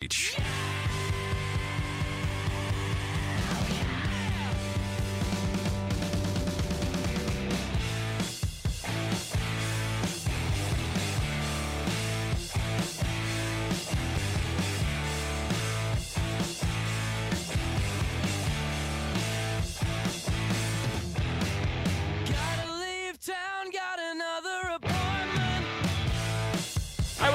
Beach. 0.00 0.36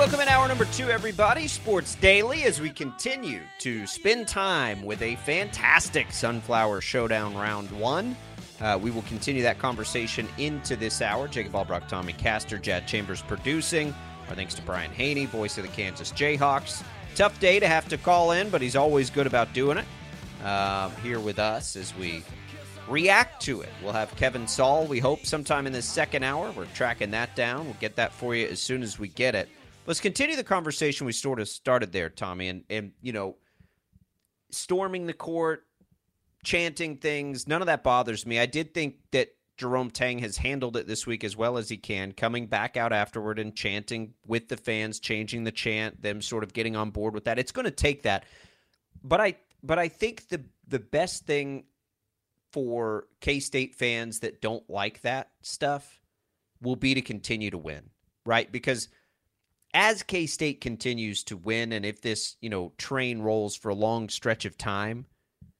Welcome 0.01 0.21
in 0.21 0.29
hour 0.29 0.47
number 0.47 0.65
two, 0.65 0.89
everybody. 0.89 1.47
Sports 1.47 1.93
Daily, 1.93 2.41
as 2.45 2.59
we 2.59 2.71
continue 2.71 3.41
to 3.59 3.85
spend 3.85 4.27
time 4.27 4.81
with 4.81 4.99
a 5.03 5.15
fantastic 5.17 6.11
Sunflower 6.11 6.81
Showdown 6.81 7.35
round 7.35 7.69
one. 7.69 8.17
Uh, 8.59 8.79
we 8.81 8.89
will 8.89 9.03
continue 9.03 9.43
that 9.43 9.59
conversation 9.59 10.27
into 10.39 10.75
this 10.75 11.03
hour. 11.03 11.27
Jacob 11.27 11.53
Albracht, 11.53 11.87
Tommy 11.87 12.13
Castor, 12.13 12.57
Jad 12.57 12.87
Chambers 12.87 13.21
producing. 13.21 13.93
Our 14.27 14.33
thanks 14.33 14.55
to 14.55 14.63
Brian 14.63 14.89
Hanni, 14.89 15.27
voice 15.27 15.59
of 15.59 15.65
the 15.65 15.69
Kansas 15.69 16.11
Jayhawks. 16.11 16.83
Tough 17.13 17.39
day 17.39 17.59
to 17.59 17.67
have 17.67 17.87
to 17.89 17.97
call 17.99 18.31
in, 18.31 18.49
but 18.49 18.59
he's 18.59 18.75
always 18.75 19.11
good 19.11 19.27
about 19.27 19.53
doing 19.53 19.77
it. 19.77 19.85
Uh, 20.43 20.89
here 21.03 21.19
with 21.19 21.37
us 21.37 21.75
as 21.75 21.95
we 21.95 22.23
react 22.89 23.39
to 23.43 23.61
it. 23.61 23.69
We'll 23.83 23.93
have 23.93 24.15
Kevin 24.15 24.47
Saal, 24.47 24.87
we 24.87 24.97
hope, 24.97 25.27
sometime 25.27 25.67
in 25.67 25.73
this 25.73 25.85
second 25.85 26.23
hour. 26.23 26.51
We're 26.53 26.65
tracking 26.73 27.11
that 27.11 27.35
down. 27.35 27.65
We'll 27.65 27.75
get 27.75 27.97
that 27.97 28.11
for 28.11 28.33
you 28.33 28.47
as 28.47 28.59
soon 28.59 28.81
as 28.81 28.97
we 28.97 29.07
get 29.07 29.35
it. 29.35 29.47
Let's 29.87 29.99
continue 29.99 30.35
the 30.35 30.43
conversation 30.43 31.05
we 31.05 31.11
sort 31.11 31.39
of 31.39 31.47
started 31.47 31.91
there, 31.91 32.09
Tommy, 32.09 32.47
and 32.47 32.63
and 32.69 32.91
you 33.01 33.13
know, 33.13 33.37
storming 34.51 35.07
the 35.07 35.13
court, 35.13 35.65
chanting 36.43 36.97
things. 36.97 37.47
None 37.47 37.61
of 37.61 37.65
that 37.65 37.83
bothers 37.83 38.25
me. 38.25 38.39
I 38.39 38.45
did 38.45 38.73
think 38.73 38.97
that 39.11 39.29
Jerome 39.57 39.89
Tang 39.91 40.19
has 40.19 40.37
handled 40.37 40.77
it 40.77 40.87
this 40.87 41.05
week 41.07 41.23
as 41.23 41.35
well 41.35 41.57
as 41.57 41.67
he 41.67 41.77
can, 41.77 42.11
coming 42.11 42.47
back 42.47 42.77
out 42.77 42.93
afterward 42.93 43.39
and 43.39 43.55
chanting 43.55 44.13
with 44.25 44.49
the 44.49 44.57
fans, 44.57 44.99
changing 44.99 45.43
the 45.43 45.51
chant, 45.51 46.01
them 46.01 46.21
sort 46.21 46.43
of 46.43 46.53
getting 46.53 46.75
on 46.75 46.91
board 46.91 47.13
with 47.13 47.25
that. 47.25 47.39
It's 47.39 47.51
going 47.51 47.65
to 47.65 47.71
take 47.71 48.03
that, 48.03 48.25
but 49.03 49.19
I 49.19 49.35
but 49.63 49.79
I 49.79 49.87
think 49.87 50.27
the 50.29 50.43
the 50.67 50.79
best 50.79 51.25
thing 51.25 51.65
for 52.51 53.07
K 53.19 53.39
State 53.39 53.75
fans 53.75 54.19
that 54.19 54.41
don't 54.41 54.67
like 54.69 55.01
that 55.01 55.31
stuff 55.41 55.99
will 56.61 56.75
be 56.75 56.93
to 56.93 57.01
continue 57.01 57.49
to 57.49 57.57
win, 57.57 57.89
right? 58.25 58.51
Because 58.51 58.87
as 59.73 60.03
K 60.03 60.25
State 60.25 60.61
continues 60.61 61.23
to 61.25 61.37
win, 61.37 61.71
and 61.71 61.85
if 61.85 62.01
this 62.01 62.37
you 62.41 62.49
know 62.49 62.73
train 62.77 63.21
rolls 63.21 63.55
for 63.55 63.69
a 63.69 63.75
long 63.75 64.09
stretch 64.09 64.45
of 64.45 64.57
time, 64.57 65.05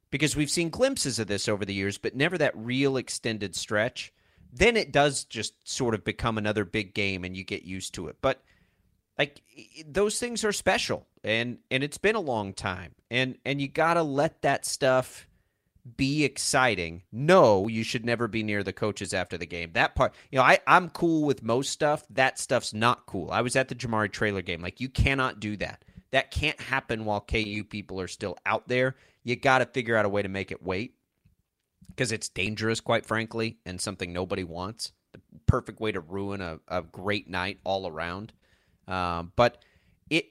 because 0.10 0.36
we've 0.36 0.50
seen 0.50 0.70
glimpses 0.70 1.20
of 1.20 1.28
this 1.28 1.48
over 1.48 1.66
the 1.66 1.74
years, 1.74 1.98
but 1.98 2.16
never 2.16 2.38
that 2.38 2.56
real 2.56 2.98
extended 2.98 3.56
stretch, 3.56 4.14
then 4.52 4.76
it 4.76 4.92
does 4.92 5.24
just 5.24 5.54
sort 5.68 5.96
of 5.96 6.04
become 6.04 6.38
another 6.38 6.66
big 6.66 6.94
game, 6.94 7.24
and 7.24 7.36
you 7.36 7.44
get 7.44 7.64
used 7.64 7.94
to 7.96 8.08
it. 8.08 8.18
But 8.22 8.44
like 9.18 9.42
those 9.86 10.20
things 10.20 10.44
are 10.44 10.52
special, 10.52 11.08
and 11.24 11.60
and 11.70 11.84
it's 11.84 11.98
been 11.98 12.16
a 12.16 12.20
long 12.20 12.54
time, 12.54 12.96
and 13.10 13.38
and 13.46 13.62
you 13.62 13.68
gotta 13.68 14.04
let 14.04 14.42
that 14.42 14.66
stuff 14.66 15.28
be 15.98 16.24
exciting. 16.24 17.04
No, 17.12 17.68
you 17.68 17.84
should 17.84 18.06
never 18.06 18.28
be 18.28 18.44
near 18.44 18.64
the 18.64 18.74
coaches 18.74 19.14
after 19.14 19.38
the 19.38 19.46
game. 19.46 19.72
That 19.74 19.96
part, 19.96 20.14
you 20.32 20.38
know, 20.38 20.44
I, 20.44 20.60
I'm 20.68 20.90
cool 20.90 21.24
with 21.24 21.44
most 21.44 21.72
stuff. 21.72 22.04
That 22.10 22.40
stuff's 22.40 22.74
not 22.74 23.06
cool. 23.06 23.32
I 23.32 23.42
was 23.42 23.56
at 23.56 23.68
the 23.68 23.76
Jamari 23.76 24.12
Traylor 24.12 24.42
game. 24.42 24.62
Like, 24.62 24.80
you 24.80 24.90
cannot 24.90 25.40
do 25.40 25.58
that. 25.58 25.84
That 26.12 26.32
can't 26.32 26.60
happen 26.60 27.06
while 27.06 27.22
KU 27.22 27.64
people 27.64 28.00
are 28.00 28.08
still 28.08 28.38
out 28.46 28.68
there. 28.68 28.96
You 29.24 29.36
got 29.36 29.60
to 29.60 29.66
figure 29.66 29.96
out 29.96 30.06
a 30.06 30.10
way 30.10 30.22
to 30.22 30.30
make 30.30 30.52
it 30.52 30.62
wait 30.62 30.96
because 31.88 32.12
it's 32.12 32.30
dangerous, 32.30 32.80
quite 32.80 33.06
frankly, 33.06 33.58
and 33.66 33.80
something 33.80 34.12
nobody 34.12 34.44
wants. 34.44 34.92
The 35.14 35.20
perfect 35.46 35.80
way 35.80 35.92
to 35.92 36.00
ruin 36.00 36.42
a, 36.42 36.60
a 36.68 36.82
great 36.82 37.30
night 37.30 37.60
all 37.64 37.88
around. 37.88 38.34
Um, 38.88 39.32
but 39.36 39.64
it 40.10 40.26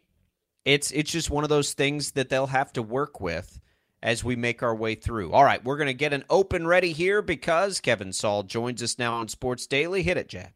it's 0.64 0.91
it's 0.91 1.10
just 1.10 1.30
one 1.30 1.44
of 1.44 1.50
those 1.50 1.72
things 1.72 2.12
that 2.12 2.28
they'll 2.28 2.46
have 2.46 2.72
to 2.75 2.82
work 2.82 3.20
with 3.20 3.60
as 4.03 4.25
we 4.25 4.37
make 4.37 4.62
our 4.62 4.75
way 4.75 4.94
through. 4.94 5.33
All 5.33 5.44
right, 5.44 5.62
we're 5.65 5.77
going 5.77 5.87
to 5.87 5.94
get 5.94 6.12
an 6.12 6.25
open 6.31 6.66
ready 6.66 6.93
here 6.93 7.22
because 7.22 7.81
Kevin 7.81 8.12
Saal 8.12 8.43
joins 8.43 8.83
us 8.83 8.99
now 8.99 9.15
on 9.15 9.28
Sports 9.28 9.66
Daily. 9.66 10.03
Hit 10.03 10.16
it, 10.16 10.28
Jack. 10.28 10.53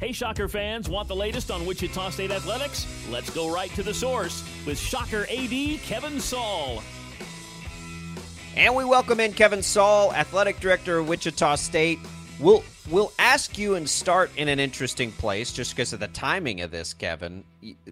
Hey, 0.00 0.12
Shocker 0.12 0.48
fans, 0.48 0.88
want 0.88 1.08
the 1.08 1.14
latest 1.14 1.50
on 1.50 1.66
Wichita 1.66 2.10
State 2.10 2.30
athletics? 2.30 2.86
Let's 3.10 3.28
go 3.28 3.52
right 3.52 3.70
to 3.74 3.82
the 3.82 3.92
source 3.92 4.42
with 4.66 4.78
Shocker 4.78 5.26
AD 5.30 5.78
Kevin 5.82 6.18
Saal. 6.18 6.82
And 8.56 8.74
we 8.74 8.84
welcome 8.84 9.20
in 9.20 9.34
Kevin 9.34 9.62
Saal, 9.62 10.12
athletic 10.14 10.58
director 10.58 10.98
of 10.98 11.06
Wichita 11.08 11.54
State. 11.56 11.98
We'll 12.40 12.64
we'll 12.90 13.12
ask 13.18 13.56
you 13.56 13.76
and 13.76 13.88
start 13.88 14.30
in 14.36 14.48
an 14.48 14.58
interesting 14.58 15.12
place 15.12 15.52
just 15.52 15.74
because 15.74 15.92
of 15.92 16.00
the 16.00 16.08
timing 16.08 16.60
of 16.60 16.70
this, 16.70 16.92
Kevin. 16.92 17.44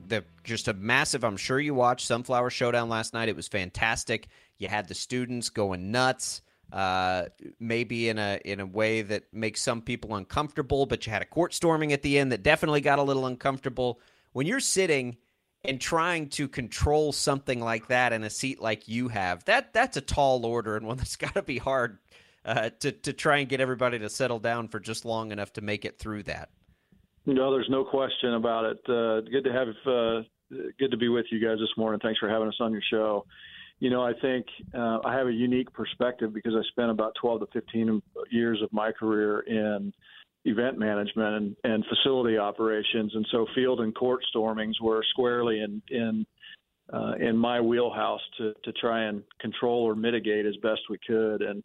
The 0.08 0.24
just 0.44 0.68
a 0.68 0.74
massive. 0.74 1.24
I'm 1.24 1.36
sure 1.36 1.60
you 1.60 1.74
watched 1.74 2.06
Sunflower 2.06 2.50
Showdown 2.50 2.88
last 2.88 3.14
night. 3.14 3.28
It 3.28 3.36
was 3.36 3.48
fantastic. 3.48 4.28
You 4.58 4.68
had 4.68 4.88
the 4.88 4.94
students 4.94 5.50
going 5.50 5.90
nuts. 5.90 6.42
Uh, 6.70 7.24
maybe 7.58 8.10
in 8.10 8.18
a 8.18 8.38
in 8.44 8.60
a 8.60 8.66
way 8.66 9.00
that 9.00 9.24
makes 9.32 9.62
some 9.62 9.80
people 9.80 10.14
uncomfortable, 10.16 10.84
but 10.84 11.06
you 11.06 11.12
had 11.12 11.22
a 11.22 11.26
court 11.26 11.54
storming 11.54 11.94
at 11.94 12.02
the 12.02 12.18
end 12.18 12.30
that 12.30 12.42
definitely 12.42 12.82
got 12.82 12.98
a 12.98 13.02
little 13.02 13.24
uncomfortable. 13.24 14.00
When 14.32 14.46
you're 14.46 14.60
sitting 14.60 15.16
and 15.64 15.80
trying 15.80 16.28
to 16.28 16.46
control 16.46 17.12
something 17.12 17.60
like 17.60 17.88
that 17.88 18.12
in 18.12 18.22
a 18.22 18.28
seat 18.28 18.60
like 18.60 18.86
you 18.86 19.08
have, 19.08 19.44
that 19.46 19.72
that's 19.72 19.96
a 19.96 20.02
tall 20.02 20.44
order 20.44 20.76
and 20.76 20.86
one 20.86 20.98
that's 20.98 21.16
got 21.16 21.34
to 21.34 21.42
be 21.42 21.56
hard 21.56 21.98
uh, 22.48 22.70
to 22.80 22.90
to 22.90 23.12
try 23.12 23.38
and 23.38 23.48
get 23.48 23.60
everybody 23.60 23.98
to 23.98 24.08
settle 24.08 24.38
down 24.38 24.68
for 24.68 24.80
just 24.80 25.04
long 25.04 25.32
enough 25.32 25.52
to 25.52 25.60
make 25.60 25.84
it 25.84 25.98
through 25.98 26.22
that. 26.22 26.48
No, 27.26 27.52
there's 27.52 27.68
no 27.68 27.84
question 27.84 28.34
about 28.34 28.64
it. 28.64 28.78
Uh, 28.88 29.20
good 29.20 29.44
to 29.44 29.52
have 29.52 29.68
uh, 29.86 30.22
good 30.78 30.90
to 30.90 30.96
be 30.96 31.08
with 31.08 31.26
you 31.30 31.46
guys 31.46 31.58
this 31.58 31.68
morning. 31.76 32.00
Thanks 32.02 32.18
for 32.18 32.28
having 32.28 32.48
us 32.48 32.56
on 32.58 32.72
your 32.72 32.82
show. 32.90 33.26
You 33.80 33.90
know, 33.90 34.02
I 34.02 34.12
think 34.22 34.46
uh, 34.74 34.98
I 35.04 35.14
have 35.14 35.26
a 35.26 35.32
unique 35.32 35.72
perspective 35.72 36.32
because 36.32 36.54
I 36.54 36.62
spent 36.70 36.90
about 36.90 37.12
12 37.20 37.40
to 37.40 37.46
15 37.52 38.02
years 38.30 38.60
of 38.62 38.72
my 38.72 38.90
career 38.92 39.40
in 39.40 39.92
event 40.46 40.78
management 40.78 41.34
and, 41.36 41.56
and 41.64 41.84
facility 41.86 42.38
operations, 42.38 43.14
and 43.14 43.26
so 43.30 43.46
field 43.54 43.80
and 43.80 43.94
court 43.94 44.20
stormings 44.30 44.80
were 44.80 45.04
squarely 45.10 45.60
in 45.60 45.82
in 45.90 46.26
uh, 46.94 47.12
in 47.20 47.36
my 47.36 47.60
wheelhouse 47.60 48.22
to 48.38 48.54
to 48.64 48.72
try 48.72 49.02
and 49.02 49.22
control 49.38 49.82
or 49.82 49.94
mitigate 49.94 50.46
as 50.46 50.56
best 50.62 50.80
we 50.88 50.98
could. 51.06 51.42
And 51.42 51.62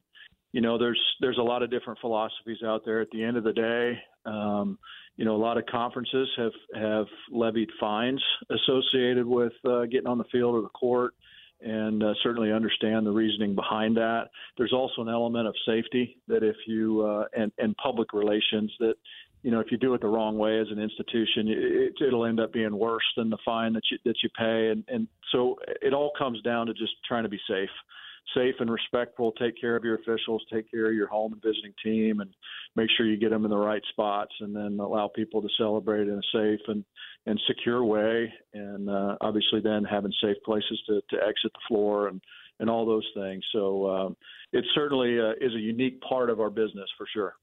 you 0.54 0.62
know, 0.62 0.78
there's 0.78 1.02
there's 1.20 1.40
a 1.40 1.44
lot 1.44 1.64
of 1.64 1.72
different 1.72 2.00
philosophies 2.00 2.60
out 2.64 2.84
there. 2.86 3.02
At 3.02 3.10
the 3.12 3.24
end 3.24 3.38
of 3.38 3.44
the 3.44 3.54
day, 3.54 4.00
um, 4.26 4.78
you 5.18 5.26
know, 5.26 5.36
a 5.36 5.44
lot 5.44 5.58
of 5.58 5.66
conferences 5.66 6.30
have 6.38 6.52
have 6.76 7.06
levied 7.32 7.70
fines 7.80 8.24
associated 8.50 9.26
with 9.26 9.54
uh, 9.66 9.86
getting 9.86 10.08
on 10.08 10.20
the 10.20 10.24
field 10.32 10.56
or 10.56 10.62
the 10.62 10.70
court, 10.70 11.16
and 11.60 12.04
uh, 12.04 12.14
certainly 12.22 12.52
understand 12.52 13.06
the 13.06 13.12
reasoning 13.12 13.56
behind 13.56 13.98
that. 13.98 14.30
There's 14.56 14.74
also 14.74 15.02
an 15.02 15.10
element 15.10 15.48
of 15.48 15.56
safety 15.66 16.18
that 16.28 16.44
if 16.44 16.56
you 16.68 17.02
uh, 17.02 17.26
and 17.36 17.52
and 17.58 17.76
public 17.78 18.14
relations 18.14 18.72
that 18.80 18.94
you 19.42 19.50
know 19.50 19.60
if 19.60 19.72
you 19.72 19.80
do 19.80 19.96
it 19.96 20.02
the 20.02 20.08
wrong 20.08 20.38
way 20.38 20.60
as 20.60 20.68
an 20.70 20.80
institution, 20.80 21.48
it, 21.48 21.94
it'll 22.00 22.26
end 22.26 22.40
up 22.40 22.54
being 22.54 22.78
worse 22.78 23.12
than 23.18 23.32
the 23.32 23.40
fine 23.44 23.74
that 23.74 23.84
you 23.92 23.98
that 24.06 24.18
you 24.22 24.30
pay, 24.38 24.70
and 24.70 24.84
and 24.88 25.08
so 25.32 25.56
it 25.82 25.96
all 25.96 26.12
comes 26.16 26.40
down 26.44 26.68
to 26.68 26.76
just 26.76 26.94
trying 27.08 27.24
to 27.24 27.30
be 27.30 27.40
safe 27.50 27.72
safe 28.36 28.56
and 28.60 28.72
respectful. 28.72 29.32
Take 29.34 29.60
care 29.60 29.76
of 29.76 29.84
your 29.84 29.96
officials, 29.96 30.44
take 30.52 30.70
care 30.72 30.88
of 30.88 30.96
your 30.96 31.08
home 31.08 31.34
and 31.34 31.42
visiting 31.42 31.74
team, 31.84 32.20
and 32.20 32.34
make 32.76 32.90
sure 32.96 33.06
you 33.06 33.18
get 33.18 33.30
them 33.30 33.46
in 33.46 33.52
the 33.52 33.58
right 33.58 33.84
spots, 33.90 34.34
and 34.40 34.56
then 34.56 34.80
allow 34.80 35.10
people 35.14 35.42
to 35.42 35.50
celebrate 35.58 36.08
in 36.08 36.14
a 36.18 36.38
safe 36.38 36.62
and 36.68 36.84
and 37.26 37.40
secure 37.48 37.84
way. 37.84 38.32
And 38.54 38.90
uh, 38.90 39.18
obviously, 39.22 39.62
then 39.62 39.84
having 39.84 40.14
safe 40.22 40.38
places 40.46 40.82
to 40.88 41.02
to 41.10 41.18
exit 41.18 41.52
the 41.54 41.68
floor 41.68 42.08
and 42.08 42.22
and 42.60 42.70
all 42.70 42.86
those 42.86 43.08
things. 43.16 43.44
So 43.52 43.90
um, 43.90 44.18
it 44.52 44.64
certainly 44.76 45.20
uh, 45.20 45.32
is 45.42 45.54
a 45.54 45.60
unique 45.60 46.00
part 46.02 46.30
of 46.30 46.40
our 46.40 46.50
business 46.50 46.90
for 46.98 47.08
sure. 47.14 47.36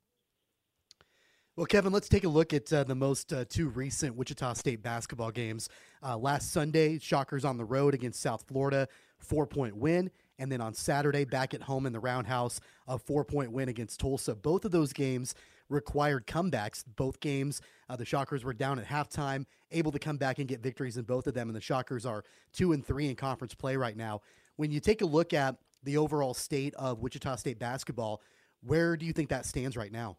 Well, 1.56 1.66
Kevin, 1.66 1.92
let's 1.92 2.08
take 2.08 2.24
a 2.24 2.28
look 2.28 2.54
at 2.54 2.72
uh, 2.72 2.84
the 2.84 2.94
most 2.94 3.32
uh, 3.32 3.44
two 3.46 3.68
recent 3.68 4.16
Wichita 4.16 4.54
State 4.54 4.82
basketball 4.82 5.30
games. 5.30 5.68
Uh, 6.02 6.16
last 6.16 6.52
Sunday, 6.52 6.98
Shockers 6.98 7.44
on 7.44 7.58
the 7.58 7.64
road 7.64 7.92
against 7.92 8.20
South 8.20 8.44
Florida, 8.48 8.88
four 9.18 9.46
point 9.46 9.76
win. 9.76 10.10
And 10.40 10.50
then 10.50 10.62
on 10.62 10.72
Saturday, 10.72 11.24
back 11.24 11.52
at 11.52 11.62
home 11.62 11.84
in 11.84 11.92
the 11.92 12.00
Roundhouse, 12.00 12.60
a 12.88 12.98
four 12.98 13.24
point 13.26 13.52
win 13.52 13.68
against 13.68 14.00
Tulsa. 14.00 14.34
Both 14.34 14.64
of 14.64 14.72
those 14.72 14.94
games 14.94 15.34
required 15.68 16.26
comebacks. 16.26 16.82
Both 16.96 17.20
games, 17.20 17.60
uh, 17.88 17.96
the 17.96 18.06
Shockers 18.06 18.42
were 18.42 18.54
down 18.54 18.78
at 18.78 18.86
halftime, 18.86 19.44
able 19.70 19.92
to 19.92 19.98
come 19.98 20.16
back 20.16 20.38
and 20.38 20.48
get 20.48 20.62
victories 20.62 20.96
in 20.96 21.04
both 21.04 21.26
of 21.26 21.34
them. 21.34 21.48
And 21.48 21.54
the 21.54 21.60
Shockers 21.60 22.06
are 22.06 22.24
two 22.52 22.72
and 22.72 22.84
three 22.84 23.08
in 23.08 23.16
conference 23.16 23.54
play 23.54 23.76
right 23.76 23.96
now. 23.96 24.22
When 24.56 24.70
you 24.70 24.80
take 24.80 25.02
a 25.02 25.06
look 25.06 25.34
at 25.34 25.56
the 25.82 25.98
overall 25.98 26.34
state 26.34 26.74
of 26.74 27.00
Wichita 27.00 27.36
State 27.36 27.58
basketball, 27.58 28.22
Where 28.62 28.96
do 28.96 29.06
you 29.06 29.12
think 29.12 29.28
that 29.30 29.46
stands 29.46 29.76
right 29.76 29.92
now? 29.92 30.16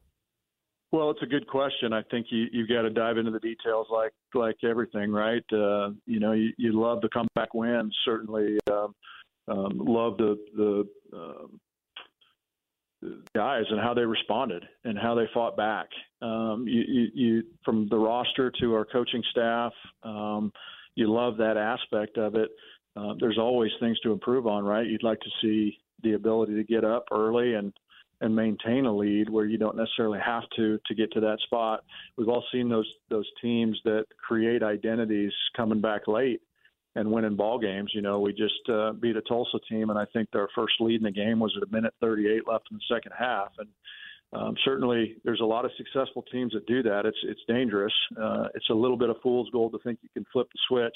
Well, 0.91 1.09
it's 1.09 1.21
a 1.21 1.27
good 1.27 1.47
question. 1.47 1.93
I 1.93 2.01
think 2.11 2.27
you 2.29 2.47
you've 2.51 2.67
got 2.67 2.81
to 2.81 2.89
dive 2.89 3.17
into 3.17 3.31
the 3.31 3.39
details, 3.39 3.87
like 3.89 4.11
like 4.33 4.57
everything, 4.63 5.11
right? 5.11 5.43
Uh, 5.53 5.91
you 6.05 6.19
know, 6.19 6.33
you, 6.33 6.51
you 6.57 6.79
love 6.79 7.01
the 7.01 7.09
comeback 7.09 7.53
wins. 7.53 7.95
Certainly, 8.03 8.57
um, 8.69 8.93
um, 9.47 9.71
love 9.75 10.17
the 10.17 10.37
the 10.55 10.87
um, 11.13 11.59
guys 13.35 13.63
and 13.69 13.79
how 13.79 13.93
they 13.93 14.05
responded 14.05 14.63
and 14.83 14.97
how 14.97 15.15
they 15.15 15.25
fought 15.33 15.57
back. 15.57 15.87
Um, 16.21 16.65
you, 16.67 16.83
you, 16.87 17.07
you, 17.13 17.43
from 17.65 17.87
the 17.89 17.97
roster 17.97 18.51
to 18.59 18.73
our 18.75 18.85
coaching 18.85 19.23
staff, 19.31 19.73
um, 20.03 20.51
you 20.95 21.11
love 21.11 21.37
that 21.37 21.57
aspect 21.57 22.17
of 22.17 22.35
it. 22.35 22.51
Uh, 22.95 23.13
there's 23.19 23.39
always 23.39 23.71
things 23.79 23.99
to 24.01 24.11
improve 24.11 24.45
on, 24.45 24.63
right? 24.63 24.85
You'd 24.85 25.03
like 25.03 25.19
to 25.21 25.29
see 25.41 25.77
the 26.03 26.13
ability 26.13 26.55
to 26.55 26.63
get 26.63 26.83
up 26.83 27.05
early 27.11 27.53
and 27.55 27.73
and 28.19 28.35
maintain 28.35 28.85
a 28.85 28.95
lead 28.95 29.29
where 29.29 29.45
you 29.45 29.57
don't 29.57 29.75
necessarily 29.75 30.19
have 30.23 30.43
to 30.55 30.79
to 30.85 30.93
get 30.93 31.11
to 31.13 31.19
that 31.21 31.39
spot. 31.45 31.83
We've 32.17 32.29
all 32.29 32.43
seen 32.51 32.69
those 32.69 32.87
those 33.09 33.27
teams 33.41 33.79
that 33.85 34.05
create 34.23 34.61
identities 34.61 35.31
coming 35.55 35.81
back 35.81 36.07
late 36.07 36.41
and 36.95 37.11
winning 37.11 37.35
ball 37.35 37.59
games. 37.59 37.91
You 37.93 38.01
know, 38.01 38.19
we 38.19 38.33
just 38.33 38.69
uh, 38.69 38.93
beat 38.93 39.15
a 39.15 39.21
Tulsa 39.21 39.59
team, 39.69 39.89
and 39.89 39.97
I 39.97 40.05
think 40.13 40.29
their 40.31 40.47
first 40.55 40.75
lead 40.79 40.97
in 40.97 41.03
the 41.03 41.11
game 41.11 41.39
was 41.39 41.53
at 41.57 41.67
a 41.67 41.71
minute 41.71 41.93
38 42.01 42.47
left 42.47 42.65
in 42.71 42.77
the 42.77 42.95
second 42.95 43.13
half. 43.17 43.51
And 43.57 43.69
um, 44.33 44.55
certainly, 44.63 45.15
there's 45.23 45.41
a 45.41 45.45
lot 45.45 45.65
of 45.65 45.71
successful 45.77 46.23
teams 46.31 46.53
that 46.53 46.65
do 46.65 46.83
that. 46.83 47.05
It's 47.05 47.17
it's 47.23 47.41
dangerous. 47.47 47.93
Uh, 48.19 48.47
it's 48.55 48.69
a 48.69 48.73
little 48.73 48.97
bit 48.97 49.09
of 49.09 49.17
fool's 49.21 49.49
gold 49.51 49.73
to 49.73 49.79
think 49.79 49.99
you 50.01 50.09
can 50.13 50.25
flip 50.31 50.47
the 50.53 50.59
switch 50.67 50.95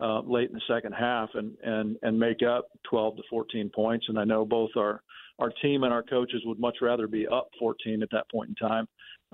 uh, 0.00 0.20
late 0.20 0.48
in 0.48 0.54
the 0.54 0.62
second 0.68 0.92
half 0.92 1.30
and 1.34 1.56
and 1.62 1.96
and 2.02 2.18
make 2.18 2.42
up 2.42 2.68
12 2.88 3.16
to 3.16 3.22
14 3.28 3.70
points. 3.74 4.06
And 4.08 4.18
I 4.18 4.24
know 4.24 4.44
both 4.44 4.70
our 4.76 5.02
our 5.38 5.50
team 5.62 5.84
and 5.84 5.92
our 5.92 6.02
coaches 6.02 6.42
would 6.44 6.60
much 6.60 6.76
rather 6.82 7.06
be 7.06 7.26
up 7.26 7.48
14 7.58 8.02
at 8.02 8.10
that 8.12 8.30
point 8.30 8.50
in 8.50 8.54
time, 8.68 8.86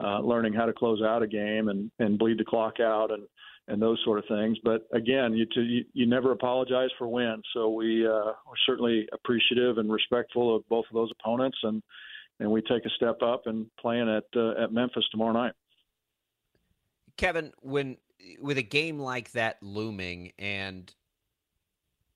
uh, 0.03 0.21
learning 0.21 0.53
how 0.53 0.67
to 0.67 0.73
close 0.73 1.03
out 1.03 1.23
a 1.23 1.27
game 1.27 1.69
and 1.69 1.91
and 1.99 2.19
bleed 2.19 2.39
the 2.39 2.45
clock 2.45 2.81
out 2.81 3.11
and 3.11 3.25
and 3.69 3.81
those 3.81 4.01
sort 4.05 4.19
of 4.19 4.25
things. 4.29 4.59
But 4.63 4.87
again, 4.93 5.35
you 5.35 5.47
to, 5.55 5.61
you, 5.61 5.85
you 5.93 6.07
never 6.07 6.33
apologize 6.33 6.91
for 6.99 7.09
wins. 7.09 7.45
So 7.53 7.71
we 7.71 8.07
uh, 8.07 8.33
we're 8.47 8.63
certainly 8.67 9.09
appreciative 9.13 9.79
and 9.79 9.91
respectful 9.91 10.55
of 10.55 10.69
both 10.69 10.85
of 10.91 10.95
those 10.95 11.11
opponents, 11.19 11.59
and 11.63 11.83
and 12.41 12.51
we 12.51 12.63
take 12.63 12.85
a 12.85 12.91
step 12.91 13.23
up 13.23 13.43
and 13.47 13.67
playing 13.81 14.09
at 14.09 14.25
uh, 14.39 14.63
at 14.63 14.73
Memphis 14.73 15.05
tomorrow 15.11 15.33
night. 15.33 15.53
Kevin, 17.17 17.53
when 17.61 17.97
with 18.41 18.59
a 18.59 18.63
game 18.63 18.99
like 18.99 19.33
that 19.33 19.63
looming 19.63 20.33
and 20.39 20.93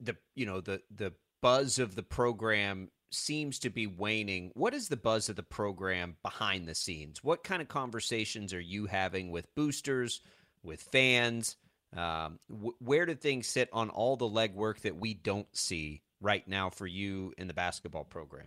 the 0.01 0.17
you 0.35 0.47
know 0.47 0.61
the 0.61 0.83
the 0.95 1.13
buzz 1.41 1.79
of 1.79 1.95
the 1.95 2.03
program 2.03 2.91
seems 3.13 3.59
to 3.59 3.71
be 3.71 3.87
waning. 3.87 4.53
What 4.55 4.75
is 4.75 4.89
the 4.89 4.97
buzz 4.97 5.29
of 5.29 5.37
the 5.37 5.43
program 5.43 6.17
behind 6.23 6.69
the 6.69 6.75
scenes? 6.75 7.25
What 7.25 7.43
kind 7.43 7.61
of 7.61 7.67
conversations 7.67 8.55
are 8.55 8.61
you 8.61 8.87
having 8.87 9.31
with 9.31 9.53
boosters? 9.55 10.21
With 10.63 10.83
fans? 10.83 11.57
Um, 11.97 12.39
where 12.79 13.05
do 13.05 13.15
things 13.15 13.49
sit 13.49 13.69
on 13.73 13.91
all 13.91 14.17
the 14.17 14.29
legwork 14.29 14.81
that 14.81 14.97
we 14.97 15.15
don't 15.15 15.49
see 15.53 16.03
right 16.21 16.47
now 16.47 16.71
for 16.71 16.87
you 16.87 17.33
in 17.37 17.49
the 17.49 17.55
basketball 17.55 18.05
program? 18.05 18.47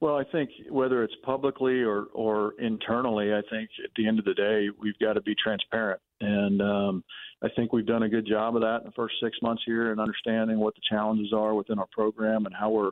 Well, 0.00 0.16
I 0.16 0.24
think 0.32 0.50
whether 0.70 1.04
it's 1.04 1.14
publicly 1.24 1.82
or, 1.82 2.06
or 2.14 2.54
internally, 2.58 3.34
I 3.34 3.42
think 3.50 3.68
at 3.84 3.90
the 3.96 4.08
end 4.08 4.18
of 4.18 4.24
the 4.24 4.32
day, 4.32 4.68
we've 4.80 4.98
got 4.98 5.14
to 5.14 5.20
be 5.20 5.34
transparent. 5.42 6.00
And 6.22 6.62
um, 6.62 7.04
I 7.42 7.48
think 7.54 7.72
we've 7.72 7.86
done 7.86 8.04
a 8.04 8.08
good 8.08 8.26
job 8.26 8.56
of 8.56 8.62
that 8.62 8.78
in 8.80 8.86
the 8.86 8.92
first 8.92 9.16
six 9.22 9.36
months 9.42 9.62
here 9.66 9.90
and 9.90 10.00
understanding 10.00 10.58
what 10.58 10.74
the 10.74 10.80
challenges 10.88 11.32
are 11.34 11.54
within 11.54 11.78
our 11.78 11.88
program 11.92 12.46
and 12.46 12.54
how 12.54 12.70
we're 12.70 12.90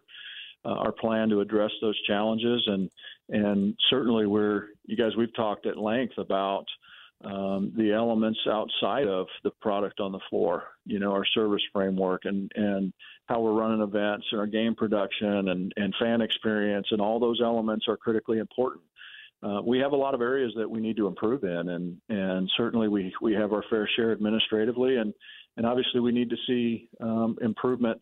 uh, 0.64 0.70
our 0.70 0.92
plan 0.92 1.28
to 1.28 1.40
address 1.40 1.70
those 1.80 1.98
challenges. 2.06 2.62
And 2.66 2.90
and 3.30 3.74
certainly, 3.88 4.26
we're 4.26 4.66
you 4.84 4.96
guys 4.96 5.12
we've 5.16 5.34
talked 5.34 5.66
at 5.66 5.78
length 5.78 6.18
about 6.18 6.64
um, 7.24 7.72
the 7.76 7.92
elements 7.92 8.38
outside 8.48 9.08
of 9.08 9.26
the 9.42 9.50
product 9.60 9.98
on 9.98 10.12
the 10.12 10.20
floor, 10.30 10.64
you 10.86 11.00
know, 11.00 11.12
our 11.12 11.24
service 11.34 11.62
framework 11.72 12.22
and, 12.24 12.50
and 12.54 12.92
how 13.26 13.40
we're 13.40 13.52
running 13.52 13.82
events 13.82 14.26
and 14.30 14.40
our 14.40 14.46
game 14.46 14.74
production 14.74 15.48
and, 15.48 15.72
and 15.76 15.94
fan 16.00 16.20
experience 16.20 16.86
and 16.90 17.00
all 17.00 17.18
those 17.18 17.40
elements 17.42 17.86
are 17.88 17.96
critically 17.96 18.38
important. 18.38 18.84
Uh, 19.42 19.60
we 19.64 19.78
have 19.78 19.92
a 19.92 19.96
lot 19.96 20.14
of 20.14 20.20
areas 20.20 20.52
that 20.56 20.68
we 20.68 20.80
need 20.80 20.96
to 20.96 21.06
improve 21.06 21.44
in, 21.44 21.68
and 21.68 21.96
and 22.08 22.50
certainly 22.56 22.88
we 22.88 23.14
we 23.22 23.32
have 23.34 23.52
our 23.52 23.62
fair 23.70 23.88
share 23.94 24.10
administratively, 24.10 24.96
and 24.96 25.14
and 25.56 25.64
obviously 25.64 26.00
we 26.00 26.10
need 26.10 26.28
to 26.28 26.36
see 26.44 26.88
um, 27.00 27.36
improvement 27.40 28.00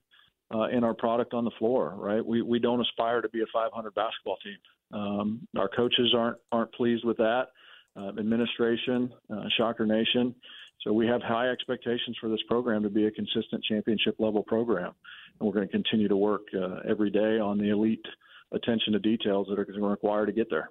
uh, 0.54 0.68
in 0.68 0.82
our 0.82 0.94
product 0.94 1.34
on 1.34 1.44
the 1.44 1.50
floor. 1.58 1.94
Right, 1.98 2.24
we 2.24 2.40
we 2.40 2.58
don't 2.58 2.80
aspire 2.80 3.20
to 3.20 3.28
be 3.28 3.42
a 3.42 3.46
500 3.52 3.94
basketball 3.94 4.38
team. 4.42 4.98
Um, 4.98 5.48
our 5.58 5.68
coaches 5.68 6.14
aren't 6.16 6.38
aren't 6.52 6.72
pleased 6.72 7.04
with 7.04 7.18
that 7.18 7.48
uh, 7.96 8.08
administration, 8.18 9.12
uh, 9.32 9.44
Shocker 9.56 9.86
Nation. 9.86 10.34
So 10.82 10.92
we 10.92 11.06
have 11.06 11.22
high 11.22 11.48
expectations 11.48 12.16
for 12.20 12.28
this 12.28 12.40
program 12.48 12.82
to 12.82 12.90
be 12.90 13.06
a 13.06 13.10
consistent 13.10 13.64
championship 13.64 14.16
level 14.18 14.42
program, 14.42 14.92
and 15.38 15.46
we're 15.46 15.54
going 15.54 15.66
to 15.66 15.72
continue 15.72 16.08
to 16.08 16.16
work 16.16 16.42
uh, 16.54 16.80
every 16.88 17.10
day 17.10 17.38
on 17.38 17.58
the 17.58 17.70
elite 17.70 18.04
attention 18.52 18.92
to 18.92 18.98
details 18.98 19.46
that 19.48 19.58
are 19.58 19.64
going 19.64 19.80
to 19.80 19.86
require 19.86 20.26
to 20.26 20.32
get 20.32 20.48
there. 20.50 20.68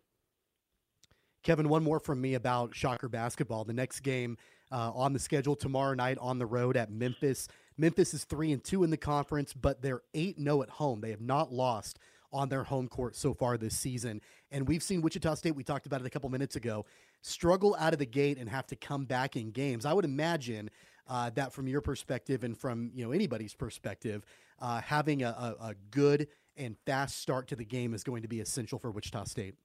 Kevin, 1.43 1.69
one 1.69 1.83
more 1.83 1.99
from 1.99 2.21
me 2.21 2.33
about 2.33 2.73
Shocker 2.73 3.09
basketball. 3.09 3.65
The 3.65 3.73
next 3.73 3.99
game 3.99 4.37
uh, 4.71 4.91
on 4.93 5.13
the 5.13 5.19
schedule 5.19 5.55
tomorrow 5.55 5.93
night 5.93 6.17
on 6.19 6.39
the 6.39 6.45
road 6.45 6.75
at 6.77 6.91
Memphis. 6.91 7.47
Memphis 7.77 8.13
is 8.13 8.23
three 8.23 8.51
and 8.51 8.63
two 8.63 8.83
in 8.83 8.89
the 8.89 8.97
conference, 8.97 9.53
but 9.53 9.81
they're 9.81 10.01
eight 10.13 10.39
zero 10.39 10.57
oh 10.57 10.63
at 10.63 10.69
home. 10.69 11.01
They 11.01 11.11
have 11.11 11.21
not 11.21 11.51
lost 11.51 11.99
on 12.31 12.49
their 12.49 12.63
home 12.63 12.87
court 12.87 13.15
so 13.15 13.33
far 13.33 13.57
this 13.57 13.77
season. 13.77 14.21
And 14.51 14.67
we've 14.67 14.83
seen 14.83 15.01
Wichita 15.01 15.35
State, 15.35 15.55
we 15.55 15.63
talked 15.63 15.85
about 15.85 16.01
it 16.01 16.07
a 16.07 16.09
couple 16.09 16.29
minutes 16.29 16.55
ago, 16.55 16.85
struggle 17.25 17.75
out 17.79 17.93
of 17.93 17.99
the 17.99 18.05
gate 18.05 18.37
and 18.37 18.49
have 18.49 18.67
to 18.67 18.75
come 18.75 19.05
back 19.05 19.35
in 19.35 19.51
games. 19.51 19.85
I 19.85 19.93
would 19.93 20.05
imagine 20.05 20.69
uh, 21.07 21.29
that 21.31 21.53
from 21.53 21.67
your 21.67 21.81
perspective 21.81 22.43
and 22.43 22.57
from 22.57 22.91
you 22.93 23.05
know 23.05 23.11
anybody's 23.11 23.53
perspective, 23.53 24.23
uh, 24.59 24.81
having 24.81 25.23
a, 25.23 25.27
a, 25.59 25.67
a 25.69 25.75
good 25.91 26.27
and 26.57 26.77
fast 26.85 27.19
start 27.19 27.47
to 27.47 27.55
the 27.55 27.65
game 27.65 27.93
is 27.93 28.03
going 28.03 28.21
to 28.21 28.27
be 28.27 28.39
essential 28.39 28.79
for 28.79 28.91
Wichita 28.91 29.25
State. 29.25 29.55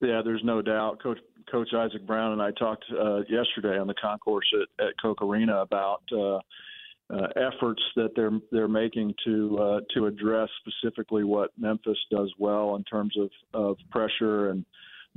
Yeah, 0.00 0.22
there's 0.24 0.42
no 0.44 0.62
doubt. 0.62 1.02
Coach 1.02 1.18
Coach 1.50 1.68
Isaac 1.74 2.06
Brown 2.06 2.32
and 2.32 2.42
I 2.42 2.50
talked 2.52 2.84
uh, 2.90 3.18
yesterday 3.28 3.78
on 3.78 3.86
the 3.86 3.94
concourse 3.94 4.46
at, 4.54 4.86
at 4.86 4.92
Koch 5.02 5.20
Arena 5.22 5.60
about 5.60 6.02
uh, 6.12 6.36
uh, 7.12 7.26
efforts 7.36 7.82
that 7.96 8.10
they're 8.14 8.38
they're 8.52 8.68
making 8.68 9.14
to 9.24 9.58
uh, 9.58 9.80
to 9.94 10.06
address 10.06 10.48
specifically 10.60 11.24
what 11.24 11.50
Memphis 11.58 11.98
does 12.10 12.32
well 12.38 12.76
in 12.76 12.84
terms 12.84 13.14
of, 13.18 13.30
of 13.52 13.76
pressure 13.90 14.50
and 14.50 14.64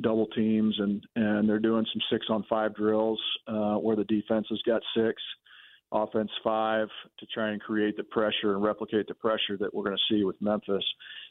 double 0.01 0.27
teams 0.27 0.75
and 0.79 1.03
and 1.15 1.47
they're 1.47 1.59
doing 1.59 1.85
some 1.93 2.01
six 2.11 2.25
on 2.29 2.43
five 2.49 2.75
drills 2.75 3.21
uh, 3.47 3.75
where 3.75 3.95
the 3.95 4.05
defense 4.05 4.47
has 4.49 4.61
got 4.65 4.81
six, 4.95 5.21
offense 5.91 6.31
five 6.43 6.87
to 7.19 7.25
try 7.27 7.51
and 7.51 7.61
create 7.61 7.95
the 7.95 8.03
pressure 8.03 8.53
and 8.53 8.63
replicate 8.63 9.07
the 9.07 9.13
pressure 9.13 9.57
that 9.59 9.73
we're 9.73 9.83
going 9.83 9.97
to 9.97 10.13
see 10.13 10.23
with 10.23 10.35
Memphis. 10.41 10.83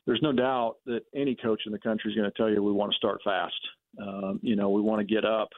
There's 0.07 0.23
no 0.23 0.33
doubt 0.33 0.77
that 0.87 1.03
any 1.15 1.35
coach 1.35 1.63
in 1.67 1.73
the 1.73 1.79
country 1.79 2.11
is 2.11 2.17
going 2.17 2.31
to 2.31 2.37
tell 2.37 2.51
you 2.51 2.63
we 2.63 2.73
want 2.73 2.93
to 2.93 2.97
start 2.97 3.21
fast. 3.25 3.55
Um, 4.01 4.41
you 4.43 4.57
know, 4.57 4.71
we 4.71 4.81
want 4.81 5.07
to 5.07 5.15
get 5.15 5.25
up 5.25 5.49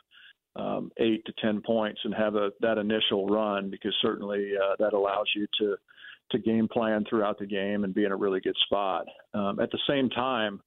um, 0.57 0.91
eight 0.99 1.25
to 1.27 1.33
ten 1.43 1.61
points 1.61 2.01
and 2.05 2.15
have 2.15 2.37
a, 2.37 2.51
that 2.61 2.79
initial 2.79 3.27
run 3.27 3.71
because 3.71 3.95
certainly 4.01 4.53
uh, 4.57 4.77
that 4.79 4.93
allows 4.93 5.27
you 5.37 5.47
to 5.61 5.77
to 6.31 6.39
game 6.39 6.67
plan 6.67 7.05
throughout 7.09 7.39
the 7.39 7.47
game 7.47 7.85
and 7.85 7.95
be 7.95 8.05
in 8.05 8.13
a 8.13 8.17
really 8.17 8.41
good 8.41 8.57
spot. 8.65 9.05
Um, 9.35 9.61
at 9.61 9.71
the 9.71 9.79
same 9.87 10.09
time, 10.09 10.61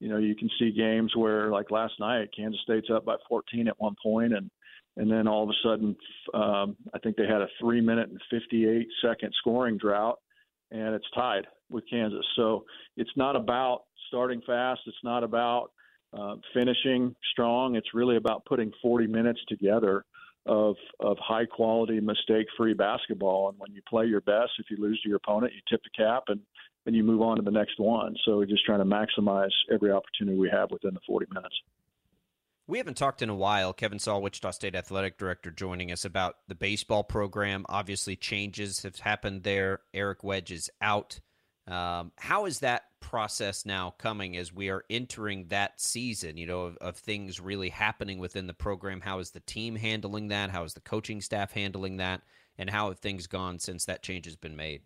you 0.00 0.08
know 0.08 0.18
you 0.18 0.34
can 0.34 0.50
see 0.58 0.70
games 0.70 1.12
where 1.16 1.50
like 1.50 1.70
last 1.70 1.94
night 2.00 2.30
Kansas 2.36 2.60
State's 2.62 2.88
up 2.92 3.04
by 3.04 3.16
14 3.28 3.68
at 3.68 3.80
one 3.80 3.94
point 4.02 4.34
and 4.34 4.50
and 4.96 5.10
then 5.10 5.26
all 5.26 5.42
of 5.42 5.48
a 5.48 5.62
sudden 5.62 5.96
um, 6.34 6.76
I 6.94 6.98
think 7.02 7.16
they 7.16 7.26
had 7.26 7.40
a 7.40 7.48
three 7.60 7.80
minute 7.80 8.10
and 8.10 8.20
58 8.30 8.86
second 9.02 9.32
scoring 9.40 9.78
drought 9.78 10.18
and 10.70 10.94
it's 10.94 11.08
tied 11.14 11.46
with 11.70 11.84
Kansas. 11.88 12.24
So 12.36 12.64
it's 12.96 13.10
not 13.16 13.36
about 13.36 13.82
starting 14.08 14.42
fast. 14.46 14.80
It's 14.86 14.96
not 15.02 15.24
about 15.24 15.70
uh, 16.16 16.36
finishing 16.52 17.14
strong. 17.32 17.76
It's 17.76 17.94
really 17.94 18.16
about 18.16 18.44
putting 18.44 18.72
40 18.82 19.06
minutes 19.06 19.40
together 19.48 20.04
of 20.46 20.76
of 21.00 21.16
high 21.20 21.46
quality, 21.46 22.00
mistake 22.00 22.46
free 22.56 22.74
basketball. 22.74 23.48
And 23.48 23.58
when 23.58 23.72
you 23.72 23.80
play 23.88 24.06
your 24.06 24.20
best, 24.20 24.52
if 24.58 24.66
you 24.70 24.76
lose 24.76 25.00
to 25.02 25.08
your 25.08 25.16
opponent, 25.16 25.54
you 25.54 25.60
tip 25.68 25.82
the 25.82 26.04
cap 26.04 26.24
and 26.28 26.40
then 26.84 26.94
you 26.94 27.02
move 27.02 27.22
on 27.22 27.36
to 27.36 27.42
the 27.42 27.50
next 27.50 27.78
one. 27.78 28.14
So 28.24 28.36
we're 28.36 28.46
just 28.46 28.64
trying 28.64 28.80
to 28.80 28.84
maximize 28.84 29.50
every 29.72 29.90
opportunity 29.90 30.38
we 30.38 30.50
have 30.50 30.70
within 30.70 30.94
the 30.94 31.00
40 31.06 31.26
minutes. 31.32 31.54
We 32.66 32.78
haven't 32.78 32.96
talked 32.96 33.20
in 33.20 33.28
a 33.28 33.34
while. 33.34 33.74
Kevin 33.74 33.98
Saal, 33.98 34.22
Wichita 34.22 34.52
State 34.52 34.74
athletic 34.74 35.18
director, 35.18 35.50
joining 35.50 35.92
us 35.92 36.04
about 36.04 36.36
the 36.48 36.54
baseball 36.54 37.04
program. 37.04 37.66
Obviously, 37.68 38.16
changes 38.16 38.82
have 38.82 38.98
happened 38.98 39.42
there. 39.42 39.80
Eric 39.92 40.24
Wedge 40.24 40.50
is 40.50 40.70
out. 40.80 41.20
Um, 41.66 42.12
how 42.16 42.46
is 42.46 42.60
that 42.60 42.84
process 43.00 43.64
now 43.64 43.94
coming 43.98 44.36
as 44.36 44.52
we 44.52 44.70
are 44.70 44.84
entering 44.90 45.46
that 45.48 45.80
season, 45.80 46.36
you 46.36 46.46
know, 46.46 46.62
of, 46.62 46.76
of, 46.78 46.96
things 46.96 47.40
really 47.40 47.70
happening 47.70 48.18
within 48.18 48.46
the 48.46 48.54
program? 48.54 49.00
How 49.00 49.18
is 49.18 49.30
the 49.30 49.40
team 49.40 49.76
handling 49.76 50.28
that? 50.28 50.50
How 50.50 50.64
is 50.64 50.74
the 50.74 50.80
coaching 50.80 51.22
staff 51.22 51.52
handling 51.52 51.98
that? 51.98 52.20
And 52.58 52.68
how 52.68 52.88
have 52.88 52.98
things 52.98 53.26
gone 53.26 53.58
since 53.58 53.86
that 53.86 54.02
change 54.02 54.26
has 54.26 54.36
been 54.36 54.56
made? 54.56 54.82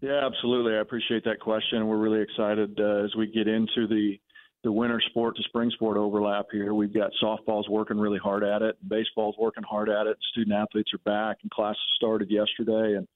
Yeah, 0.00 0.26
absolutely. 0.26 0.74
I 0.74 0.80
appreciate 0.80 1.24
that 1.24 1.40
question. 1.40 1.86
We're 1.86 1.96
really 1.96 2.20
excited 2.20 2.78
uh, 2.80 3.04
as 3.04 3.14
we 3.16 3.26
get 3.26 3.48
into 3.48 3.86
the 3.86 4.18
the 4.64 4.70
winter 4.70 5.00
sport 5.10 5.36
to 5.36 5.42
spring 5.42 5.70
sport 5.72 5.96
overlap 5.96 6.46
here. 6.52 6.72
We've 6.72 6.94
got 6.94 7.10
softballs 7.20 7.68
working 7.68 7.98
really 7.98 8.18
hard 8.18 8.44
at 8.44 8.62
it, 8.62 8.76
baseball's 8.88 9.34
working 9.36 9.64
hard 9.64 9.88
at 9.88 10.06
it. 10.06 10.16
Student 10.30 10.56
athletes 10.56 10.92
are 10.94 10.98
back, 10.98 11.38
and 11.42 11.50
classes 11.50 11.82
started 11.96 12.30
yesterday, 12.30 12.96
and 12.96 13.08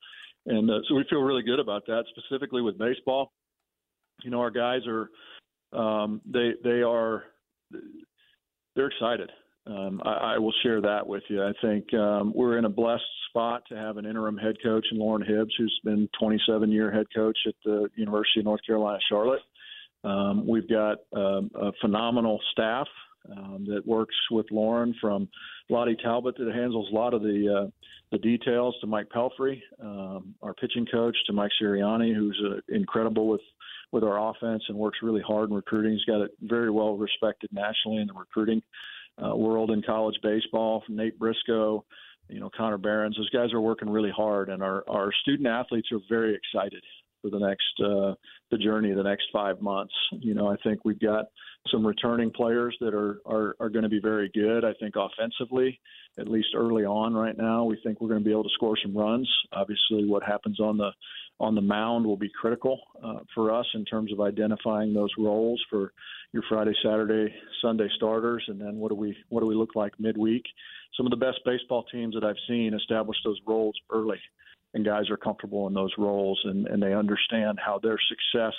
and 0.46 0.70
uh, 0.70 0.78
so 0.88 0.94
we 0.94 1.04
feel 1.08 1.20
really 1.20 1.42
good 1.42 1.60
about 1.60 1.86
that. 1.86 2.04
Specifically 2.16 2.62
with 2.62 2.78
baseball, 2.78 3.32
you 4.22 4.30
know, 4.30 4.40
our 4.40 4.50
guys 4.50 4.80
are 4.86 5.10
um, 5.78 6.20
they 6.24 6.52
they 6.62 6.82
are 6.82 7.24
they're 8.74 8.88
excited. 8.88 9.30
Um, 9.66 10.00
I, 10.04 10.34
I 10.34 10.38
will 10.38 10.54
share 10.62 10.80
that 10.80 11.06
with 11.06 11.24
you. 11.28 11.42
I 11.42 11.52
think 11.60 11.92
um, 11.94 12.32
we're 12.34 12.58
in 12.58 12.64
a 12.64 12.70
blessed 12.70 13.02
spot 13.28 13.62
to 13.68 13.76
have 13.76 13.96
an 13.96 14.06
interim 14.06 14.36
head 14.36 14.56
coach 14.62 14.86
in 14.92 14.98
Loren 14.98 15.26
Hibbs, 15.26 15.52
who's 15.58 15.80
been 15.84 16.08
27 16.18 16.70
year 16.70 16.92
head 16.92 17.06
coach 17.14 17.38
at 17.46 17.54
the 17.64 17.88
University 17.96 18.40
of 18.40 18.46
North 18.46 18.60
Carolina 18.66 18.98
Charlotte. 19.08 19.42
Um, 20.04 20.46
we've 20.46 20.68
got 20.68 20.98
um, 21.14 21.50
a 21.54 21.72
phenomenal 21.80 22.40
staff 22.52 22.86
um, 23.30 23.66
that 23.68 23.84
works 23.84 24.14
with 24.30 24.46
Loren 24.52 24.94
from 25.00 25.28
Lottie 25.68 25.96
Talbot 26.00 26.36
that 26.38 26.54
handles 26.54 26.88
a 26.92 26.94
lot 26.94 27.12
of 27.12 27.22
the 27.22 27.64
uh, 27.64 27.70
the 28.12 28.18
details 28.18 28.76
to 28.80 28.86
Mike 28.86 29.08
Pelfrey, 29.08 29.60
um, 29.82 30.32
our 30.40 30.54
pitching 30.54 30.86
coach, 30.86 31.16
to 31.26 31.32
Mike 31.32 31.50
Sirianni, 31.60 32.14
who's 32.14 32.40
uh, 32.46 32.60
incredible 32.68 33.26
with 33.26 33.40
with 33.90 34.04
our 34.04 34.30
offense 34.30 34.62
and 34.68 34.78
works 34.78 34.98
really 35.02 35.22
hard 35.26 35.50
in 35.50 35.56
recruiting. 35.56 35.92
He's 35.92 36.04
got 36.04 36.20
it 36.20 36.30
very 36.40 36.70
well 36.70 36.96
respected 36.96 37.50
nationally 37.52 37.98
in 37.98 38.06
the 38.06 38.14
recruiting 38.14 38.62
uh, 39.24 39.34
world 39.34 39.70
in 39.70 39.82
college 39.82 40.16
baseball. 40.22 40.82
From 40.86 40.96
Nate 40.96 41.18
Briscoe, 41.18 41.84
you 42.28 42.40
know 42.40 42.50
Connor 42.56 42.78
Barons, 42.78 43.16
those 43.16 43.30
guys 43.30 43.52
are 43.52 43.60
working 43.60 43.88
really 43.88 44.12
hard, 44.14 44.48
and 44.48 44.62
our 44.62 44.84
our 44.88 45.10
student 45.22 45.48
athletes 45.48 45.88
are 45.92 46.00
very 46.08 46.34
excited 46.34 46.82
for 47.22 47.30
the 47.30 47.38
next 47.38 47.80
uh, 47.84 48.14
the 48.50 48.58
journey 48.58 48.92
the 48.92 49.02
next 49.02 49.26
five 49.32 49.60
months. 49.60 49.94
You 50.12 50.34
know, 50.34 50.48
I 50.48 50.56
think 50.62 50.84
we've 50.84 51.00
got 51.00 51.26
some 51.70 51.86
returning 51.86 52.30
players 52.30 52.76
that 52.80 52.94
are 52.94 53.20
are, 53.26 53.56
are 53.60 53.68
going 53.68 53.82
to 53.82 53.88
be 53.88 54.00
very 54.00 54.30
good. 54.34 54.64
I 54.64 54.72
think 54.74 54.94
offensively, 54.96 55.80
at 56.18 56.28
least 56.28 56.48
early 56.54 56.84
on 56.84 57.14
right 57.14 57.36
now, 57.36 57.64
we 57.64 57.78
think 57.82 58.00
we're 58.00 58.08
going 58.08 58.20
to 58.20 58.24
be 58.24 58.30
able 58.30 58.44
to 58.44 58.54
score 58.54 58.76
some 58.82 58.96
runs. 58.96 59.30
Obviously, 59.52 60.06
what 60.06 60.22
happens 60.22 60.60
on 60.60 60.76
the 60.76 60.90
on 61.38 61.54
the 61.54 61.60
mound 61.60 62.06
will 62.06 62.16
be 62.16 62.30
critical 62.40 62.80
uh, 63.04 63.18
for 63.34 63.52
us 63.52 63.66
in 63.74 63.84
terms 63.84 64.12
of 64.12 64.20
identifying 64.20 64.94
those 64.94 65.10
roles 65.18 65.62
for 65.68 65.92
your 66.32 66.42
Friday, 66.48 66.72
Saturday, 66.82 67.34
Sunday 67.60 67.88
starters, 67.96 68.42
and 68.48 68.60
then 68.60 68.76
what 68.76 68.88
do 68.88 68.94
we 68.94 69.16
what 69.28 69.40
do 69.40 69.46
we 69.46 69.54
look 69.54 69.74
like 69.74 69.92
midweek? 69.98 70.44
Some 70.96 71.06
of 71.06 71.10
the 71.10 71.16
best 71.16 71.40
baseball 71.44 71.84
teams 71.92 72.14
that 72.14 72.24
I've 72.24 72.36
seen 72.48 72.74
establish 72.74 73.18
those 73.24 73.40
roles 73.46 73.76
early 73.90 74.18
and 74.74 74.84
guys 74.84 75.08
are 75.10 75.16
comfortable 75.16 75.66
in 75.66 75.74
those 75.74 75.92
roles 75.98 76.40
and, 76.44 76.66
and 76.66 76.82
they 76.82 76.94
understand 76.94 77.58
how 77.64 77.78
their 77.78 77.98
success 78.08 78.54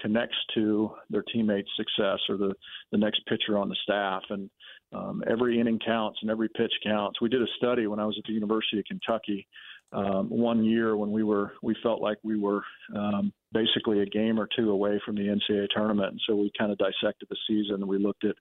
connects 0.00 0.36
to 0.54 0.90
their 1.10 1.24
teammates' 1.32 1.68
success 1.76 2.18
or 2.28 2.36
the, 2.36 2.54
the 2.92 2.98
next 2.98 3.24
pitcher 3.26 3.58
on 3.58 3.68
the 3.68 3.76
staff. 3.82 4.22
And 4.30 4.50
um, 4.92 5.22
every 5.28 5.58
inning 5.58 5.80
counts 5.84 6.18
and 6.22 6.30
every 6.30 6.48
pitch 6.48 6.72
counts. 6.84 7.20
We 7.20 7.28
did 7.28 7.42
a 7.42 7.46
study 7.56 7.86
when 7.86 7.98
I 7.98 8.06
was 8.06 8.16
at 8.18 8.24
the 8.26 8.34
University 8.34 8.78
of 8.78 8.84
Kentucky 8.84 9.46
um, 9.92 10.28
one 10.28 10.64
year 10.64 10.96
when 10.96 11.12
we 11.12 11.22
were 11.22 11.52
we 11.62 11.74
felt 11.82 12.00
like 12.00 12.18
we 12.22 12.38
were 12.38 12.62
um, 12.94 13.32
basically 13.52 14.00
a 14.00 14.06
game 14.06 14.38
or 14.38 14.48
two 14.56 14.70
away 14.70 15.00
from 15.04 15.14
the 15.14 15.22
NCAA 15.22 15.68
tournament, 15.74 16.12
and 16.12 16.20
so 16.26 16.34
we 16.34 16.50
kind 16.58 16.72
of 16.72 16.78
dissected 16.78 17.28
the 17.28 17.36
season. 17.48 17.76
And 17.76 17.88
we 17.88 17.98
looked 17.98 18.24
at 18.24 18.34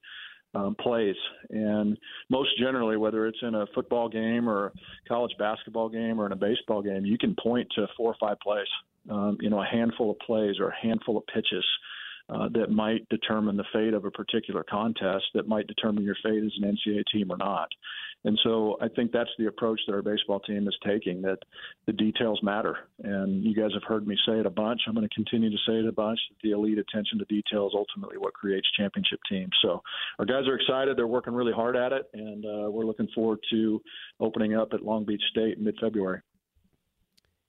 um, 0.55 0.75
plays. 0.79 1.15
And 1.50 1.97
most 2.29 2.57
generally, 2.57 2.97
whether 2.97 3.27
it's 3.27 3.38
in 3.41 3.55
a 3.55 3.65
football 3.75 4.09
game 4.09 4.50
or 4.50 4.67
a 4.67 4.71
college 5.07 5.33
basketball 5.38 5.89
game 5.89 6.19
or 6.19 6.25
in 6.25 6.31
a 6.31 6.38
baseball 6.38 6.81
game, 6.81 7.05
you 7.05 7.17
can 7.17 7.35
point 7.35 7.67
to 7.75 7.88
four 7.97 8.12
or 8.12 8.15
five 8.19 8.39
plays, 8.39 8.67
um, 9.09 9.38
you 9.41 9.50
know, 9.50 9.62
a 9.62 9.65
handful 9.65 10.12
of 10.12 10.19
plays 10.19 10.55
or 10.59 10.69
a 10.69 10.75
handful 10.81 11.17
of 11.17 11.27
pitches 11.27 11.65
uh, 12.29 12.50
that 12.53 12.72
might 12.72 13.08
determine 13.10 13.58
the 13.58 13.65
fate 13.72 13.94
of 13.94 14.05
a 14.05 14.12
particular 14.12 14.63
contest, 14.63 15.25
that 15.34 15.48
might 15.48 15.67
determine 15.67 16.03
your 16.03 16.15
fate 16.24 16.44
as 16.44 16.51
an 16.62 16.75
NCAA 16.75 17.03
team 17.12 17.32
or 17.32 17.38
not. 17.38 17.70
And 18.24 18.39
so 18.44 18.75
I 18.82 18.88
think 18.88 19.12
that's 19.12 19.29
the 19.38 19.46
approach 19.46 19.79
that 19.86 19.94
our 19.94 20.01
baseball 20.01 20.39
team 20.39 20.67
is 20.67 20.75
taking, 20.84 21.22
that 21.22 21.38
the 21.86 21.94
details 21.94 22.39
matter. 22.41 22.75
And 23.03 23.44
you 23.44 23.53
guys 23.53 23.70
have 23.75 23.84
heard 23.84 24.08
me 24.08 24.17
say 24.25 24.39
it 24.39 24.48
a 24.48 24.50
bunch. 24.50 24.82
I'm 24.88 24.96
going 24.96 25.08
to 25.08 25.13
continue 25.13 25.51
to 25.51 25.58
say 25.67 25.74
it 25.74 25.86
a 25.86 25.91
bunch 25.91 26.20
that 26.29 26.38
the 26.41 26.51
elite 26.51 26.79
attention 26.79 27.20
to 27.20 27.25
detail 27.25 27.67
is 27.67 27.74
ultimately 27.75 28.17
what 28.17 28.34
creates 28.34 28.67
championship 28.75 29.20
teams. 29.29 29.51
So 29.62 29.82
our 30.17 30.25
guys 30.25 30.48
are 30.48 30.55
excited. 30.55 30.98
They're 30.98 31.05
working 31.05 31.36
really 31.36 31.53
hard 31.53 31.75
at 31.75 31.91
it. 31.91 32.10
And 32.15 32.44
uh, 32.44 32.72
we're 32.72 32.86
looking 32.86 33.10
forward 33.13 33.39
to 33.51 33.79
opening 34.20 34.55
up 34.55 34.70
at 34.74 34.82
Long 34.82 35.05
Beach 35.05 35.24
State 35.29 35.60
in 35.60 35.63
mid 35.63 35.77
February. 35.79 36.22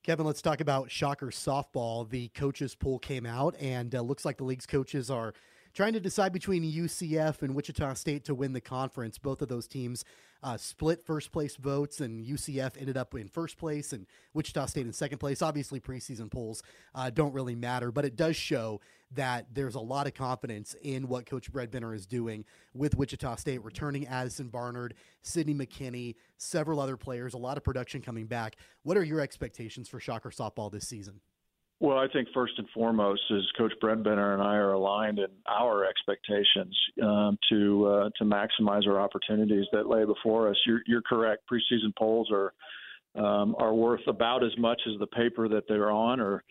Kevin, 0.06 0.24
let's 0.24 0.40
talk 0.40 0.60
about 0.60 0.88
Shocker 0.88 1.32
softball. 1.32 2.08
The 2.08 2.28
coaches 2.28 2.76
poll 2.76 3.00
came 3.00 3.26
out, 3.26 3.56
and 3.58 3.92
uh, 3.92 4.02
looks 4.02 4.24
like 4.24 4.36
the 4.36 4.44
league's 4.44 4.64
coaches 4.64 5.10
are 5.10 5.34
trying 5.76 5.92
to 5.92 6.00
decide 6.00 6.32
between 6.32 6.64
UCF 6.64 7.42
and 7.42 7.54
Wichita 7.54 7.92
State 7.94 8.24
to 8.24 8.34
win 8.34 8.54
the 8.54 8.62
conference. 8.62 9.18
Both 9.18 9.42
of 9.42 9.48
those 9.48 9.68
teams 9.68 10.06
uh, 10.42 10.56
split 10.56 11.04
first 11.04 11.32
place 11.32 11.56
votes, 11.56 12.00
and 12.00 12.24
UCF 12.24 12.80
ended 12.80 12.96
up 12.96 13.14
in 13.14 13.28
first 13.28 13.58
place, 13.58 13.92
and 13.92 14.06
Wichita 14.32 14.66
State 14.66 14.86
in 14.86 14.92
second 14.94 15.18
place. 15.18 15.42
Obviously, 15.42 15.78
preseason 15.78 16.30
polls 16.30 16.62
uh, 16.94 17.10
don't 17.10 17.34
really 17.34 17.54
matter, 17.54 17.92
but 17.92 18.06
it 18.06 18.16
does 18.16 18.36
show 18.36 18.80
that 19.12 19.46
there's 19.52 19.74
a 19.74 19.80
lot 19.80 20.06
of 20.06 20.14
confidence 20.14 20.74
in 20.82 21.08
what 21.08 21.26
Coach 21.26 21.52
Bredbenner 21.52 21.94
is 21.94 22.06
doing 22.06 22.46
with 22.72 22.96
Wichita 22.96 23.36
State, 23.36 23.62
returning 23.62 24.06
Addison 24.06 24.48
Barnard, 24.48 24.94
Sydney 25.22 25.54
McKinney, 25.54 26.14
several 26.38 26.80
other 26.80 26.96
players, 26.96 27.34
a 27.34 27.38
lot 27.38 27.58
of 27.58 27.64
production 27.64 28.00
coming 28.00 28.26
back. 28.26 28.56
What 28.82 28.96
are 28.96 29.04
your 29.04 29.20
expectations 29.20 29.88
for 29.88 30.00
Shocker 30.00 30.30
softball 30.30 30.72
this 30.72 30.88
season? 30.88 31.20
Well, 31.78 31.98
I 31.98 32.08
think 32.10 32.28
first 32.32 32.54
and 32.56 32.66
foremost 32.72 33.20
is 33.28 33.44
Coach 33.58 33.72
Bredbenner 33.82 34.32
and 34.32 34.42
I 34.42 34.54
are 34.54 34.72
aligned 34.72 35.18
in 35.18 35.26
our 35.46 35.84
expectations 35.84 36.74
um, 37.02 37.38
to 37.50 37.86
uh, 37.86 38.10
to 38.16 38.24
maximize 38.24 38.86
our 38.86 38.98
opportunities 38.98 39.66
that 39.72 39.86
lay 39.86 40.06
before 40.06 40.48
us. 40.48 40.56
You're, 40.66 40.80
you're 40.86 41.02
correct. 41.02 41.42
Preseason 41.52 41.94
polls 41.98 42.30
are 42.32 42.54
um, 43.14 43.54
are 43.58 43.74
worth 43.74 44.06
about 44.06 44.42
as 44.42 44.52
much 44.56 44.80
as 44.86 44.98
the 45.00 45.06
paper 45.08 45.48
that 45.48 45.64
they're 45.68 45.90
on, 45.90 46.18
or 46.18 46.42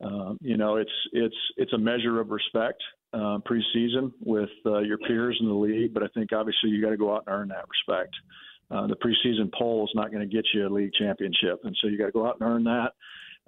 um, 0.00 0.38
you 0.40 0.56
know, 0.56 0.76
it's 0.76 0.90
it's 1.12 1.36
it's 1.56 1.72
a 1.72 1.78
measure 1.78 2.20
of 2.20 2.30
respect 2.30 2.80
uh, 3.12 3.38
preseason 3.38 4.12
with 4.20 4.50
uh, 4.64 4.78
your 4.78 4.98
peers 4.98 5.36
in 5.40 5.48
the 5.48 5.54
league. 5.54 5.92
But 5.92 6.04
I 6.04 6.08
think 6.14 6.32
obviously 6.32 6.70
you 6.70 6.80
got 6.80 6.90
to 6.90 6.96
go 6.96 7.16
out 7.16 7.24
and 7.26 7.34
earn 7.34 7.48
that 7.48 7.64
respect. 7.68 8.14
Uh, 8.70 8.86
the 8.86 8.96
preseason 8.96 9.52
poll 9.58 9.84
is 9.84 9.92
not 9.94 10.12
going 10.12 10.28
to 10.28 10.32
get 10.32 10.44
you 10.54 10.68
a 10.68 10.68
league 10.68 10.92
championship, 10.96 11.60
and 11.64 11.76
so 11.80 11.88
you 11.88 11.98
got 11.98 12.06
to 12.06 12.12
go 12.12 12.28
out 12.28 12.36
and 12.40 12.48
earn 12.48 12.64
that. 12.64 12.92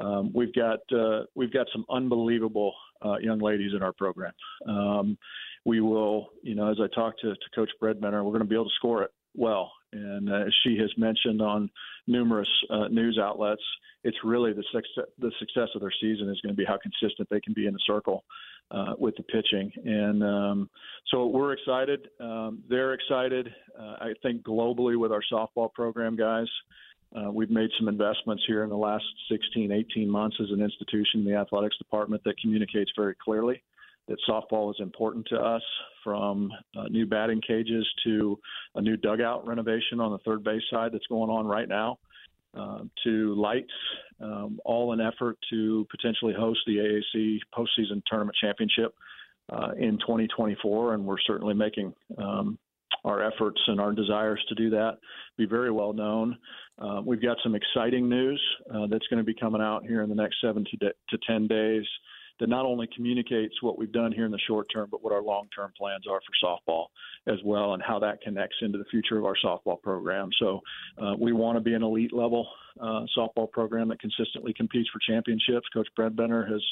Um, 0.01 0.31
we've 0.35 0.55
got 0.55 0.81
uh, 0.93 1.25
we've 1.35 1.53
got 1.53 1.67
some 1.73 1.85
unbelievable 1.91 2.75
uh, 3.05 3.19
young 3.19 3.39
ladies 3.39 3.73
in 3.75 3.83
our 3.83 3.93
program. 3.93 4.33
Um, 4.69 5.19
we 5.65 5.81
will, 5.81 6.29
you 6.43 6.55
know, 6.55 6.71
as 6.71 6.79
I 6.83 6.87
talked 6.95 7.21
to, 7.21 7.35
to 7.35 7.51
Coach 7.55 7.71
Bredbenner, 7.83 8.25
we're 8.25 8.31
going 8.31 8.41
to 8.41 8.45
be 8.47 8.55
able 8.55 8.65
to 8.65 8.75
score 8.77 9.03
it 9.03 9.11
well. 9.35 9.73
And 9.93 10.31
uh, 10.31 10.47
as 10.47 10.55
she 10.65 10.79
has 10.79 10.91
mentioned 10.97 11.43
on 11.43 11.71
numerous 12.07 12.49
uh, 12.71 12.89
news 12.89 13.19
outlets, 13.21 13.63
it's 14.05 14.17
really 14.25 14.53
the 14.53 14.65
success, 14.73 15.11
the 15.19 15.33
success 15.39 15.69
of 15.75 15.81
their 15.81 15.93
season 16.01 16.31
is 16.31 16.41
going 16.41 16.55
to 16.55 16.57
be 16.57 16.65
how 16.65 16.79
consistent 16.79 17.29
they 17.29 17.41
can 17.41 17.53
be 17.53 17.67
in 17.67 17.75
the 17.75 17.81
circle 17.87 18.25
uh, 18.71 18.95
with 18.99 19.15
the 19.17 19.23
pitching. 19.25 19.71
And 19.85 20.23
um, 20.23 20.71
so 21.09 21.27
we're 21.27 21.53
excited. 21.53 22.09
Um, 22.21 22.63
they're 22.69 22.95
excited. 22.95 23.53
Uh, 23.79 23.97
I 24.01 24.13
think 24.23 24.43
globally 24.43 24.99
with 24.99 25.13
our 25.13 25.23
softball 25.31 25.73
program, 25.73 26.17
guys. 26.17 26.49
Uh, 27.15 27.31
we've 27.31 27.51
made 27.51 27.71
some 27.79 27.89
investments 27.89 28.43
here 28.47 28.63
in 28.63 28.71
the 28.71 28.77
last 28.77 29.05
16, 29.31 29.73
18 29.73 30.09
months 30.09 30.37
as 30.41 30.51
an 30.51 30.63
institution 30.63 31.21
in 31.21 31.25
the 31.25 31.35
athletics 31.35 31.77
department 31.79 32.23
that 32.25 32.39
communicates 32.41 32.91
very 32.97 33.15
clearly 33.23 33.63
that 34.09 34.19
softball 34.29 34.71
is 34.71 34.77
important 34.81 35.27
to 35.29 35.37
us 35.37 35.63
from 36.03 36.51
uh, 36.77 36.85
new 36.91 37.07
batting 37.07 37.41
cages 37.47 37.87
to 38.05 38.39
a 38.75 38.81
new 38.81 38.97
dugout 38.97 39.47
renovation 39.47 40.01
on 40.01 40.13
the 40.13 40.19
third 40.19 40.43
base 40.43 40.63
side 40.71 40.93
that's 40.93 41.07
going 41.07 41.31
on 41.31 41.47
right 41.47 41.69
now. 41.69 41.99
Uh, 42.53 42.81
to 43.05 43.33
lights, 43.37 43.71
um, 44.21 44.59
all 44.65 44.93
in 44.93 45.01
effort 45.01 45.39
to 45.49 45.87
potentially 45.89 46.35
host 46.37 46.59
the 46.67 46.79
AAC 46.79 47.39
postseason 47.55 48.03
tournament 48.11 48.37
championship 48.41 48.93
uh, 49.53 49.71
in 49.79 49.97
2024, 49.99 50.95
and 50.95 51.05
we're 51.05 51.21
certainly 51.29 51.55
making 51.55 51.95
um, 52.19 52.59
our 53.05 53.23
efforts 53.23 53.61
and 53.69 53.81
our 53.81 53.93
desires 53.93 54.45
to 54.49 54.57
do 54.57 54.71
that 54.71 54.99
be 55.39 55.47
very 55.47 55.71
well 55.71 55.93
known. 55.93 56.37
Uh, 56.81 57.01
we've 57.05 57.23
got 57.23 57.37
some 57.43 57.55
exciting 57.55 58.09
news 58.09 58.41
uh, 58.75 58.87
that's 58.91 59.07
going 59.09 59.19
to 59.19 59.25
be 59.25 59.35
coming 59.35 59.61
out 59.61 59.85
here 59.85 60.03
in 60.03 60.09
the 60.09 60.15
next 60.15 60.37
seven 60.43 60.65
to, 60.71 60.77
de- 60.79 60.95
to 61.11 61.19
10 61.27 61.47
days 61.47 61.85
that 62.41 62.49
not 62.49 62.65
only 62.65 62.89
communicates 62.97 63.63
what 63.63 63.79
we've 63.79 63.93
done 63.93 64.13
here 64.13 64.25
in 64.25 64.33
the 64.33 64.41
short 64.47 64.67
term, 64.73 64.89
but 64.91 65.05
what 65.05 65.13
our 65.13 65.23
long 65.23 65.47
term 65.55 65.73
plans 65.79 66.07
are 66.11 66.21
for 66.21 66.59
softball 66.59 66.87
as 67.31 67.39
well, 67.45 67.75
and 67.75 67.83
how 67.83 67.99
that 67.99 68.21
connects 68.23 68.57
into 68.63 68.79
the 68.79 68.85
future 68.91 69.19
of 69.19 69.27
our 69.27 69.37
softball 69.45 69.81
program. 69.81 70.31
So 70.41 70.61
uh, 71.01 71.15
we 71.19 71.33
want 71.33 71.57
to 71.57 71.61
be 71.61 71.75
an 71.75 71.83
elite 71.83 72.15
level 72.15 72.49
uh, 72.81 73.05
softball 73.17 73.51
program 73.51 73.89
that 73.89 74.01
consistently 74.01 74.55
competes 74.55 74.89
for 74.89 75.01
championships. 75.07 75.69
Coach 75.73 75.89
Bredbenner 75.99 76.51
has 76.51 76.63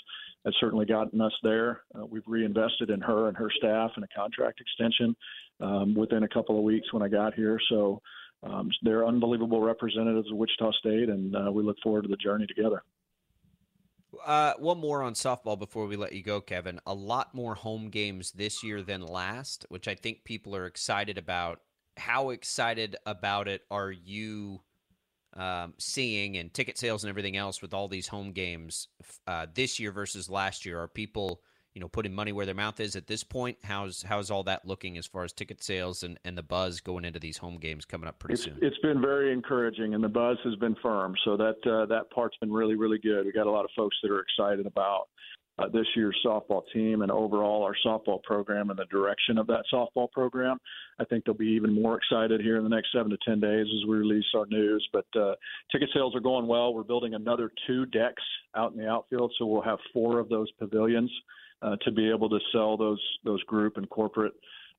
has 0.45 0.55
certainly 0.59 0.87
gotten 0.87 1.21
us 1.21 1.33
there. 1.43 1.83
Uh, 1.95 2.07
we've 2.07 2.23
reinvested 2.27 2.91
in 2.91 3.01
her 3.01 3.29
and 3.29 3.37
her 3.37 3.51
staff 3.59 3.91
and 3.97 4.05
a 4.05 4.09
contract 4.17 4.61
extension 4.61 5.15
um, 5.61 5.95
within 5.95 6.23
a 6.23 6.29
couple 6.29 6.57
of 6.57 6.65
weeks 6.65 6.93
when 6.93 7.03
I 7.03 7.09
got 7.09 7.35
here. 7.35 7.61
So. 7.69 8.01
Um, 8.43 8.71
they're 8.83 9.07
unbelievable 9.07 9.61
representatives 9.61 10.31
of 10.31 10.37
Wichita 10.37 10.73
State, 10.73 11.09
and 11.09 11.35
uh, 11.35 11.51
we 11.51 11.63
look 11.63 11.77
forward 11.83 12.03
to 12.03 12.09
the 12.09 12.17
journey 12.17 12.47
together. 12.47 12.83
Uh, 14.25 14.55
one 14.59 14.79
more 14.79 15.03
on 15.03 15.15
softball 15.15 15.59
before 15.59 15.87
we 15.87 15.97
let 15.97 16.13
you 16.13 16.23
go, 16.23 16.41
Kevin. 16.41 16.81
A 16.87 16.95
lot 16.95 17.35
more 17.35 17.55
home 17.55 17.91
games 17.91 18.33
this 18.33 18.63
year 18.63 18.83
than 18.83 19.03
last, 19.03 19.67
which 19.69 19.87
I 19.89 19.95
think 19.95 20.25
people 20.25 20.57
are 20.57 20.67
excited 20.67 21.19
about. 21.19 21.61
How 21.97 22.31
excited 22.31 22.97
about 23.07 23.49
it 23.49 23.63
are 23.71 23.91
you 23.91 24.63
um, 25.35 25.75
seeing 25.79 26.37
and 26.37 26.53
ticket 26.55 26.79
sales 26.79 27.05
and 27.05 27.11
everything 27.11 27.37
else 27.37 27.61
with 27.61 27.75
all 27.75 27.89
these 27.89 28.09
home 28.09 28.33
games 28.33 28.89
uh, 29.27 29.47
this 29.53 29.79
year 29.79 29.93
versus 29.93 30.31
last 30.31 30.65
year? 30.65 30.81
Are 30.81 30.89
people 30.89 31.43
you 31.79 31.81
know 31.81 31.89
putting 31.89 32.13
money 32.13 32.33
where 32.33 32.45
their 32.45 32.57
mouth 32.57 32.81
is 32.81 32.97
at 32.97 33.07
this 33.07 33.23
point? 33.23 33.57
How's 33.63 34.03
how's 34.03 34.33
all 34.33 34.43
that 34.43 34.67
looking 34.67 34.99
as 34.99 35.07
far 35.07 35.23
as 35.23 35.33
ticket 35.33 35.63
sales 35.63 36.03
and, 36.03 36.19
and 36.25 36.37
the 36.37 36.43
buzz 36.43 36.81
going 36.81 37.05
into 37.05 37.21
these 37.21 37.39
home 37.39 37.57
games 37.57 37.85
coming 37.85 38.09
up 38.09 38.19
pretty 38.19 38.35
it's, 38.35 38.43
soon? 38.43 38.59
It's 38.61 38.79
been 38.79 39.01
very 39.01 39.33
encouraging, 39.33 39.95
and 39.95 40.03
the 40.03 40.09
buzz 40.09 40.39
has 40.43 40.57
been 40.57 40.75
firm. 40.83 41.15
So 41.25 41.37
that 41.37 41.55
uh, 41.65 41.87
that 41.87 42.11
part's 42.11 42.37
been 42.39 42.53
really 42.53 42.75
really 42.75 42.99
good. 42.99 43.27
We 43.27 43.31
got 43.31 43.47
a 43.47 43.51
lot 43.53 43.65
of 43.65 43.71
folks 43.77 43.97
that 44.03 44.11
are 44.11 44.19
excited 44.19 44.67
about 44.67 45.05
uh, 45.57 45.69
this 45.69 45.87
year's 45.95 46.19
softball 46.27 46.63
team 46.75 47.03
and 47.03 47.13
overall 47.13 47.63
our 47.63 47.77
softball 47.87 48.21
program 48.25 48.71
and 48.71 48.79
the 48.81 48.87
direction 48.87 49.39
of 49.39 49.47
that 49.47 49.63
softball 49.73 50.11
program. 50.11 50.59
I 50.99 51.05
think 51.05 51.27
they'll 51.27 51.35
be 51.35 51.47
even 51.47 51.81
more 51.81 51.97
excited 51.97 52.41
here 52.41 52.57
in 52.57 52.65
the 52.65 52.71
next 52.71 52.89
seven 52.93 53.11
to 53.11 53.19
ten 53.25 53.39
days 53.39 53.67
as 53.67 53.89
we 53.89 53.99
release 53.99 54.27
our 54.35 54.47
news. 54.47 54.85
But 54.93 55.07
uh, 55.17 55.37
ticket 55.71 55.91
sales 55.95 56.17
are 56.17 56.21
going 56.21 56.49
well. 56.49 56.75
We're 56.75 56.83
building 56.83 57.15
another 57.15 57.53
two 57.69 57.87
decks 57.87 58.25
out 58.57 58.73
in 58.73 58.79
the 58.79 58.89
outfield, 58.89 59.33
so 59.39 59.47
we'll 59.47 59.63
have 59.63 59.79
four 59.93 60.19
of 60.19 60.29
those 60.29 60.51
pavilions 60.59 61.13
uh, 61.63 61.77
to 61.83 61.91
be 61.91 62.11
able 62.11 62.29
to 62.29 62.39
sell 62.53 62.77
those 62.77 63.03
those 63.25 63.43
group 63.45 63.77
and 63.77 63.89
corporate 63.91 64.35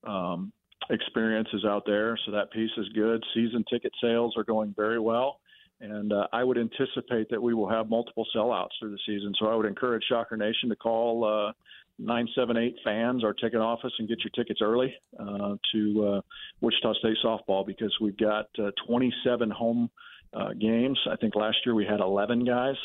um, 0.05 0.51
experiences 0.89 1.65
out 1.65 1.83
there. 1.85 2.17
So 2.25 2.31
that 2.31 2.51
piece 2.51 2.71
is 2.77 2.87
good. 2.95 3.23
Season 3.33 3.63
ticket 3.69 3.91
sales 4.01 4.35
are 4.37 4.43
going 4.43 4.73
very 4.75 4.99
well. 4.99 5.39
And 5.81 6.11
uh, 6.11 6.27
I 6.33 6.43
would 6.43 6.57
anticipate 6.57 7.29
that 7.29 7.41
we 7.41 7.53
will 7.53 7.69
have 7.69 7.89
multiple 7.89 8.25
sellouts 8.35 8.69
through 8.79 8.91
the 8.91 8.99
season. 9.05 9.33
So 9.39 9.47
I 9.47 9.55
would 9.55 9.65
encourage 9.65 10.03
Shocker 10.09 10.35
Nation 10.35 10.67
to 10.69 10.75
call 10.75 11.23
uh, 11.23 11.53
978 11.99 12.75
fans, 12.83 13.23
our 13.23 13.33
ticket 13.33 13.61
office, 13.61 13.93
and 13.97 14.07
get 14.07 14.19
your 14.23 14.31
tickets 14.35 14.59
early 14.61 14.93
uh, 15.17 15.55
to 15.73 16.07
uh, 16.07 16.21
Wichita 16.59 16.93
State 16.95 17.17
softball 17.23 17.65
because 17.65 17.95
we've 18.01 18.17
got 18.17 18.47
uh, 18.57 18.71
27 18.87 19.49
home 19.49 19.89
uh, 20.33 20.49
games. 20.59 20.99
I 21.09 21.15
think 21.15 21.35
last 21.35 21.57
year 21.65 21.75
we 21.75 21.85
had 21.85 22.01
11 22.01 22.45
guys 22.45 22.75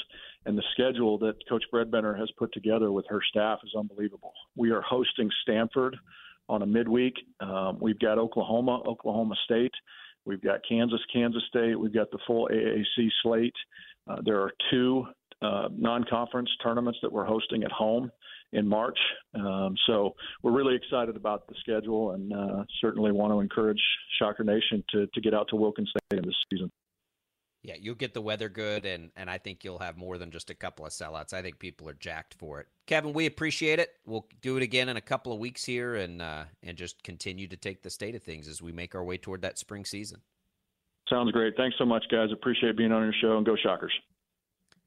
and 0.46 0.58
the 0.58 0.62
schedule 0.72 1.18
that 1.18 1.34
Coach 1.48 1.64
Bredbenner 1.72 2.18
has 2.18 2.30
put 2.38 2.52
together 2.52 2.92
with 2.92 3.06
her 3.08 3.20
staff 3.28 3.60
is 3.64 3.74
unbelievable. 3.76 4.32
We 4.56 4.70
are 4.70 4.82
hosting 4.82 5.30
Stanford 5.42 5.96
on 6.48 6.62
a 6.62 6.66
midweek. 6.66 7.14
Um, 7.40 7.78
we've 7.80 7.98
got 7.98 8.18
Oklahoma, 8.18 8.82
Oklahoma 8.86 9.34
State. 9.44 9.72
We've 10.24 10.42
got 10.42 10.60
Kansas, 10.68 11.00
Kansas 11.12 11.42
State. 11.48 11.78
We've 11.78 11.94
got 11.94 12.10
the 12.10 12.18
full 12.26 12.48
AAC 12.52 13.08
slate. 13.22 13.54
Uh, 14.08 14.16
there 14.24 14.40
are 14.40 14.52
two 14.70 15.06
uh, 15.42 15.68
non-conference 15.72 16.48
tournaments 16.62 16.98
that 17.02 17.12
we're 17.12 17.24
hosting 17.24 17.64
at 17.64 17.72
home 17.72 18.10
in 18.52 18.66
March. 18.66 18.98
Um, 19.34 19.74
so 19.86 20.14
we're 20.42 20.52
really 20.52 20.76
excited 20.76 21.16
about 21.16 21.46
the 21.48 21.54
schedule 21.60 22.12
and 22.12 22.32
uh, 22.32 22.64
certainly 22.80 23.12
want 23.12 23.32
to 23.32 23.40
encourage 23.40 23.80
Shocker 24.18 24.44
Nation 24.44 24.84
to, 24.92 25.06
to 25.12 25.20
get 25.20 25.34
out 25.34 25.48
to 25.50 25.56
Wilkins 25.56 25.90
Stadium 26.08 26.26
this 26.26 26.36
season. 26.50 26.70
Yeah, 27.64 27.76
you'll 27.80 27.94
get 27.94 28.12
the 28.12 28.20
weather 28.20 28.50
good, 28.50 28.84
and 28.84 29.10
and 29.16 29.30
I 29.30 29.38
think 29.38 29.64
you'll 29.64 29.78
have 29.78 29.96
more 29.96 30.18
than 30.18 30.30
just 30.30 30.50
a 30.50 30.54
couple 30.54 30.84
of 30.84 30.92
sellouts. 30.92 31.32
I 31.32 31.40
think 31.40 31.58
people 31.58 31.88
are 31.88 31.94
jacked 31.94 32.34
for 32.34 32.60
it. 32.60 32.66
Kevin, 32.86 33.14
we 33.14 33.24
appreciate 33.24 33.78
it. 33.78 33.88
We'll 34.04 34.26
do 34.42 34.58
it 34.58 34.62
again 34.62 34.90
in 34.90 34.98
a 34.98 35.00
couple 35.00 35.32
of 35.32 35.38
weeks 35.38 35.64
here, 35.64 35.94
and 35.94 36.20
uh, 36.20 36.44
and 36.62 36.76
just 36.76 37.02
continue 37.02 37.48
to 37.48 37.56
take 37.56 37.82
the 37.82 37.88
state 37.88 38.14
of 38.14 38.22
things 38.22 38.48
as 38.48 38.60
we 38.60 38.70
make 38.70 38.94
our 38.94 39.02
way 39.02 39.16
toward 39.16 39.40
that 39.42 39.58
spring 39.58 39.86
season. 39.86 40.20
Sounds 41.08 41.32
great. 41.32 41.56
Thanks 41.56 41.76
so 41.78 41.86
much, 41.86 42.04
guys. 42.10 42.28
Appreciate 42.32 42.76
being 42.76 42.92
on 42.92 43.02
your 43.02 43.14
show, 43.18 43.38
and 43.38 43.46
go 43.46 43.56
Shockers. 43.56 43.92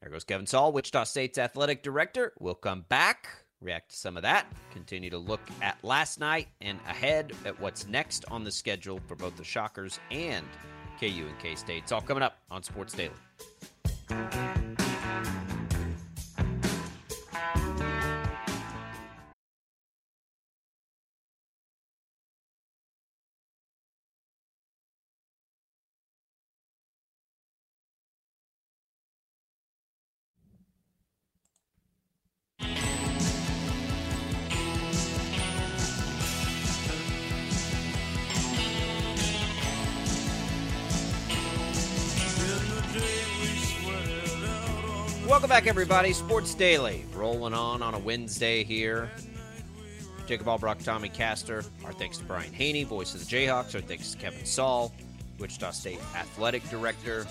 There 0.01 0.11
goes 0.11 0.23
Kevin 0.23 0.45
Saal, 0.45 0.71
Wichita 0.71 1.05
State's 1.05 1.39
athletic 1.39 1.81
director. 1.81 2.33
We'll 2.39 2.53
come 2.53 2.85
back, 2.89 3.27
react 3.59 3.89
to 3.89 3.97
some 3.97 4.17
of 4.17 4.23
that, 4.23 4.45
continue 4.71 5.09
to 5.09 5.17
look 5.17 5.41
at 5.63 5.83
last 5.83 6.19
night 6.19 6.49
and 6.61 6.79
ahead 6.87 7.33
at 7.43 7.59
what's 7.59 7.87
next 7.87 8.23
on 8.29 8.43
the 8.43 8.51
schedule 8.51 9.01
for 9.07 9.15
both 9.15 9.35
the 9.35 9.43
Shockers 9.43 9.99
and 10.11 10.45
KU 10.99 11.25
and 11.27 11.39
K 11.39 11.55
State. 11.55 11.83
It's 11.83 11.91
all 11.91 12.01
coming 12.01 12.23
up 12.23 12.39
on 12.49 12.63
Sports 12.63 12.93
Daily. 12.93 14.56
Welcome 45.37 45.51
back, 45.51 45.67
everybody. 45.67 46.13
Sports 46.13 46.55
Daily 46.55 47.05
rolling 47.13 47.53
on 47.53 47.83
on 47.83 47.93
a 47.93 47.99
Wednesday 47.99 48.63
here. 48.63 49.07
Jacob 50.25 50.47
Albracht, 50.47 50.83
Tommy 50.83 51.09
Castor. 51.09 51.63
Our 51.85 51.93
thanks 51.93 52.17
to 52.17 52.23
Brian 52.23 52.51
Hanni, 52.51 52.83
voice 52.85 53.13
of 53.13 53.19
the 53.19 53.27
Jayhawks. 53.27 53.75
Our 53.75 53.81
thanks 53.81 54.13
to 54.13 54.17
Kevin 54.17 54.43
Saal, 54.45 54.91
Wichita 55.37 55.69
State 55.69 55.99
athletic 56.15 56.67
director. 56.71 57.27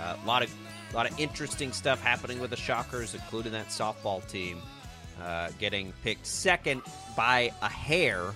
A 0.00 0.02
uh, 0.02 0.16
lot 0.24 0.42
of 0.42 0.50
lot 0.94 1.04
of 1.04 1.20
interesting 1.20 1.72
stuff 1.72 2.02
happening 2.02 2.40
with 2.40 2.48
the 2.48 2.56
Shockers, 2.56 3.14
including 3.14 3.52
that 3.52 3.66
softball 3.66 4.26
team 4.26 4.56
uh, 5.22 5.50
getting 5.58 5.92
picked 6.02 6.26
second 6.26 6.80
by 7.18 7.52
a 7.60 7.68
hair, 7.68 8.32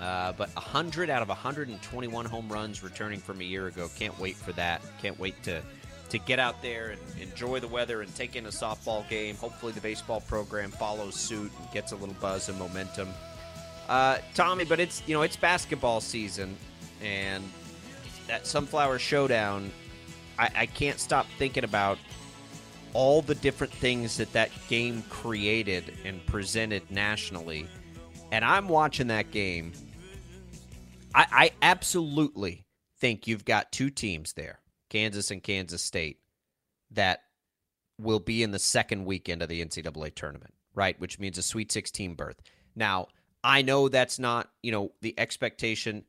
uh, 0.00 0.30
but 0.34 0.54
100 0.54 1.10
out 1.10 1.20
of 1.20 1.26
121 1.26 2.26
home 2.26 2.48
runs 2.48 2.84
returning 2.84 3.18
from 3.18 3.40
a 3.40 3.44
year 3.44 3.66
ago. 3.66 3.88
Can't 3.98 4.16
wait 4.20 4.36
for 4.36 4.52
that. 4.52 4.80
Can't 5.00 5.18
wait 5.18 5.42
to 5.42 5.62
to 6.12 6.18
get 6.18 6.38
out 6.38 6.60
there 6.60 6.90
and 6.90 7.00
enjoy 7.22 7.58
the 7.58 7.66
weather 7.66 8.02
and 8.02 8.14
take 8.14 8.36
in 8.36 8.44
a 8.44 8.50
softball 8.50 9.08
game. 9.08 9.34
Hopefully, 9.36 9.72
the 9.72 9.80
baseball 9.80 10.20
program 10.20 10.70
follows 10.70 11.14
suit 11.14 11.50
and 11.58 11.70
gets 11.72 11.92
a 11.92 11.96
little 11.96 12.14
buzz 12.20 12.50
and 12.50 12.58
momentum. 12.58 13.08
Uh, 13.88 14.18
Tommy, 14.34 14.64
but 14.66 14.78
it's 14.78 15.02
you 15.06 15.14
know 15.14 15.22
it's 15.22 15.36
basketball 15.36 16.02
season, 16.02 16.54
and 17.02 17.42
that 18.26 18.46
Sunflower 18.46 18.98
Showdown, 18.98 19.72
I, 20.38 20.50
I 20.54 20.66
can't 20.66 21.00
stop 21.00 21.26
thinking 21.38 21.64
about 21.64 21.96
all 22.92 23.22
the 23.22 23.34
different 23.34 23.72
things 23.72 24.18
that 24.18 24.30
that 24.34 24.50
game 24.68 25.02
created 25.08 25.94
and 26.04 26.24
presented 26.26 26.82
nationally. 26.90 27.66
And 28.30 28.44
I'm 28.44 28.68
watching 28.68 29.06
that 29.06 29.30
game. 29.30 29.72
I, 31.14 31.26
I 31.32 31.50
absolutely 31.62 32.66
think 32.98 33.26
you've 33.26 33.46
got 33.46 33.72
two 33.72 33.88
teams 33.88 34.34
there 34.34 34.61
Kansas 34.92 35.30
and 35.30 35.42
Kansas 35.42 35.82
State, 35.82 36.18
that 36.90 37.22
will 37.98 38.20
be 38.20 38.42
in 38.42 38.50
the 38.50 38.58
second 38.58 39.06
weekend 39.06 39.40
of 39.40 39.48
the 39.48 39.64
NCAA 39.64 40.14
tournament, 40.14 40.52
right? 40.74 41.00
Which 41.00 41.18
means 41.18 41.38
a 41.38 41.42
Sweet 41.42 41.72
16 41.72 42.14
berth. 42.14 42.42
Now, 42.76 43.08
I 43.42 43.62
know 43.62 43.88
that's 43.88 44.18
not, 44.18 44.50
you 44.62 44.70
know, 44.70 44.92
the 45.00 45.14
expectation. 45.18 46.04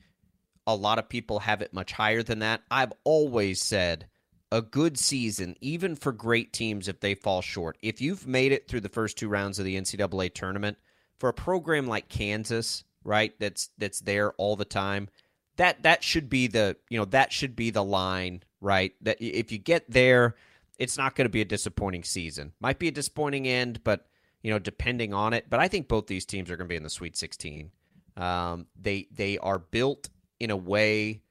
A 0.67 0.75
lot 0.75 0.99
of 0.99 1.07
people 1.07 1.39
have 1.39 1.61
it 1.61 1.73
much 1.73 1.93
higher 1.93 2.23
than 2.23 2.39
that. 2.39 2.61
I've 2.69 2.91
always 3.05 3.61
said 3.61 4.07
a 4.51 4.61
good 4.61 4.99
season, 4.99 5.55
even 5.61 5.95
for 5.95 6.11
great 6.11 6.51
teams 6.51 6.89
if 6.89 6.99
they 6.99 7.15
fall 7.15 7.41
short, 7.41 7.77
if 7.81 8.01
you've 8.01 8.27
made 8.27 8.51
it 8.51 8.67
through 8.67 8.81
the 8.81 8.89
first 8.89 9.17
two 9.17 9.29
rounds 9.29 9.59
of 9.59 9.65
the 9.65 9.79
NCAA 9.79 10.33
tournament, 10.33 10.77
for 11.19 11.29
a 11.29 11.33
program 11.33 11.87
like 11.87 12.09
Kansas, 12.09 12.83
right, 13.05 13.33
that's 13.39 13.69
that's 13.77 14.01
there 14.01 14.33
all 14.33 14.57
the 14.57 14.65
time, 14.65 15.07
that 15.55 15.83
that 15.83 16.03
should 16.03 16.29
be 16.29 16.47
the 16.47 16.75
you 16.89 16.99
know 16.99 17.05
that 17.05 17.31
should 17.31 17.55
be 17.55 17.69
the 17.69 17.83
line 17.83 18.43
right? 18.63 18.93
That 19.01 19.17
if 19.19 19.51
you 19.51 19.59
get 19.59 19.89
there, 19.89 20.35
it's 20.79 20.97
not 20.97 21.15
going 21.15 21.25
to 21.25 21.29
be 21.29 21.41
a 21.41 21.45
disappointing 21.45 22.03
season. 22.03 22.53
Might 22.59 22.79
be 22.79 22.87
a 22.87 22.91
disappointing 22.91 23.47
end, 23.47 23.83
but 23.83 24.07
you 24.41 24.51
know, 24.51 24.59
depending 24.59 25.13
on 25.13 25.33
it. 25.33 25.45
But 25.49 25.59
I 25.59 25.67
think 25.67 25.87
both 25.87 26.07
these 26.07 26.25
teams 26.25 26.49
are 26.49 26.57
going 26.57 26.67
to 26.67 26.71
be 26.71 26.75
in 26.75 26.83
the 26.83 26.89
Sweet 26.89 27.15
16. 27.15 27.71
Um, 28.17 28.67
they 28.79 29.07
they 29.11 29.37
are 29.37 29.59
built 29.59 30.09
in 30.39 30.49
a 30.49 30.57
way 30.57 31.21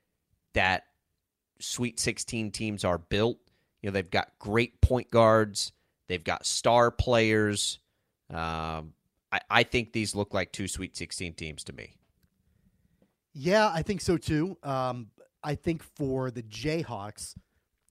that 0.55 0.85
Sweet 1.59 1.99
16 1.99 2.51
teams 2.51 2.85
are 2.85 2.99
built. 2.99 3.39
You 3.83 3.91
know, 3.91 3.93
they've 3.93 4.11
got 4.11 4.33
great 4.39 4.81
point 4.81 5.11
guards. 5.11 5.73
They've 6.09 6.23
got 6.23 6.47
star 6.47 6.91
players. 6.91 7.79
Um, 8.31 8.95
I, 9.31 9.41
I 9.51 9.63
think 9.63 9.93
these 9.93 10.15
look 10.15 10.35
like 10.35 10.53
two 10.53 10.69
Sweet 10.69 10.97
16 10.97 11.35
teams 11.35 11.65
to 11.65 11.73
me. 11.73 11.97
Yeah, 13.35 13.71
I 13.73 13.83
think 13.83 14.01
so 14.01 14.17
too. 14.19 14.59
Um, 14.63 15.09
I 15.43 15.55
think 15.55 15.83
for 15.83 16.31
the 16.31 16.43
Jayhawks, 16.43 17.35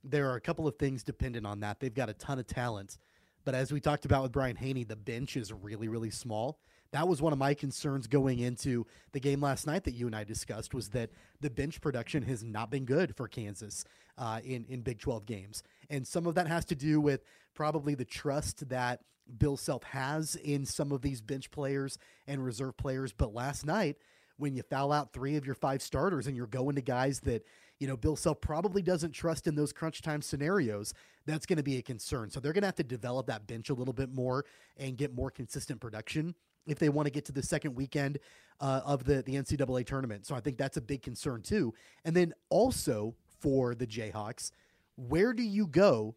there 0.03 0.29
are 0.29 0.35
a 0.35 0.41
couple 0.41 0.67
of 0.67 0.77
things 0.77 1.03
dependent 1.03 1.45
on 1.45 1.59
that. 1.59 1.79
They've 1.79 1.93
got 1.93 2.09
a 2.09 2.13
ton 2.13 2.39
of 2.39 2.47
talent, 2.47 2.97
but 3.43 3.55
as 3.55 3.71
we 3.71 3.79
talked 3.79 4.05
about 4.05 4.23
with 4.23 4.31
Brian 4.31 4.55
Hanni, 4.55 4.83
the 4.83 4.95
bench 4.95 5.35
is 5.35 5.51
really, 5.51 5.87
really 5.87 6.09
small. 6.09 6.59
That 6.91 7.07
was 7.07 7.21
one 7.21 7.31
of 7.31 7.39
my 7.39 7.53
concerns 7.53 8.07
going 8.07 8.39
into 8.39 8.85
the 9.13 9.19
game 9.19 9.39
last 9.39 9.65
night 9.65 9.85
that 9.85 9.93
you 9.93 10.07
and 10.07 10.15
I 10.15 10.25
discussed 10.25 10.73
was 10.73 10.89
that 10.89 11.09
the 11.39 11.49
bench 11.49 11.79
production 11.79 12.23
has 12.23 12.43
not 12.43 12.69
been 12.69 12.83
good 12.83 13.15
for 13.15 13.27
Kansas 13.27 13.85
uh, 14.17 14.41
in 14.43 14.65
in 14.67 14.81
Big 14.81 14.99
12 14.99 15.25
games, 15.25 15.63
and 15.89 16.05
some 16.05 16.27
of 16.27 16.35
that 16.35 16.47
has 16.47 16.65
to 16.65 16.75
do 16.75 16.99
with 16.99 17.23
probably 17.53 17.95
the 17.95 18.05
trust 18.05 18.67
that 18.69 19.01
Bill 19.37 19.57
Self 19.57 19.83
has 19.83 20.35
in 20.35 20.65
some 20.65 20.91
of 20.91 21.01
these 21.01 21.21
bench 21.21 21.49
players 21.51 21.97
and 22.27 22.43
reserve 22.43 22.75
players. 22.77 23.13
But 23.13 23.33
last 23.33 23.65
night, 23.65 23.97
when 24.41 24.55
you 24.55 24.63
foul 24.63 24.91
out 24.91 25.13
three 25.13 25.35
of 25.35 25.45
your 25.45 25.55
five 25.55 25.81
starters 25.81 26.25
and 26.25 26.35
you're 26.35 26.47
going 26.47 26.75
to 26.75 26.81
guys 26.81 27.19
that 27.21 27.45
you 27.79 27.87
know 27.87 27.95
Bill 27.95 28.15
Self 28.15 28.41
probably 28.41 28.81
doesn't 28.81 29.11
trust 29.11 29.45
in 29.47 29.55
those 29.55 29.71
crunch 29.71 30.01
time 30.01 30.21
scenarios, 30.21 30.93
that's 31.25 31.45
going 31.45 31.57
to 31.57 31.63
be 31.63 31.77
a 31.77 31.81
concern. 31.81 32.29
So 32.31 32.39
they're 32.39 32.51
going 32.51 32.63
to 32.63 32.67
have 32.67 32.75
to 32.75 32.83
develop 32.83 33.27
that 33.27 33.45
bench 33.47 33.69
a 33.69 33.73
little 33.73 33.93
bit 33.93 34.13
more 34.13 34.45
and 34.77 34.97
get 34.97 35.13
more 35.13 35.29
consistent 35.29 35.79
production 35.79 36.33
if 36.65 36.79
they 36.79 36.89
want 36.89 37.05
to 37.05 37.11
get 37.11 37.25
to 37.25 37.31
the 37.31 37.43
second 37.43 37.75
weekend 37.75 38.17
uh, 38.59 38.81
of 38.83 39.03
the 39.03 39.21
the 39.21 39.35
NCAA 39.35 39.85
tournament. 39.85 40.25
So 40.25 40.35
I 40.35 40.39
think 40.39 40.57
that's 40.57 40.77
a 40.77 40.81
big 40.81 41.03
concern 41.03 41.43
too. 41.43 41.73
And 42.03 42.15
then 42.15 42.33
also 42.49 43.15
for 43.39 43.75
the 43.75 43.87
Jayhawks, 43.87 44.51
where 44.95 45.33
do 45.33 45.43
you 45.43 45.67
go 45.67 46.15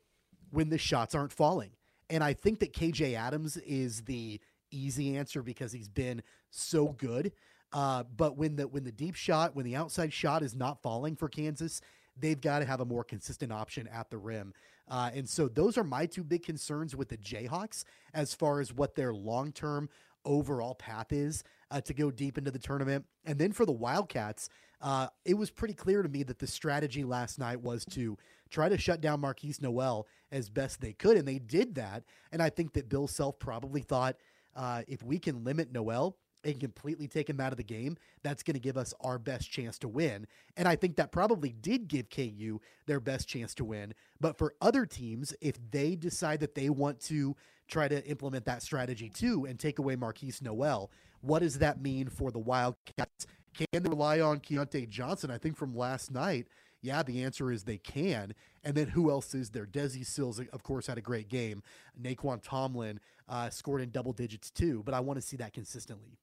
when 0.51 0.71
the 0.71 0.79
shots 0.79 1.15
aren't 1.15 1.33
falling? 1.33 1.71
And 2.09 2.25
I 2.25 2.33
think 2.33 2.61
that 2.61 2.73
KJ 2.73 3.15
Adams 3.15 3.57
is 3.59 4.03
the 4.03 4.41
easy 4.71 5.17
answer 5.17 5.43
because 5.43 5.73
he's 5.73 5.89
been 5.89 6.23
so 6.51 6.89
good. 6.89 7.33
Uh, 7.75 8.05
but 8.17 8.37
when 8.37 8.55
the 8.57 8.69
when 8.69 8.85
the 8.85 8.93
deep 8.93 9.17
shot, 9.17 9.55
when 9.55 9.65
the 9.65 9.75
outside 9.75 10.13
shot 10.13 10.43
is 10.43 10.55
not 10.55 10.81
falling 10.81 11.17
for 11.17 11.29
Kansas, 11.29 11.81
they've 12.17 12.41
got 12.41 12.61
to 12.61 12.65
have 12.65 12.81
a 12.81 12.85
more 12.85 13.03
consistent 13.03 13.53
option 13.53 13.89
at 13.89 14.09
the 14.11 14.17
rim. 14.17 14.55
Uh, 14.89 15.11
and 15.13 15.29
so 15.29 15.49
those 15.49 15.77
are 15.77 15.85
my 15.85 16.07
two 16.07 16.23
big 16.23 16.45
concerns 16.45 16.95
with 16.95 17.09
the 17.09 17.17
Jayhawks 17.17 17.85
as 18.15 18.33
far 18.33 18.61
as 18.61 18.73
what 18.73 18.95
their 18.95 19.13
long 19.13 19.51
term 19.51 19.89
overall 20.25 20.75
path 20.75 21.13
is 21.13 21.43
uh, 21.71 21.81
to 21.81 21.93
go 21.93 22.11
deep 22.11 22.39
into 22.39 22.51
the 22.51 22.59
tournament. 22.59 23.05
And 23.25 23.39
then 23.39 23.53
for 23.53 23.67
the 23.67 23.73
Wildcats, 23.73 24.49
uh, 24.81 25.09
it 25.25 25.35
was 25.35 25.51
pretty 25.51 25.75
clear 25.75 26.03
to 26.03 26.09
me 26.09 26.23
that 26.23 26.39
the 26.39 26.47
strategy 26.47 27.03
last 27.03 27.39
night 27.39 27.61
was 27.61 27.85
to 27.87 28.17
try 28.51 28.69
to 28.69 28.79
shut 28.79 29.01
down 29.01 29.21
Markquis 29.21 29.61
Nowell 29.61 30.07
as 30.31 30.49
best 30.49 30.81
they 30.81 30.93
could, 30.93 31.17
and 31.17 31.27
they 31.27 31.39
did 31.39 31.75
that. 31.75 32.05
And 32.31 32.41
I 32.41 32.51
think 32.51 32.75
that 32.75 32.89
Bill 32.89 33.09
Self 33.09 33.39
probably 33.39 33.81
thought 33.81 34.17
uh, 34.55 34.83
if 34.87 35.03
we 35.03 35.19
can 35.19 35.43
limit 35.43 35.73
Nowell 35.73 36.17
and 36.45 36.61
completely 36.61 37.09
take 37.09 37.29
him 37.29 37.41
out 37.41 37.53
of 37.53 37.57
the 37.57 37.65
game, 37.65 37.97
that's 38.23 38.43
going 38.43 38.55
to 38.55 38.61
give 38.61 38.77
us 38.77 38.95
our 39.01 39.19
best 39.19 39.51
chance 39.51 39.79
to 39.79 39.89
win. 39.89 40.27
And 40.57 40.69
I 40.69 40.77
think 40.77 40.97
that 40.97 41.13
probably 41.13 41.51
did 41.51 41.89
give 41.89 42.11
KU 42.11 42.61
their 42.87 43.01
best 43.01 43.29
chance 43.29 43.55
to 43.57 43.65
win. 43.65 43.95
But 44.21 44.39
for 44.39 44.55
other 44.61 44.87
teams, 44.87 45.35
if 45.41 45.57
they 45.71 45.97
decide 45.97 46.41
that 46.41 46.55
they 46.55 46.71
want 46.71 47.01
to 47.03 47.37
try 47.69 47.89
to 47.89 48.05
implement 48.07 48.45
that 48.45 48.63
strategy 48.63 49.09
too 49.09 49.47
and 49.47 49.59
take 49.59 49.79
away 49.79 49.97
Markquis 49.97 50.43
Nowell, 50.43 50.91
what 51.21 51.41
does 51.41 51.59
that 51.59 51.81
mean 51.81 52.09
for 52.09 52.31
the 52.31 52.39
Wildcats? 52.39 53.27
Can 53.55 53.67
they 53.73 53.89
rely 53.89 54.21
on 54.21 54.41
Keyontae 54.41 54.89
Johnson? 54.89 55.31
I 55.31 55.39
think 55.39 55.57
from 55.57 55.77
last 55.77 56.11
night, 56.11 56.49
yeah, 56.83 57.03
the 57.03 57.23
answer 57.23 57.51
is 57.51 57.65
they 57.65 57.79
can. 57.79 58.35
And 58.63 58.75
then 58.75 58.89
who 58.89 59.11
else 59.11 59.35
is 59.35 59.51
there? 59.51 59.65
Desi 59.65 60.05
Sills, 60.05 60.39
of 60.53 60.63
course, 60.63 60.87
had 60.87 60.99
a 60.99 61.01
great 61.01 61.29
game. 61.29 61.63
Nae'Qwan 62.01 62.43
Tomlin 62.43 63.01
uh, 63.27 63.49
scored 63.49 63.81
in 63.81 63.91
double 63.91 64.13
digits 64.13 64.51
too, 64.51 64.83
but 64.85 64.93
I 64.93 65.01
want 65.01 65.19
to 65.19 65.27
see 65.27 65.39
that 65.39 65.55
consistently. 65.55 66.19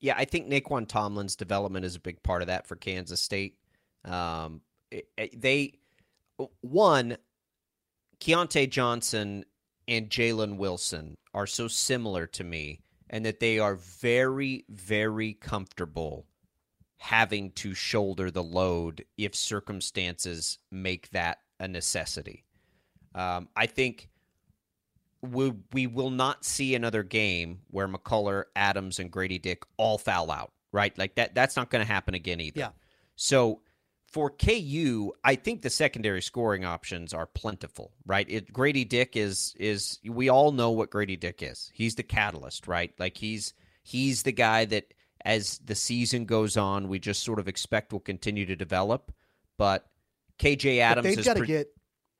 Yeah, 0.00 0.14
I 0.16 0.24
think 0.24 0.48
Nae'Qwan 0.48 0.88
Tomlin's 0.88 1.36
development 1.36 1.84
is 1.84 1.96
a 1.96 2.00
big 2.00 2.22
part 2.22 2.42
of 2.42 2.48
that 2.48 2.66
for 2.66 2.76
Kansas 2.76 3.20
State. 3.20 3.56
Um, 4.04 4.62
it, 4.90 5.08
it, 5.16 5.40
they 5.40 5.74
one 6.62 7.18
Keyontae 8.20 8.70
Johnson 8.70 9.44
and 9.86 10.08
Jalen 10.08 10.56
Wilson 10.56 11.16
are 11.34 11.46
so 11.46 11.68
similar 11.68 12.26
to 12.28 12.44
me, 12.44 12.80
and 13.08 13.24
that 13.26 13.40
they 13.40 13.58
are 13.58 13.74
very, 13.74 14.64
very 14.68 15.34
comfortable 15.34 16.26
having 16.96 17.50
to 17.52 17.74
shoulder 17.74 18.30
the 18.30 18.42
load 18.42 19.04
if 19.16 19.34
circumstances 19.34 20.58
make 20.70 21.10
that 21.10 21.38
a 21.58 21.66
necessity. 21.66 22.44
Um, 23.14 23.48
I 23.56 23.66
think 23.66 24.10
we, 25.22 25.52
we 25.72 25.86
will 25.86 26.10
not 26.10 26.44
see 26.44 26.74
another 26.74 27.02
game 27.02 27.60
where 27.68 27.88
McCullar, 27.88 28.44
Adams, 28.56 28.98
and 28.98 29.10
Grady 29.10 29.38
Dick 29.38 29.64
all 29.76 29.98
foul 29.98 30.30
out, 30.30 30.52
right? 30.72 30.96
Like 30.98 31.16
that. 31.16 31.34
That's 31.34 31.56
not 31.56 31.70
going 31.70 31.84
to 31.84 31.92
happen 31.92 32.14
again 32.14 32.40
either. 32.40 32.60
Yeah. 32.60 32.70
So 33.16 33.60
for 34.10 34.30
KU, 34.30 35.12
I 35.22 35.36
think 35.36 35.62
the 35.62 35.70
secondary 35.70 36.22
scoring 36.22 36.64
options 36.64 37.14
are 37.14 37.26
plentiful, 37.26 37.92
right? 38.04 38.26
It, 38.28 38.52
Grady 38.52 38.84
Dick 38.84 39.16
is 39.16 39.54
is 39.58 39.98
we 40.04 40.28
all 40.28 40.52
know 40.52 40.70
what 40.70 40.90
Grady 40.90 41.16
Dick 41.16 41.42
is. 41.42 41.70
He's 41.72 41.94
the 41.94 42.02
catalyst, 42.02 42.66
right? 42.66 42.92
Like 42.98 43.16
he's 43.16 43.54
he's 43.82 44.22
the 44.22 44.32
guy 44.32 44.64
that 44.66 44.92
as 45.24 45.58
the 45.58 45.74
season 45.74 46.24
goes 46.24 46.56
on, 46.56 46.88
we 46.88 46.98
just 46.98 47.22
sort 47.22 47.38
of 47.38 47.46
expect 47.46 47.92
will 47.92 48.00
continue 48.00 48.46
to 48.46 48.56
develop. 48.56 49.12
But 49.58 49.86
KJ 50.38 50.78
Adams, 50.78 51.06
but 51.06 51.16
they've 51.16 51.24
got 51.24 51.34
to 51.34 51.40
pre- 51.40 51.46
get 51.46 51.68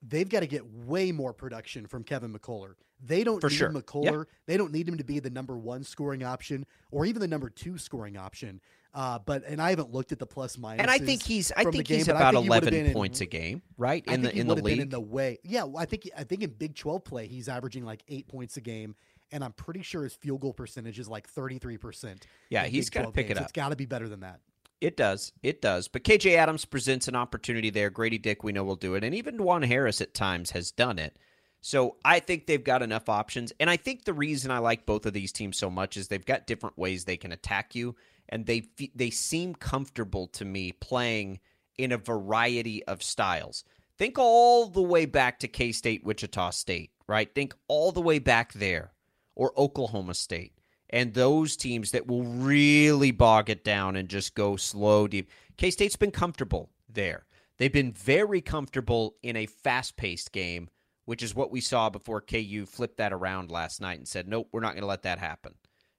they've 0.02 0.28
got 0.28 0.40
to 0.40 0.46
get 0.46 0.64
way 0.66 1.10
more 1.10 1.32
production 1.32 1.86
from 1.86 2.04
Kevin 2.04 2.32
McCullar. 2.32 2.74
They 3.04 3.24
don't 3.24 3.40
For 3.40 3.48
need 3.48 3.56
sure. 3.56 3.70
McCullar. 3.70 4.26
They 4.46 4.56
don't 4.56 4.72
need 4.72 4.88
him 4.88 4.98
to 4.98 5.04
be 5.04 5.20
the 5.20 5.30
number 5.30 5.56
one 5.56 5.84
scoring 5.84 6.22
option 6.22 6.66
or 6.90 7.06
even 7.06 7.20
the 7.20 7.28
number 7.28 7.48
two 7.48 7.78
scoring 7.78 8.16
option. 8.16 8.60
Uh, 8.92 9.18
but 9.18 9.44
and 9.46 9.62
I 9.62 9.70
haven't 9.70 9.92
looked 9.92 10.10
at 10.12 10.18
the 10.18 10.26
plus 10.26 10.58
minus. 10.58 10.82
And 10.82 10.90
I 10.90 10.98
think 10.98 11.22
he's 11.22 11.52
I 11.52 11.64
think 11.64 11.86
game, 11.86 11.98
he's 11.98 12.08
about 12.08 12.34
think 12.34 12.46
eleven 12.46 12.92
points 12.92 13.20
in, 13.20 13.24
a 13.24 13.30
game, 13.30 13.62
right? 13.78 14.04
In 14.06 14.22
the 14.22 14.36
in 14.36 14.48
the 14.48 14.56
league. 14.56 14.80
in 14.80 14.88
the 14.88 15.00
way. 15.00 15.38
Yeah, 15.44 15.66
I 15.76 15.84
think 15.84 16.10
I 16.16 16.24
think 16.24 16.42
in 16.42 16.50
Big 16.50 16.74
Twelve 16.74 17.04
play 17.04 17.28
he's 17.28 17.48
averaging 17.48 17.84
like 17.84 18.02
eight 18.08 18.26
points 18.26 18.56
a 18.56 18.60
game, 18.60 18.96
and 19.30 19.44
I'm 19.44 19.52
pretty 19.52 19.82
sure 19.82 20.02
his 20.02 20.14
field 20.14 20.40
goal 20.40 20.52
percentage 20.52 20.98
is 20.98 21.08
like 21.08 21.28
33 21.28 21.76
percent. 21.76 22.26
Yeah, 22.48 22.66
he's 22.66 22.90
got 22.90 23.02
gotta 23.02 23.12
pick 23.12 23.30
it 23.30 23.36
up. 23.36 23.44
It's 23.44 23.52
got 23.52 23.68
to 23.68 23.76
be 23.76 23.86
better 23.86 24.08
than 24.08 24.20
that. 24.20 24.40
It 24.80 24.96
does. 24.96 25.32
It 25.42 25.60
does. 25.60 25.88
But 25.88 26.04
KJ 26.04 26.36
Adams 26.36 26.64
presents 26.64 27.06
an 27.06 27.14
opportunity 27.14 27.70
there. 27.70 27.90
Grady 27.90 28.18
Dick, 28.18 28.42
we 28.42 28.52
know, 28.52 28.64
will 28.64 28.76
do 28.76 28.94
it. 28.94 29.04
And 29.04 29.14
even 29.14 29.36
Dajuan 29.36 29.66
Harris 29.66 30.00
at 30.00 30.14
times 30.14 30.52
has 30.52 30.70
done 30.70 30.98
it. 30.98 31.18
So 31.60 31.96
I 32.04 32.20
think 32.20 32.46
they've 32.46 32.62
got 32.62 32.82
enough 32.82 33.08
options. 33.08 33.52
And 33.60 33.68
I 33.68 33.76
think 33.76 34.04
the 34.04 34.14
reason 34.14 34.50
I 34.50 34.58
like 34.58 34.86
both 34.86 35.06
of 35.06 35.12
these 35.12 35.32
teams 35.32 35.58
so 35.58 35.70
much 35.70 35.96
is 35.96 36.08
they've 36.08 36.24
got 36.24 36.46
different 36.46 36.78
ways 36.78 37.04
they 37.04 37.16
can 37.16 37.32
attack 37.32 37.74
you. 37.74 37.96
And 38.28 38.46
they 38.46 38.68
they 38.94 39.10
seem 39.10 39.54
comfortable 39.54 40.28
to 40.28 40.44
me 40.44 40.72
playing 40.72 41.40
in 41.76 41.92
a 41.92 41.98
variety 41.98 42.84
of 42.84 43.02
styles. 43.02 43.64
Think 43.98 44.18
all 44.18 44.66
the 44.66 44.80
way 44.82 45.04
back 45.04 45.40
to 45.40 45.48
K 45.48 45.72
State, 45.72 46.04
Wichita 46.04 46.50
State, 46.50 46.92
right? 47.06 47.32
Think 47.34 47.54
all 47.68 47.92
the 47.92 48.00
way 48.00 48.18
back 48.18 48.52
there, 48.52 48.92
or 49.34 49.52
Oklahoma 49.58 50.14
State 50.14 50.54
and 50.90 51.14
those 51.14 51.56
teams 51.56 51.92
that 51.92 52.06
will 52.06 52.24
really 52.24 53.12
bog 53.12 53.48
it 53.48 53.64
down 53.64 53.96
and 53.96 54.08
just 54.08 54.34
go 54.34 54.56
slow 54.56 55.08
deep. 55.08 55.30
K 55.56 55.70
State's 55.70 55.96
been 55.96 56.10
comfortable 56.10 56.70
there. 56.88 57.24
They've 57.56 57.72
been 57.72 57.92
very 57.92 58.40
comfortable 58.40 59.16
in 59.22 59.36
a 59.36 59.46
fast 59.46 59.96
paced 59.96 60.32
game, 60.32 60.68
which 61.04 61.22
is 61.22 61.34
what 61.34 61.50
we 61.50 61.60
saw 61.60 61.90
before 61.90 62.20
KU 62.20 62.66
flipped 62.66 62.98
that 62.98 63.12
around 63.12 63.50
last 63.50 63.80
night 63.80 63.98
and 63.98 64.08
said, 64.08 64.28
nope, 64.28 64.48
we're 64.52 64.60
not 64.60 64.72
going 64.72 64.82
to 64.82 64.86
let 64.86 65.02
that 65.02 65.18
happen. 65.18 65.54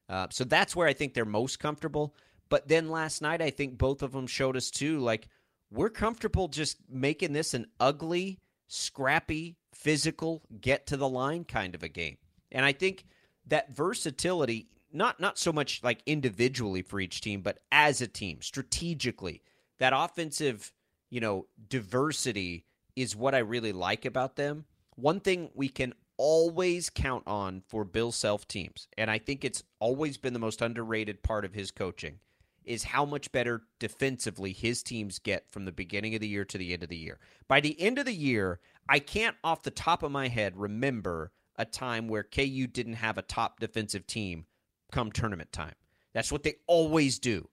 Uh, 0.09 0.27
so 0.29 0.43
that's 0.43 0.75
where 0.75 0.87
I 0.87 0.93
think 0.93 1.13
they're 1.13 1.25
most 1.25 1.59
comfortable. 1.59 2.15
But 2.49 2.67
then 2.67 2.89
last 2.89 3.21
night, 3.21 3.41
I 3.41 3.49
think 3.49 3.77
both 3.77 4.01
of 4.01 4.11
them 4.11 4.27
showed 4.27 4.57
us 4.57 4.69
too, 4.69 4.99
like, 4.99 5.27
we're 5.71 5.89
comfortable 5.89 6.49
just 6.49 6.77
making 6.89 7.31
this 7.31 7.53
an 7.53 7.67
ugly, 7.79 8.39
scrappy, 8.67 9.55
physical, 9.73 10.41
get 10.59 10.87
to 10.87 10.97
the 10.97 11.07
line 11.07 11.45
kind 11.45 11.75
of 11.75 11.83
a 11.83 11.87
game. 11.87 12.17
And 12.51 12.65
I 12.65 12.73
think 12.73 13.05
that 13.47 13.73
versatility 13.73 14.67
not 14.93 15.19
not 15.19 15.37
so 15.37 15.53
much 15.53 15.81
like 15.83 16.01
individually 16.05 16.81
for 16.81 16.99
each 16.99 17.21
team, 17.21 17.41
but 17.41 17.59
as 17.71 18.01
a 18.01 18.07
team, 18.07 18.41
strategically. 18.41 19.41
That 19.79 19.93
offensive, 19.95 20.73
you 21.09 21.21
know, 21.21 21.47
diversity 21.69 22.65
is 22.95 23.15
what 23.15 23.33
I 23.33 23.39
really 23.39 23.71
like 23.71 24.05
about 24.05 24.35
them. 24.35 24.65
One 24.95 25.19
thing 25.19 25.49
we 25.53 25.69
can 25.69 25.93
always 26.17 26.89
count 26.89 27.23
on 27.25 27.63
for 27.67 27.83
Bill 27.83 28.11
Self 28.11 28.47
teams, 28.47 28.87
and 28.97 29.09
I 29.09 29.17
think 29.17 29.43
it's 29.43 29.63
always 29.79 30.17
been 30.17 30.33
the 30.33 30.39
most 30.39 30.61
underrated 30.61 31.23
part 31.23 31.45
of 31.45 31.53
his 31.53 31.71
coaching, 31.71 32.19
is 32.63 32.83
how 32.83 33.05
much 33.05 33.31
better 33.31 33.63
defensively 33.79 34.51
his 34.53 34.83
teams 34.83 35.17
get 35.17 35.49
from 35.49 35.65
the 35.65 35.71
beginning 35.71 36.13
of 36.13 36.21
the 36.21 36.27
year 36.27 36.45
to 36.45 36.57
the 36.57 36.73
end 36.73 36.83
of 36.83 36.89
the 36.89 36.97
year. 36.97 37.19
By 37.47 37.59
the 37.59 37.79
end 37.81 37.97
of 37.97 38.05
the 38.05 38.13
year, 38.13 38.59
I 38.87 38.99
can't 38.99 39.35
off 39.43 39.63
the 39.63 39.71
top 39.71 40.03
of 40.03 40.11
my 40.11 40.27
head 40.27 40.57
remember 40.57 41.31
a 41.55 41.65
time 41.65 42.07
where 42.07 42.23
KU 42.23 42.67
didn't 42.67 42.93
have 42.93 43.17
a 43.17 43.23
top 43.23 43.59
defensive 43.59 44.05
team 44.05 44.45
come 44.91 45.11
tournament 45.11 45.51
time. 45.51 45.75
That's 46.13 46.31
what 46.31 46.43
they 46.43 46.55
always 46.67 47.19
do. 47.19 47.47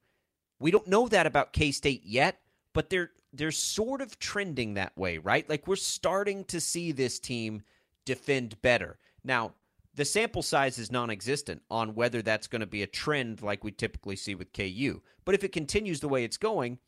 We 0.60 0.70
don't 0.70 0.88
know 0.88 1.08
that 1.08 1.26
about 1.26 1.52
K 1.52 1.70
State 1.70 2.04
yet, 2.04 2.40
but 2.72 2.90
they're 2.90 3.10
they're 3.32 3.50
sort 3.50 4.00
of 4.00 4.18
trending 4.18 4.74
that 4.74 4.96
way, 4.96 5.18
right? 5.18 5.48
Like 5.48 5.66
we're 5.66 5.76
starting 5.76 6.44
to 6.44 6.60
see 6.60 6.92
this 6.92 7.18
team 7.18 7.62
defend 8.04 8.60
better. 8.62 8.98
Now, 9.22 9.52
the 9.94 10.04
sample 10.04 10.42
size 10.42 10.78
is 10.78 10.92
non-existent 10.92 11.62
on 11.70 11.94
whether 11.94 12.22
that's 12.22 12.46
going 12.46 12.60
to 12.60 12.66
be 12.66 12.82
a 12.82 12.86
trend 12.86 13.42
like 13.42 13.64
we 13.64 13.72
typically 13.72 14.16
see 14.16 14.34
with 14.34 14.52
KU. 14.52 15.02
But 15.24 15.34
if 15.34 15.44
it 15.44 15.52
continues 15.52 16.00
the 16.00 16.08
way 16.08 16.24
it's 16.24 16.36
going, 16.36 16.78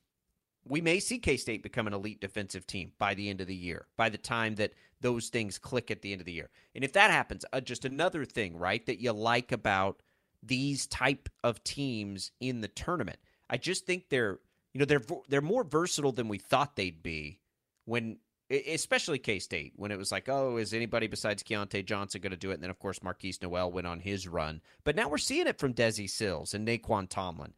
we 0.65 0.81
may 0.81 1.01
see 1.01 1.19
K 1.19 1.37
State 1.37 1.63
become 1.63 1.87
an 1.87 1.93
elite 1.93 2.21
defensive 2.21 2.67
team 2.67 2.93
by 2.99 3.15
the 3.15 3.29
end 3.29 3.41
of 3.41 3.47
the 3.47 3.55
year, 3.55 3.87
by 3.97 4.09
the 4.09 4.19
time 4.19 4.55
that 4.57 4.73
those 5.01 5.29
things 5.29 5.59
click 5.59 5.91
at 5.91 6.03
the 6.03 6.13
end 6.13 6.21
of 6.21 6.27
the 6.27 6.33
year. 6.33 6.51
And 6.75 6.85
if 6.85 6.93
that 6.93 7.11
happens, 7.11 7.45
uh, 7.53 7.61
just 7.61 7.85
another 7.85 8.25
thing, 8.25 8.57
right, 8.57 8.85
that 8.87 9.01
you 9.01 9.13
like 9.13 9.53
about 9.53 10.03
these 10.43 10.87
type 10.87 11.29
of 11.43 11.63
teams 11.65 12.31
in 12.41 12.61
the 12.61 12.69
tournament. 12.69 13.19
I 13.49 13.57
just 13.57 13.87
think 13.87 14.09
they're 14.09 14.39
you 14.73 14.79
know 14.79 14.85
they're 14.85 15.03
they're 15.29 15.41
more 15.41 15.65
versatile 15.65 16.13
than 16.13 16.29
we 16.29 16.39
thought 16.39 16.77
they'd 16.77 17.03
be 17.03 17.41
when 17.85 18.19
especially 18.51 19.19
K 19.19 19.39
State 19.39 19.73
when 19.77 19.93
it 19.93 19.99
was 19.99 20.11
like 20.11 20.29
oh 20.29 20.57
is 20.57 20.75
anybody 20.75 21.07
besides 21.07 21.43
Keyontae 21.43 21.85
Johnson 21.85 22.21
going 22.21 22.31
to 22.33 22.37
do 22.37 22.51
it? 22.51 22.55
And 22.55 22.63
then 22.63 22.71
of 22.71 22.79
course 22.79 22.99
Markquis 23.01 23.41
Nowell 23.43 23.71
went 23.71 23.87
on 23.87 24.01
his 24.01 24.27
run. 24.27 24.61
But 24.85 24.97
now 24.97 25.09
we're 25.09 25.19
seeing 25.19 25.47
it 25.47 25.59
from 25.59 25.75
Desi 25.75 26.09
Sills 26.09 26.55
and 26.55 26.67
Nae'Qwan 26.67 27.09
Tomlin 27.09 27.55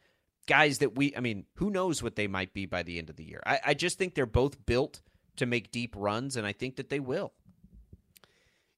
guys 0.46 0.79
that 0.79 0.96
we 0.96 1.14
I 1.16 1.20
mean 1.20 1.44
who 1.57 1.70
knows 1.70 2.03
what 2.03 2.16
they 2.16 2.27
might 2.27 2.53
be 2.53 2.66
by 2.66 2.83
the 2.83 2.98
end 2.98 3.11
of 3.11 3.16
the 3.16 3.25
year. 3.25 3.42
I, 3.46 3.61
I 3.66 3.75
just 3.75 3.98
think 3.98 4.14
they're 4.14 4.27
both 4.27 4.64
built 4.66 5.01
to 5.37 5.46
make 5.46 5.70
deep 5.70 5.94
runs 5.96 6.37
and 6.37 6.46
I 6.46 6.53
think 6.53 6.77
that 6.77 6.90
they 6.90 7.01
will 7.01 7.33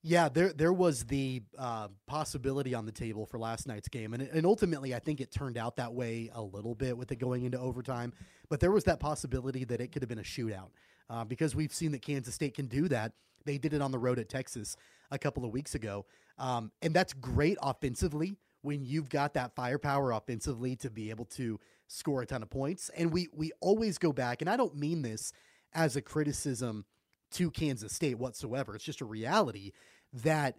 yeah, 0.07 0.29
there 0.29 0.53
there 0.53 0.73
was 0.73 1.05
the 1.05 1.43
uh, 1.59 1.89
possibility 2.07 2.75
on 2.75 2.85
the 2.85 2.93
table 2.93 3.25
for 3.25 3.39
last 3.39 3.67
night's 3.67 3.89
game, 3.89 4.13
and 4.13 4.23
and 4.23 4.45
ultimately 4.45 4.95
I 4.95 4.99
think 4.99 5.19
it 5.19 5.33
turned 5.33 5.57
out 5.57 5.77
that 5.77 5.95
way 5.95 6.31
a 6.35 6.43
little 6.43 6.75
bit 6.75 6.97
with 6.97 7.11
it 7.11 7.17
going 7.17 7.45
into 7.45 7.59
overtime. 7.59 8.13
But 8.51 8.61
there 8.61 8.71
was 8.71 8.85
that 8.85 9.01
possibility 9.01 9.65
that 9.65 9.81
it 9.81 9.93
could 9.93 10.03
have 10.03 10.11
been 10.11 10.19
a 10.19 10.23
shootout 10.23 10.69
uh, 11.09 11.25
because 11.25 11.57
we've 11.57 11.73
seen 11.73 11.91
that 11.93 12.03
Kansas 12.03 12.35
State 12.35 12.53
can 12.53 12.67
do 12.67 12.87
that. 12.89 13.13
They 13.47 13.57
did 13.57 13.73
it 13.73 13.81
on 13.81 13.93
the 13.93 13.99
road 13.99 14.19
at 14.19 14.29
Texas 14.29 14.77
a 15.11 15.19
couple 15.19 15.43
of 15.43 15.53
weeks 15.53 15.75
ago, 15.75 16.05
um, 16.37 16.71
and 16.83 16.93
that's 16.93 17.15
great 17.15 17.57
offensively 17.63 18.37
when 18.61 18.85
you've 18.85 19.09
got 19.09 19.33
that 19.35 19.55
firepower 19.57 20.13
offensively 20.13 20.77
to 20.77 20.91
be 20.91 21.09
able 21.09 21.25
to 21.27 21.59
score 21.87 22.21
a 22.21 22.27
ton 22.27 22.43
of 22.43 22.51
points. 22.51 22.91
And 22.95 23.11
we 23.11 23.29
we 23.33 23.53
always 23.63 23.97
go 23.97 24.13
back, 24.13 24.43
and 24.43 24.51
I 24.51 24.59
don't 24.59 24.77
mean 24.77 25.01
this 25.01 25.33
as 25.73 25.97
a 25.97 26.03
criticism 26.03 26.85
to 27.35 27.51
Kansas 27.51 27.93
State 27.93 28.19
whatsoever. 28.19 28.75
It's 28.75 28.85
just 28.85 29.01
a 29.01 29.05
reality 29.07 29.73
that 30.23 30.57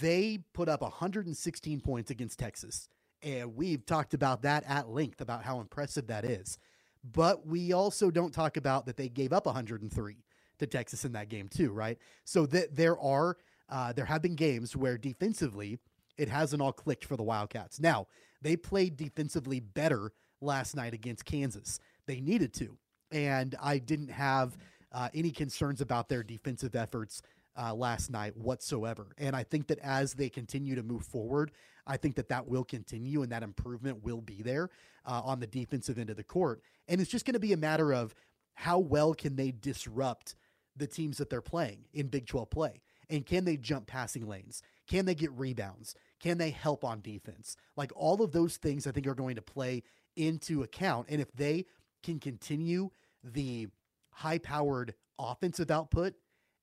they 0.00 0.38
put 0.52 0.68
up 0.68 0.82
116 0.82 1.80
points 1.80 2.10
against 2.10 2.38
Texas. 2.38 2.88
And 3.22 3.56
we've 3.56 3.84
talked 3.84 4.14
about 4.14 4.42
that 4.42 4.64
at 4.66 4.88
length 4.88 5.20
about 5.20 5.42
how 5.42 5.60
impressive 5.60 6.06
that 6.06 6.24
is. 6.24 6.58
But 7.04 7.46
we 7.46 7.72
also 7.72 8.10
don't 8.10 8.32
talk 8.32 8.56
about 8.56 8.86
that 8.86 8.96
they 8.96 9.08
gave 9.08 9.32
up 9.32 9.46
103 9.46 10.16
to 10.58 10.66
Texas 10.66 11.04
in 11.04 11.12
that 11.12 11.28
game 11.28 11.48
too, 11.48 11.72
right? 11.72 11.98
So 12.24 12.46
that 12.46 12.74
there 12.74 12.98
are 12.98 13.36
uh, 13.70 13.92
there 13.92 14.06
have 14.06 14.22
been 14.22 14.34
games 14.34 14.74
where 14.74 14.96
defensively 14.96 15.78
it 16.16 16.28
hasn't 16.28 16.62
all 16.62 16.72
clicked 16.72 17.04
for 17.04 17.16
the 17.16 17.22
Wildcats. 17.22 17.80
Now 17.80 18.06
they 18.40 18.56
played 18.56 18.96
defensively 18.96 19.60
better 19.60 20.12
last 20.40 20.74
night 20.74 20.94
against 20.94 21.24
Kansas. 21.24 21.78
They 22.06 22.20
needed 22.20 22.52
to, 22.54 22.78
and 23.12 23.54
I 23.60 23.78
didn't 23.78 24.10
have 24.10 24.56
uh, 24.92 25.08
any 25.14 25.30
concerns 25.30 25.80
about 25.80 26.08
their 26.08 26.22
defensive 26.22 26.74
efforts 26.74 27.22
uh, 27.58 27.74
last 27.74 28.10
night 28.10 28.36
whatsoever. 28.36 29.08
And 29.18 29.34
I 29.34 29.42
think 29.42 29.66
that 29.66 29.78
as 29.80 30.14
they 30.14 30.28
continue 30.28 30.76
to 30.76 30.82
move 30.82 31.04
forward, 31.04 31.50
I 31.86 31.96
think 31.96 32.14
that 32.16 32.28
that 32.28 32.46
will 32.46 32.64
continue 32.64 33.22
and 33.22 33.32
that 33.32 33.42
improvement 33.42 34.04
will 34.04 34.20
be 34.20 34.42
there 34.42 34.70
uh, 35.04 35.22
on 35.24 35.40
the 35.40 35.46
defensive 35.46 35.98
end 35.98 36.10
of 36.10 36.16
the 36.16 36.24
court. 36.24 36.62
And 36.86 37.00
it's 37.00 37.10
just 37.10 37.24
going 37.24 37.34
to 37.34 37.40
be 37.40 37.52
a 37.52 37.56
matter 37.56 37.92
of 37.92 38.14
how 38.54 38.78
well 38.78 39.14
can 39.14 39.36
they 39.36 39.50
disrupt 39.50 40.34
the 40.76 40.86
teams 40.86 41.18
that 41.18 41.30
they're 41.30 41.40
playing 41.40 41.84
in 41.92 42.08
Big 42.08 42.26
12 42.26 42.50
play? 42.50 42.80
And 43.10 43.24
can 43.24 43.44
they 43.44 43.56
jump 43.56 43.86
passing 43.86 44.28
lanes? 44.28 44.62
Can 44.86 45.06
they 45.06 45.14
get 45.14 45.32
rebounds? 45.32 45.94
Can 46.20 46.38
they 46.38 46.50
help 46.50 46.84
on 46.84 47.00
defense? 47.00 47.56
Like 47.76 47.90
all 47.96 48.22
of 48.22 48.32
those 48.32 48.56
things, 48.56 48.86
I 48.86 48.92
think 48.92 49.06
are 49.06 49.14
going 49.14 49.36
to 49.36 49.42
play 49.42 49.82
into 50.14 50.62
account. 50.62 51.06
And 51.08 51.20
if 51.20 51.32
they 51.32 51.64
can 52.02 52.18
continue 52.18 52.90
the 53.24 53.68
high 54.10 54.38
powered 54.38 54.94
offensive 55.18 55.70
output 55.70 56.14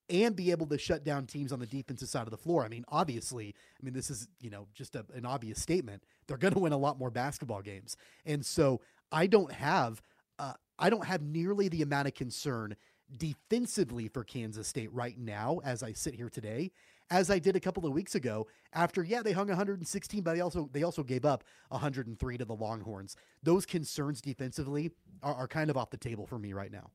and 0.10 0.36
be 0.36 0.52
able 0.52 0.68
to 0.68 0.78
shut 0.78 1.04
down 1.04 1.26
teams 1.26 1.52
on 1.52 1.60
the 1.60 1.65
defensive 1.65 2.10
side 2.10 2.28
of 2.28 2.32
the 2.32 2.38
floor. 2.38 2.63
I 2.63 2.68
mean, 2.68 2.86
obviously, 2.89 3.56
I 3.80 3.84
mean, 3.84 3.94
this 3.94 4.10
is, 4.10 4.28
you 4.39 4.50
know, 4.50 4.68
just 4.74 4.96
a, 4.96 5.06
an 5.13 5.26
obvious 5.26 5.62
statement. 5.62 6.04
They're 6.28 6.38
going 6.38 6.54
to 6.54 6.60
win 6.60 6.74
a 6.74 6.78
lot 6.78 7.00
more 7.00 7.10
basketball 7.10 7.62
games. 7.62 7.98
And 8.26 8.46
so 8.46 8.82
I 9.12 9.28
don't 9.28 9.52
have, 9.52 10.02
uh, 10.38 10.54
I 10.78 10.89
don't 10.89 11.06
have 11.06 11.22
nearly 11.22 11.70
the 11.70 11.82
amount 11.82 12.08
of 12.08 12.13
concern 12.13 12.76
defensively 13.18 14.08
for 14.08 14.24
Kansas 14.24 14.68
State 14.68 14.94
right 14.94 15.18
now 15.18 15.60
as 15.63 15.84
I 15.84 15.94
sit 15.94 16.15
here 16.15 16.30
today 16.30 16.72
as 17.12 17.30
I 17.30 17.39
did 17.39 17.56
a 17.56 17.60
couple 17.60 17.86
of 17.86 17.94
weeks 17.94 18.15
ago 18.15 18.48
after 18.74 19.04
yeah 19.04 19.22
they 19.22 19.32
hung 19.32 19.48
116 19.48 20.22
but 20.22 20.34
they 20.34 20.41
also 20.41 20.70
they 20.74 20.84
also 20.84 21.04
gave 21.04 21.26
up 21.26 21.44
103 21.70 22.38
to 22.38 22.46
the 22.46 22.56
Longhorns. 22.56 23.15
Those 23.44 23.65
concerns 23.65 24.22
defensively 24.22 24.91
are, 25.22 25.36
are 25.36 25.48
kind 25.48 25.70
of 25.70 25.78
off 25.78 25.89
the 25.89 25.98
table 25.98 26.26
for 26.26 26.39
me 26.39 26.54
right 26.54 26.72
now. 26.72 26.89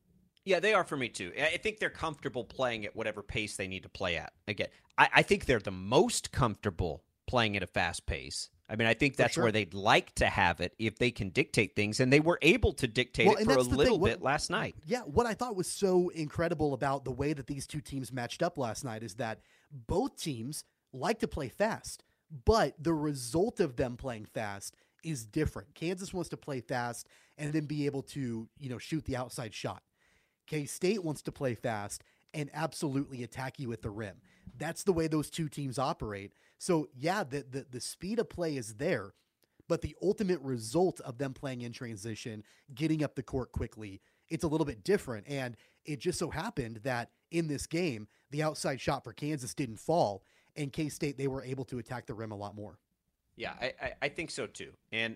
Yeah, 0.45 0.59
they 0.59 0.73
are 0.73 0.83
for 0.83 0.97
me 0.97 1.09
too. 1.09 1.31
I 1.39 1.57
think 1.57 1.79
they're 1.79 1.89
comfortable 1.89 2.43
playing 2.43 2.85
at 2.85 2.95
whatever 2.95 3.21
pace 3.21 3.55
they 3.55 3.67
need 3.67 3.83
to 3.83 3.89
play 3.89 4.17
at. 4.17 4.33
Again, 4.47 4.67
I, 4.97 5.09
I 5.15 5.21
think 5.21 5.45
they're 5.45 5.59
the 5.59 5.71
most 5.71 6.31
comfortable 6.31 7.03
playing 7.27 7.55
at 7.55 7.63
a 7.63 7.67
fast 7.67 8.05
pace. 8.05 8.49
I 8.69 8.77
mean, 8.77 8.87
I 8.87 8.93
think 8.93 9.17
that's 9.17 9.33
sure. 9.33 9.43
where 9.43 9.51
they'd 9.51 9.73
like 9.73 10.15
to 10.15 10.25
have 10.25 10.61
it 10.61 10.73
if 10.79 10.97
they 10.97 11.11
can 11.11 11.29
dictate 11.29 11.75
things, 11.75 11.99
and 11.99 12.11
they 12.11 12.21
were 12.21 12.39
able 12.41 12.71
to 12.73 12.87
dictate 12.87 13.27
well, 13.27 13.35
it 13.35 13.43
for 13.43 13.57
a 13.57 13.61
little 13.61 13.99
what, 13.99 14.09
bit 14.09 14.21
last 14.21 14.49
night. 14.49 14.75
Yeah, 14.85 15.01
what 15.01 15.25
I 15.25 15.33
thought 15.33 15.57
was 15.57 15.67
so 15.67 16.09
incredible 16.09 16.73
about 16.73 17.03
the 17.03 17.11
way 17.11 17.33
that 17.33 17.47
these 17.47 17.67
two 17.67 17.81
teams 17.81 18.13
matched 18.13 18.41
up 18.41 18.57
last 18.57 18.85
night 18.85 19.03
is 19.03 19.15
that 19.15 19.41
both 19.87 20.15
teams 20.17 20.63
like 20.93 21.19
to 21.19 21.27
play 21.27 21.49
fast, 21.49 22.03
but 22.45 22.73
the 22.81 22.93
result 22.93 23.59
of 23.59 23.75
them 23.75 23.97
playing 23.97 24.25
fast 24.25 24.73
is 25.03 25.25
different. 25.25 25.73
Kansas 25.75 26.13
wants 26.13 26.29
to 26.29 26.37
play 26.37 26.61
fast 26.61 27.07
and 27.37 27.51
then 27.51 27.65
be 27.65 27.85
able 27.85 28.03
to, 28.03 28.47
you 28.57 28.69
know, 28.69 28.77
shoot 28.77 29.03
the 29.03 29.17
outside 29.17 29.53
shot. 29.53 29.83
K 30.51 30.65
State 30.65 31.01
wants 31.01 31.21
to 31.21 31.31
play 31.31 31.55
fast 31.55 32.03
and 32.33 32.49
absolutely 32.53 33.23
attack 33.23 33.57
you 33.57 33.71
at 33.71 33.81
the 33.81 33.89
rim. 33.89 34.17
That's 34.57 34.83
the 34.83 34.91
way 34.91 35.07
those 35.07 35.29
two 35.29 35.47
teams 35.47 35.79
operate. 35.79 36.33
So 36.57 36.89
yeah, 36.93 37.23
the 37.23 37.45
the, 37.49 37.65
the 37.71 37.79
speed 37.79 38.19
of 38.19 38.29
play 38.29 38.57
is 38.57 38.73
there, 38.73 39.13
but 39.69 39.79
the 39.79 39.95
ultimate 40.01 40.41
result 40.41 40.99
of 41.01 41.17
them 41.17 41.33
playing 41.33 41.61
in 41.61 41.71
transition, 41.71 42.43
getting 42.75 43.01
up 43.01 43.15
the 43.15 43.23
court 43.23 43.53
quickly, 43.53 44.01
it's 44.27 44.43
a 44.43 44.47
little 44.49 44.65
bit 44.65 44.83
different. 44.83 45.25
And 45.29 45.55
it 45.85 46.01
just 46.01 46.19
so 46.19 46.29
happened 46.29 46.81
that 46.83 47.11
in 47.31 47.47
this 47.47 47.65
game, 47.65 48.09
the 48.31 48.43
outside 48.43 48.81
shot 48.81 49.05
for 49.05 49.13
Kansas 49.13 49.53
didn't 49.53 49.79
fall, 49.79 50.21
and 50.57 50.73
K 50.73 50.89
State 50.89 51.17
they 51.17 51.29
were 51.29 51.43
able 51.43 51.63
to 51.63 51.79
attack 51.79 52.07
the 52.07 52.13
rim 52.13 52.33
a 52.33 52.35
lot 52.35 52.55
more. 52.55 52.77
Yeah, 53.37 53.53
I, 53.61 53.73
I, 53.81 53.93
I 54.01 54.09
think 54.09 54.31
so 54.31 54.47
too. 54.47 54.73
And 54.91 55.15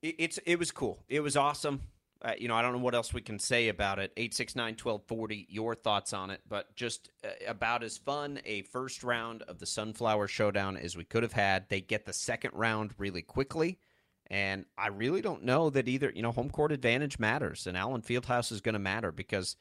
it, 0.00 0.14
it's 0.18 0.38
it 0.46 0.58
was 0.58 0.70
cool. 0.70 1.04
It 1.06 1.20
was 1.20 1.36
awesome. 1.36 1.82
Uh, 2.22 2.32
you 2.38 2.48
know, 2.48 2.54
I 2.54 2.60
don't 2.60 2.72
know 2.72 2.80
what 2.80 2.94
else 2.94 3.14
we 3.14 3.22
can 3.22 3.38
say 3.38 3.68
about 3.68 3.98
it. 3.98 4.12
869 4.16 4.72
1240, 4.74 5.46
your 5.48 5.74
thoughts 5.74 6.12
on 6.12 6.28
it, 6.28 6.42
but 6.46 6.74
just 6.76 7.10
uh, 7.24 7.28
about 7.46 7.82
as 7.82 7.96
fun 7.96 8.40
a 8.44 8.62
first 8.62 9.02
round 9.02 9.42
of 9.42 9.58
the 9.58 9.64
Sunflower 9.64 10.28
Showdown 10.28 10.76
as 10.76 10.96
we 10.96 11.04
could 11.04 11.22
have 11.22 11.32
had. 11.32 11.68
They 11.68 11.80
get 11.80 12.04
the 12.04 12.12
second 12.12 12.52
round 12.52 12.92
really 12.98 13.22
quickly, 13.22 13.78
and 14.26 14.66
I 14.76 14.88
really 14.88 15.22
don't 15.22 15.44
know 15.44 15.70
that 15.70 15.88
either, 15.88 16.12
you 16.14 16.20
know, 16.20 16.32
home 16.32 16.50
court 16.50 16.72
advantage 16.72 17.18
matters, 17.18 17.66
and 17.66 17.76
Allen 17.76 18.02
Fieldhouse 18.02 18.52
is 18.52 18.60
going 18.60 18.74
to 18.74 18.78
matter 18.78 19.12
because 19.12 19.56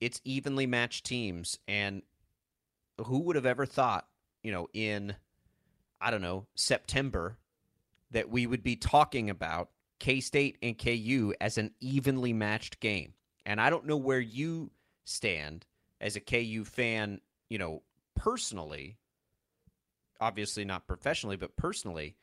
it's 0.00 0.20
evenly 0.24 0.66
matched 0.66 1.04
teams. 1.04 1.58
And 1.68 2.02
who 2.98 3.20
would 3.20 3.36
have 3.36 3.46
ever 3.46 3.66
thought, 3.66 4.06
you 4.42 4.50
know, 4.50 4.68
in, 4.72 5.14
I 6.00 6.10
don't 6.10 6.22
know, 6.22 6.46
September 6.54 7.36
that 8.10 8.30
we 8.30 8.46
would 8.46 8.62
be 8.62 8.76
talking 8.76 9.28
about 9.28 9.70
K 9.98 10.20
State 10.20 10.58
and 10.62 10.78
KU 10.78 11.34
as 11.40 11.58
an 11.58 11.72
evenly 11.80 12.32
matched 12.32 12.80
game. 12.80 13.14
And 13.44 13.60
I 13.60 13.70
don't 13.70 13.86
know 13.86 13.96
where 13.96 14.20
you 14.20 14.70
stand 15.04 15.66
as 16.00 16.16
a 16.16 16.20
KU 16.20 16.64
fan, 16.64 17.20
you 17.48 17.58
know, 17.58 17.82
personally, 18.14 18.98
obviously 20.20 20.64
not 20.64 20.86
professionally, 20.86 21.36
but 21.36 21.56
personally. 21.56 22.16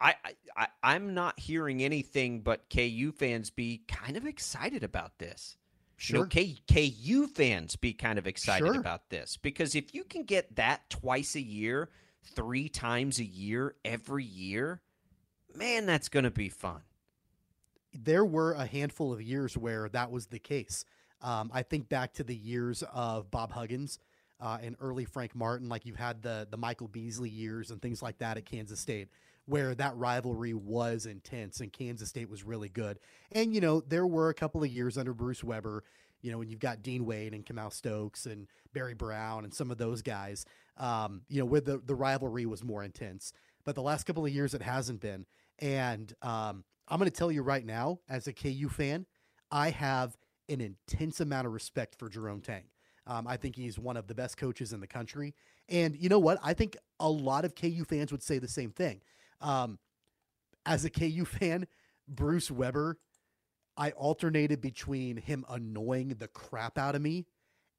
I, 0.00 0.14
I 0.56 0.66
I'm 0.82 1.14
not 1.14 1.38
hearing 1.38 1.82
anything 1.82 2.40
but 2.40 2.68
KU 2.68 3.12
fans 3.12 3.50
be 3.50 3.84
kind 3.88 4.16
of 4.16 4.26
excited 4.26 4.82
about 4.82 5.18
this. 5.18 5.56
Sure. 5.96 6.16
You 6.16 6.22
know, 6.24 6.28
K, 6.28 6.56
KU 6.68 7.28
fans 7.28 7.76
be 7.76 7.92
kind 7.94 8.18
of 8.18 8.26
excited 8.26 8.66
sure. 8.66 8.80
about 8.80 9.08
this 9.10 9.36
because 9.36 9.74
if 9.74 9.94
you 9.94 10.04
can 10.04 10.24
get 10.24 10.56
that 10.56 10.90
twice 10.90 11.36
a 11.36 11.40
year, 11.40 11.88
three 12.34 12.68
times 12.68 13.20
a 13.20 13.24
year, 13.24 13.76
every 13.84 14.24
year, 14.24 14.82
man, 15.54 15.86
that's 15.86 16.08
going 16.08 16.24
to 16.24 16.30
be 16.30 16.48
fun 16.48 16.82
there 17.94 18.24
were 18.24 18.52
a 18.52 18.66
handful 18.66 19.12
of 19.12 19.22
years 19.22 19.56
where 19.56 19.88
that 19.90 20.10
was 20.10 20.26
the 20.26 20.38
case. 20.38 20.84
Um, 21.22 21.50
I 21.54 21.62
think 21.62 21.88
back 21.88 22.12
to 22.14 22.24
the 22.24 22.34
years 22.34 22.82
of 22.92 23.30
Bob 23.30 23.52
Huggins 23.52 23.98
uh, 24.40 24.58
and 24.62 24.76
early 24.80 25.04
Frank 25.04 25.34
Martin, 25.34 25.68
like 25.68 25.86
you've 25.86 25.96
had 25.96 26.22
the 26.22 26.46
the 26.50 26.56
Michael 26.56 26.88
Beasley 26.88 27.30
years 27.30 27.70
and 27.70 27.80
things 27.80 28.02
like 28.02 28.18
that 28.18 28.36
at 28.36 28.44
Kansas 28.44 28.80
State, 28.80 29.08
where 29.46 29.74
that 29.74 29.96
rivalry 29.96 30.54
was 30.54 31.06
intense 31.06 31.60
and 31.60 31.72
Kansas 31.72 32.08
State 32.08 32.28
was 32.28 32.44
really 32.44 32.68
good. 32.68 32.98
And 33.32 33.54
you 33.54 33.60
know 33.60 33.80
there 33.80 34.06
were 34.06 34.28
a 34.28 34.34
couple 34.34 34.62
of 34.62 34.70
years 34.70 34.98
under 34.98 35.14
Bruce 35.14 35.42
Weber, 35.42 35.84
you 36.20 36.30
know 36.30 36.38
when 36.38 36.48
you've 36.48 36.60
got 36.60 36.82
Dean 36.82 37.06
Wade 37.06 37.32
and 37.32 37.46
Kamau 37.46 37.72
Stokes 37.72 38.26
and 38.26 38.46
Barry 38.72 38.94
Brown 38.94 39.44
and 39.44 39.54
some 39.54 39.70
of 39.70 39.78
those 39.78 40.02
guys, 40.02 40.44
um, 40.76 41.22
you 41.28 41.38
know 41.38 41.46
where 41.46 41.60
the 41.60 41.78
the 41.78 41.94
rivalry 41.94 42.44
was 42.44 42.62
more 42.62 42.82
intense. 42.82 43.32
But 43.64 43.76
the 43.76 43.82
last 43.82 44.04
couple 44.04 44.26
of 44.26 44.32
years 44.32 44.52
it 44.52 44.60
hasn't 44.60 45.00
been, 45.00 45.24
and 45.58 46.12
um, 46.20 46.64
I'm 46.88 46.98
going 46.98 47.10
to 47.10 47.16
tell 47.16 47.32
you 47.32 47.42
right 47.42 47.64
now, 47.64 48.00
as 48.08 48.26
a 48.26 48.32
KU 48.32 48.68
fan, 48.68 49.06
I 49.50 49.70
have 49.70 50.16
an 50.48 50.60
intense 50.60 51.20
amount 51.20 51.46
of 51.46 51.52
respect 51.52 51.96
for 51.98 52.08
Jerome 52.08 52.40
Tang. 52.40 52.64
Um, 53.06 53.26
I 53.26 53.36
think 53.36 53.56
he's 53.56 53.78
one 53.78 53.96
of 53.96 54.06
the 54.06 54.14
best 54.14 54.36
coaches 54.36 54.72
in 54.72 54.80
the 54.80 54.86
country. 54.86 55.34
And 55.68 55.96
you 55.96 56.08
know 56.08 56.18
what? 56.18 56.38
I 56.42 56.54
think 56.54 56.76
a 57.00 57.08
lot 57.08 57.44
of 57.44 57.54
KU 57.54 57.84
fans 57.84 58.12
would 58.12 58.22
say 58.22 58.38
the 58.38 58.48
same 58.48 58.70
thing. 58.70 59.00
Um, 59.40 59.78
as 60.66 60.84
a 60.84 60.90
KU 60.90 61.24
fan, 61.26 61.66
Bruce 62.08 62.50
Weber, 62.50 62.98
I 63.76 63.90
alternated 63.92 64.60
between 64.60 65.16
him 65.16 65.44
annoying 65.48 66.08
the 66.18 66.28
crap 66.28 66.78
out 66.78 66.94
of 66.94 67.02
me 67.02 67.26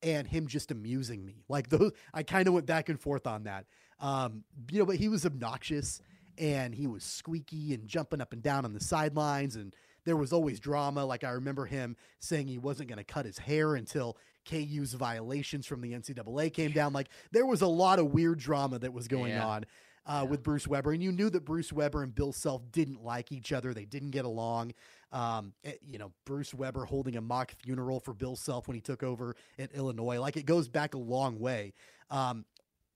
and 0.03 0.27
him 0.27 0.47
just 0.47 0.71
amusing 0.71 1.25
me. 1.25 1.43
Like 1.47 1.69
those, 1.69 1.91
I 2.13 2.23
kind 2.23 2.47
of 2.47 2.53
went 2.53 2.65
back 2.65 2.89
and 2.89 2.99
forth 2.99 3.25
on 3.25 3.43
that. 3.43 3.65
Um, 3.99 4.43
you 4.71 4.79
know, 4.79 4.85
but 4.85 4.97
he 4.97 5.07
was 5.07 5.25
obnoxious 5.25 6.01
and 6.37 6.73
he 6.75 6.87
was 6.87 7.03
squeaky 7.03 7.73
and 7.73 7.87
jumping 7.87 8.21
up 8.21 8.33
and 8.33 8.41
down 8.41 8.65
on 8.65 8.73
the 8.73 8.79
sidelines 8.79 9.55
and 9.55 9.75
there 10.05 10.15
was 10.17 10.31
always 10.31 10.59
drama. 10.59 11.03
Like 11.03 11.23
I 11.23 11.31
remember 11.31 11.65
him 11.65 11.95
saying 12.19 12.47
he 12.47 12.57
wasn't 12.59 12.89
going 12.89 12.97
to 12.99 13.03
cut 13.03 13.25
his 13.25 13.39
hair 13.39 13.75
until 13.75 14.17
KU's 14.47 14.93
violations 14.93 15.65
from 15.65 15.81
the 15.81 15.93
NCAA 15.93 16.53
came 16.53 16.71
down. 16.71 16.93
Like 16.93 17.09
there 17.31 17.45
was 17.45 17.61
a 17.61 17.67
lot 17.67 17.97
of 17.99 18.13
weird 18.13 18.37
drama 18.37 18.77
that 18.79 18.93
was 18.93 19.07
going 19.07 19.31
Yeah. 19.31 19.45
on 19.45 19.65
uh, 20.05 20.23
with 20.29 20.43
Bruce 20.43 20.67
Weber, 20.67 20.91
and 20.93 21.01
you 21.01 21.11
knew 21.11 21.31
that 21.31 21.43
Bruce 21.45 21.73
Weber 21.73 22.03
and 22.03 22.13
Bill 22.13 22.31
Self 22.31 22.61
didn't 22.71 23.03
like 23.03 23.31
each 23.31 23.51
other. 23.51 23.73
They 23.73 23.85
didn't 23.85 24.11
get 24.11 24.23
along. 24.25 24.73
Um, 25.11 25.53
eh, 25.63 25.71
you 25.81 25.97
know, 25.97 26.11
Bruce 26.25 26.53
Weber 26.53 26.85
holding 26.85 27.15
a 27.17 27.21
mock 27.21 27.53
funeral 27.63 27.99
for 27.99 28.13
Bill 28.13 28.35
Self 28.35 28.67
when 28.67 28.75
he 28.75 28.81
took 28.81 29.01
over 29.01 29.35
at 29.57 29.73
Illinois. 29.73 30.19
Like 30.19 30.37
it 30.37 30.45
goes 30.45 30.67
back 30.67 30.93
a 30.93 30.99
long 30.99 31.39
way. 31.39 31.73
Um, 32.11 32.45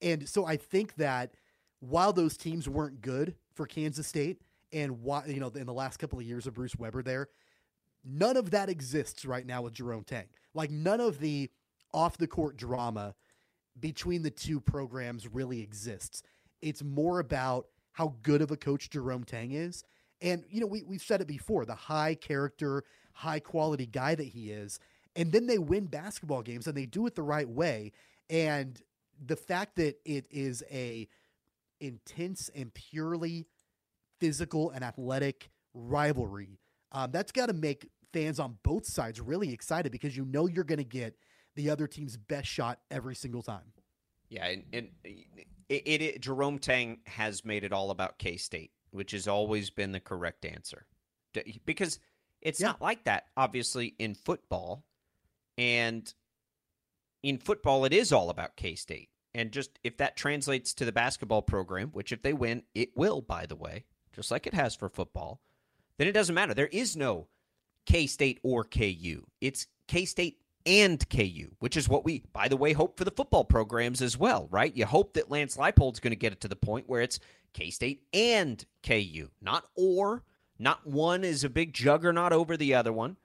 and 0.03 0.29
so 0.29 0.45
I 0.45 0.57
think 0.57 0.97
that 0.97 1.33
while 1.79 2.13
those 2.13 2.37
teams 2.37 2.67
weren't 2.67 3.01
good 3.01 3.35
for 3.53 3.65
Kansas 3.65 4.07
State, 4.07 4.41
and 4.71 5.01
why 5.01 5.25
you 5.25 5.39
know 5.39 5.51
in 5.55 5.65
the 5.65 5.73
last 5.73 5.97
couple 5.97 6.19
of 6.19 6.25
years 6.25 6.47
of 6.47 6.53
Bruce 6.53 6.75
Weber 6.75 7.01
there, 7.01 7.29
none 8.03 8.37
of 8.37 8.51
that 8.51 8.69
exists 8.69 9.25
right 9.25 9.45
now 9.45 9.61
with 9.63 9.73
Jerome 9.73 10.03
Tang. 10.03 10.25
Like 10.53 10.71
none 10.71 10.99
of 10.99 11.19
the 11.19 11.49
off 11.93 12.17
the 12.17 12.27
court 12.27 12.57
drama 12.57 13.15
between 13.79 14.21
the 14.21 14.29
two 14.29 14.59
programs 14.59 15.27
really 15.27 15.61
exists. 15.61 16.21
It's 16.61 16.83
more 16.83 17.19
about 17.19 17.67
how 17.93 18.15
good 18.21 18.41
of 18.41 18.51
a 18.51 18.57
coach 18.57 18.89
Jerome 18.89 19.23
Tang 19.23 19.51
is. 19.51 19.83
And, 20.21 20.43
you 20.49 20.59
know, 20.59 20.67
we, 20.67 20.83
we've 20.83 21.01
said 21.01 21.21
it 21.21 21.27
before 21.27 21.65
the 21.65 21.75
high 21.75 22.15
character, 22.15 22.83
high 23.13 23.39
quality 23.39 23.85
guy 23.85 24.15
that 24.15 24.23
he 24.23 24.51
is. 24.51 24.79
And 25.15 25.31
then 25.31 25.47
they 25.47 25.57
win 25.57 25.85
basketball 25.85 26.41
games 26.41 26.67
and 26.67 26.75
they 26.75 26.85
do 26.85 27.07
it 27.07 27.15
the 27.15 27.23
right 27.23 27.47
way. 27.47 27.91
And 28.29 28.81
the 29.25 29.35
fact 29.35 29.75
that 29.77 29.97
it 30.05 30.25
is 30.29 30.63
a 30.71 31.07
intense 31.79 32.49
and 32.55 32.73
purely 32.73 33.47
physical 34.19 34.71
and 34.71 34.83
athletic 34.83 35.49
rivalry, 35.73 36.59
um, 36.91 37.11
that's 37.11 37.31
got 37.31 37.47
to 37.47 37.53
make 37.53 37.89
fans 38.11 38.39
on 38.39 38.57
both 38.63 38.85
sides 38.85 39.21
really 39.21 39.53
excited 39.53 39.91
because 39.91 40.17
you 40.17 40.25
know 40.25 40.47
you're 40.47 40.63
going 40.63 40.79
to 40.79 40.83
get 40.83 41.15
the 41.55 41.69
other 41.69 41.87
team's 41.87 42.17
best 42.17 42.47
shot 42.47 42.79
every 42.89 43.15
single 43.15 43.41
time. 43.41 43.73
Yeah, 44.29 44.45
and, 44.45 44.63
and 44.73 44.89
it, 45.03 45.47
it, 45.69 46.01
it 46.01 46.21
Jerome 46.21 46.59
Tang 46.59 46.99
has 47.05 47.43
made 47.43 47.63
it 47.63 47.73
all 47.73 47.91
about 47.91 48.17
K 48.19 48.37
State, 48.37 48.71
which 48.91 49.11
has 49.11 49.27
always 49.27 49.69
been 49.69 49.91
the 49.91 49.99
correct 49.99 50.45
answer, 50.45 50.85
because 51.65 51.99
it's 52.41 52.59
Yeah. 52.59 52.67
not 52.67 52.81
like 52.81 53.03
that. 53.05 53.25
Obviously, 53.35 53.95
in 53.99 54.13
football, 54.15 54.85
and 55.57 56.13
in 57.23 57.37
football, 57.37 57.85
it 57.85 57.93
is 57.93 58.13
all 58.13 58.29
about 58.29 58.55
K 58.55 58.75
State, 58.75 59.09
and 59.33 59.51
just 59.51 59.79
if 59.83 59.97
that 59.97 60.15
translates 60.15 60.73
to 60.75 60.85
the 60.85 60.91
basketball 60.91 61.41
program, 61.41 61.89
which 61.89 62.11
if 62.11 62.21
they 62.21 62.33
win, 62.33 62.63
it 62.73 62.95
will, 62.95 63.21
by 63.21 63.45
the 63.45 63.55
way, 63.55 63.85
just 64.13 64.31
like 64.31 64.47
it 64.47 64.53
has 64.53 64.75
for 64.75 64.89
football, 64.89 65.41
then 65.97 66.07
it 66.07 66.13
doesn't 66.13 66.35
matter. 66.35 66.53
There 66.53 66.67
is 66.67 66.97
no 66.97 67.27
K 67.85 68.07
State 68.07 68.39
or 68.43 68.63
KU. 68.63 69.25
It's 69.41 69.67
K 69.87 70.05
State 70.05 70.37
and 70.65 71.07
KU, 71.09 71.51
which 71.59 71.77
is 71.77 71.89
what 71.89 72.05
we, 72.05 72.23
by 72.33 72.47
the 72.47 72.57
way, 72.57 72.73
hope 72.73 72.97
for 72.97 73.05
the 73.05 73.11
football 73.11 73.43
programs 73.43 74.01
as 74.01 74.17
well, 74.17 74.47
right? 74.51 74.75
You 74.75 74.85
hope 74.85 75.13
that 75.13 75.31
Lance 75.31 75.57
Leipold's 75.57 75.99
going 75.99 76.11
to 76.11 76.17
get 76.17 76.33
it 76.33 76.41
to 76.41 76.47
the 76.47 76.55
point 76.55 76.87
where 76.87 77.01
it's 77.01 77.19
K 77.53 77.69
State 77.69 78.03
and 78.13 78.63
KU, 78.83 79.29
not 79.41 79.65
or, 79.75 80.23
not 80.57 80.85
one 80.85 81.23
is 81.23 81.43
a 81.43 81.49
big 81.49 81.73
juggernaut 81.73 82.33
over 82.33 82.57
the 82.57 82.73
other 82.73 82.91
one. 82.93 83.17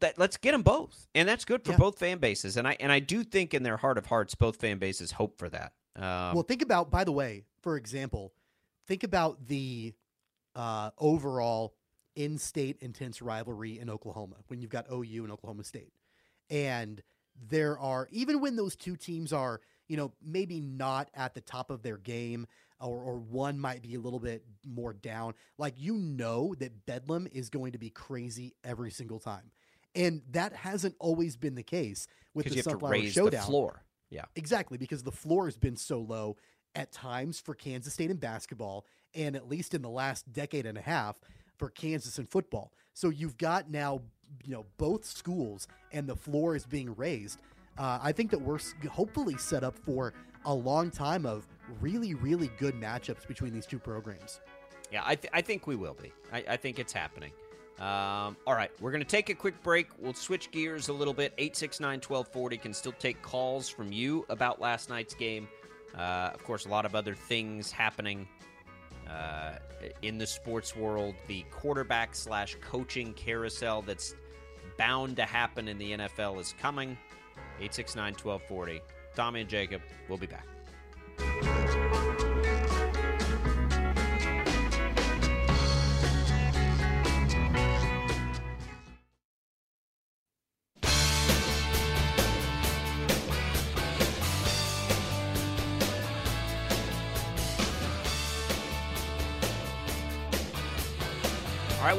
That 0.00 0.18
let's 0.18 0.36
get 0.36 0.52
them 0.52 0.62
both, 0.62 1.08
and 1.14 1.26
that's 1.28 1.44
good 1.44 1.64
for 1.64 1.72
Yeah. 1.72 1.78
both 1.78 1.98
fan 1.98 2.18
bases. 2.18 2.56
And 2.56 2.68
I 2.68 2.76
and 2.80 2.92
I 2.92 3.00
do 3.00 3.24
think 3.24 3.54
in 3.54 3.62
their 3.62 3.78
heart 3.78 3.96
of 3.96 4.06
hearts, 4.06 4.34
both 4.34 4.56
fan 4.56 4.78
bases 4.78 5.12
hope 5.12 5.38
for 5.38 5.48
that. 5.48 5.72
Um, 5.96 6.34
well, 6.34 6.42
think 6.42 6.60
about, 6.60 6.90
by 6.90 7.04
the 7.04 7.12
way, 7.12 7.44
for 7.62 7.76
example, 7.78 8.34
think 8.86 9.02
about 9.02 9.46
the 9.46 9.94
uh, 10.54 10.90
overall 10.98 11.74
in 12.14 12.38
state 12.38 12.76
intense 12.80 13.22
rivalry 13.22 13.78
in 13.78 13.88
Oklahoma 13.88 14.36
when 14.48 14.60
you've 14.60 14.70
got 14.70 14.86
OU 14.92 15.24
and 15.24 15.32
Oklahoma 15.32 15.64
State. 15.64 15.92
And 16.50 17.02
there 17.48 17.78
are, 17.78 18.08
even 18.10 18.40
when 18.40 18.56
those 18.56 18.76
two 18.76 18.96
teams 18.96 19.32
are, 19.32 19.60
you 19.88 19.96
know, 19.96 20.12
maybe 20.22 20.60
not 20.60 21.10
at 21.14 21.34
the 21.34 21.40
top 21.40 21.70
of 21.70 21.82
their 21.82 21.96
game 21.98 22.46
or, 22.80 22.98
or 22.98 23.18
one 23.18 23.58
might 23.58 23.82
be 23.82 23.94
a 23.94 24.00
little 24.00 24.18
bit 24.20 24.44
more 24.66 24.92
down, 24.92 25.34
like 25.58 25.74
you 25.76 25.94
know 25.94 26.54
that 26.58 26.84
Bedlam 26.86 27.26
is 27.32 27.50
going 27.50 27.72
to 27.72 27.78
be 27.78 27.90
crazy 27.90 28.54
every 28.64 28.90
single 28.90 29.18
time. 29.18 29.50
And 29.96 30.22
that 30.30 30.52
hasn't 30.52 30.94
always 31.00 31.36
been 31.36 31.54
the 31.54 31.62
case 31.62 32.06
with 32.34 32.44
the 32.44 32.50
you 32.50 32.56
have 32.56 32.64
to 32.64 32.70
Sunflower 32.70 32.92
raise 32.92 33.12
Showdown. 33.12 33.40
the 33.40 33.46
floor. 33.46 33.82
Yeah. 34.10 34.24
Exactly, 34.36 34.78
because 34.78 35.02
the 35.02 35.10
floor 35.12 35.46
has 35.46 35.56
been 35.56 35.76
so 35.76 35.98
low 35.98 36.36
at 36.74 36.92
times 36.92 37.40
for 37.40 37.54
Kansas 37.54 37.94
State 37.94 38.10
in 38.10 38.18
basketball, 38.18 38.84
and 39.14 39.34
at 39.34 39.48
least 39.48 39.74
in 39.74 39.82
the 39.82 39.88
last 39.88 40.30
decade 40.32 40.66
and 40.66 40.76
a 40.78 40.82
half 40.82 41.18
for 41.56 41.70
Kansas 41.70 42.18
in 42.18 42.26
football. 42.26 42.72
So 42.92 43.08
you've 43.08 43.38
got 43.38 43.70
now, 43.70 44.02
you 44.44 44.52
know, 44.52 44.66
both 44.76 45.04
schools, 45.04 45.66
and 45.92 46.06
the 46.06 46.14
floor 46.16 46.54
is 46.54 46.66
being 46.66 46.94
raised. 46.94 47.40
Uh, 47.78 47.98
I 48.02 48.12
think 48.12 48.30
that 48.30 48.40
we're 48.40 48.58
hopefully 48.90 49.36
set 49.38 49.64
up 49.64 49.76
for 49.78 50.12
a 50.44 50.54
long 50.54 50.90
time 50.90 51.26
of 51.26 51.46
really, 51.80 52.14
really 52.14 52.50
good 52.58 52.74
matchups 52.74 53.26
between 53.26 53.52
these 53.52 53.66
two 53.66 53.78
programs. 53.78 54.40
Yeah, 54.92 55.02
I, 55.04 55.16
th- 55.16 55.30
I 55.32 55.40
think 55.40 55.66
we 55.66 55.76
will 55.76 55.96
be. 56.00 56.12
I, 56.32 56.44
I 56.50 56.56
think 56.56 56.78
it's 56.78 56.92
happening. 56.92 57.32
Um, 57.78 58.36
all 58.46 58.54
right, 58.54 58.70
we're 58.80 58.90
going 58.90 59.02
to 59.02 59.08
take 59.08 59.28
a 59.28 59.34
quick 59.34 59.62
break. 59.62 59.88
We'll 59.98 60.14
switch 60.14 60.50
gears 60.50 60.88
a 60.88 60.92
little 60.92 61.12
bit. 61.12 61.34
869 61.36 61.96
1240 61.96 62.56
can 62.56 62.72
still 62.72 62.92
take 62.92 63.20
calls 63.20 63.68
from 63.68 63.92
you 63.92 64.24
about 64.30 64.60
last 64.60 64.88
night's 64.88 65.14
game. 65.14 65.46
Uh, 65.94 66.30
of 66.32 66.42
course, 66.42 66.64
a 66.64 66.68
lot 66.68 66.86
of 66.86 66.94
other 66.94 67.14
things 67.14 67.70
happening 67.70 68.26
uh, 69.10 69.56
in 70.00 70.16
the 70.16 70.26
sports 70.26 70.74
world. 70.74 71.14
The 71.26 71.44
quarterback 71.50 72.14
slash 72.14 72.56
coaching 72.62 73.12
carousel 73.12 73.82
that's 73.82 74.14
bound 74.78 75.16
to 75.16 75.24
happen 75.24 75.68
in 75.68 75.76
the 75.76 75.92
NFL 75.92 76.40
is 76.40 76.54
coming. 76.58 76.96
869 77.58 78.14
1240. 78.14 78.80
Tommy 79.14 79.40
and 79.42 79.50
Jacob, 79.50 79.82
we'll 80.08 80.18
be 80.18 80.26
back. 80.26 80.46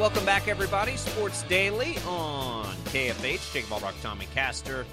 Welcome 0.07 0.25
back, 0.25 0.47
everybody. 0.47 0.95
Sports 0.95 1.43
Daily 1.43 1.97
on 2.07 2.73
KFH. 2.85 3.51
Jacob 3.51 3.73
Albracht, 3.73 4.01
Tommy 4.01 4.25
Castor, 4.33 4.85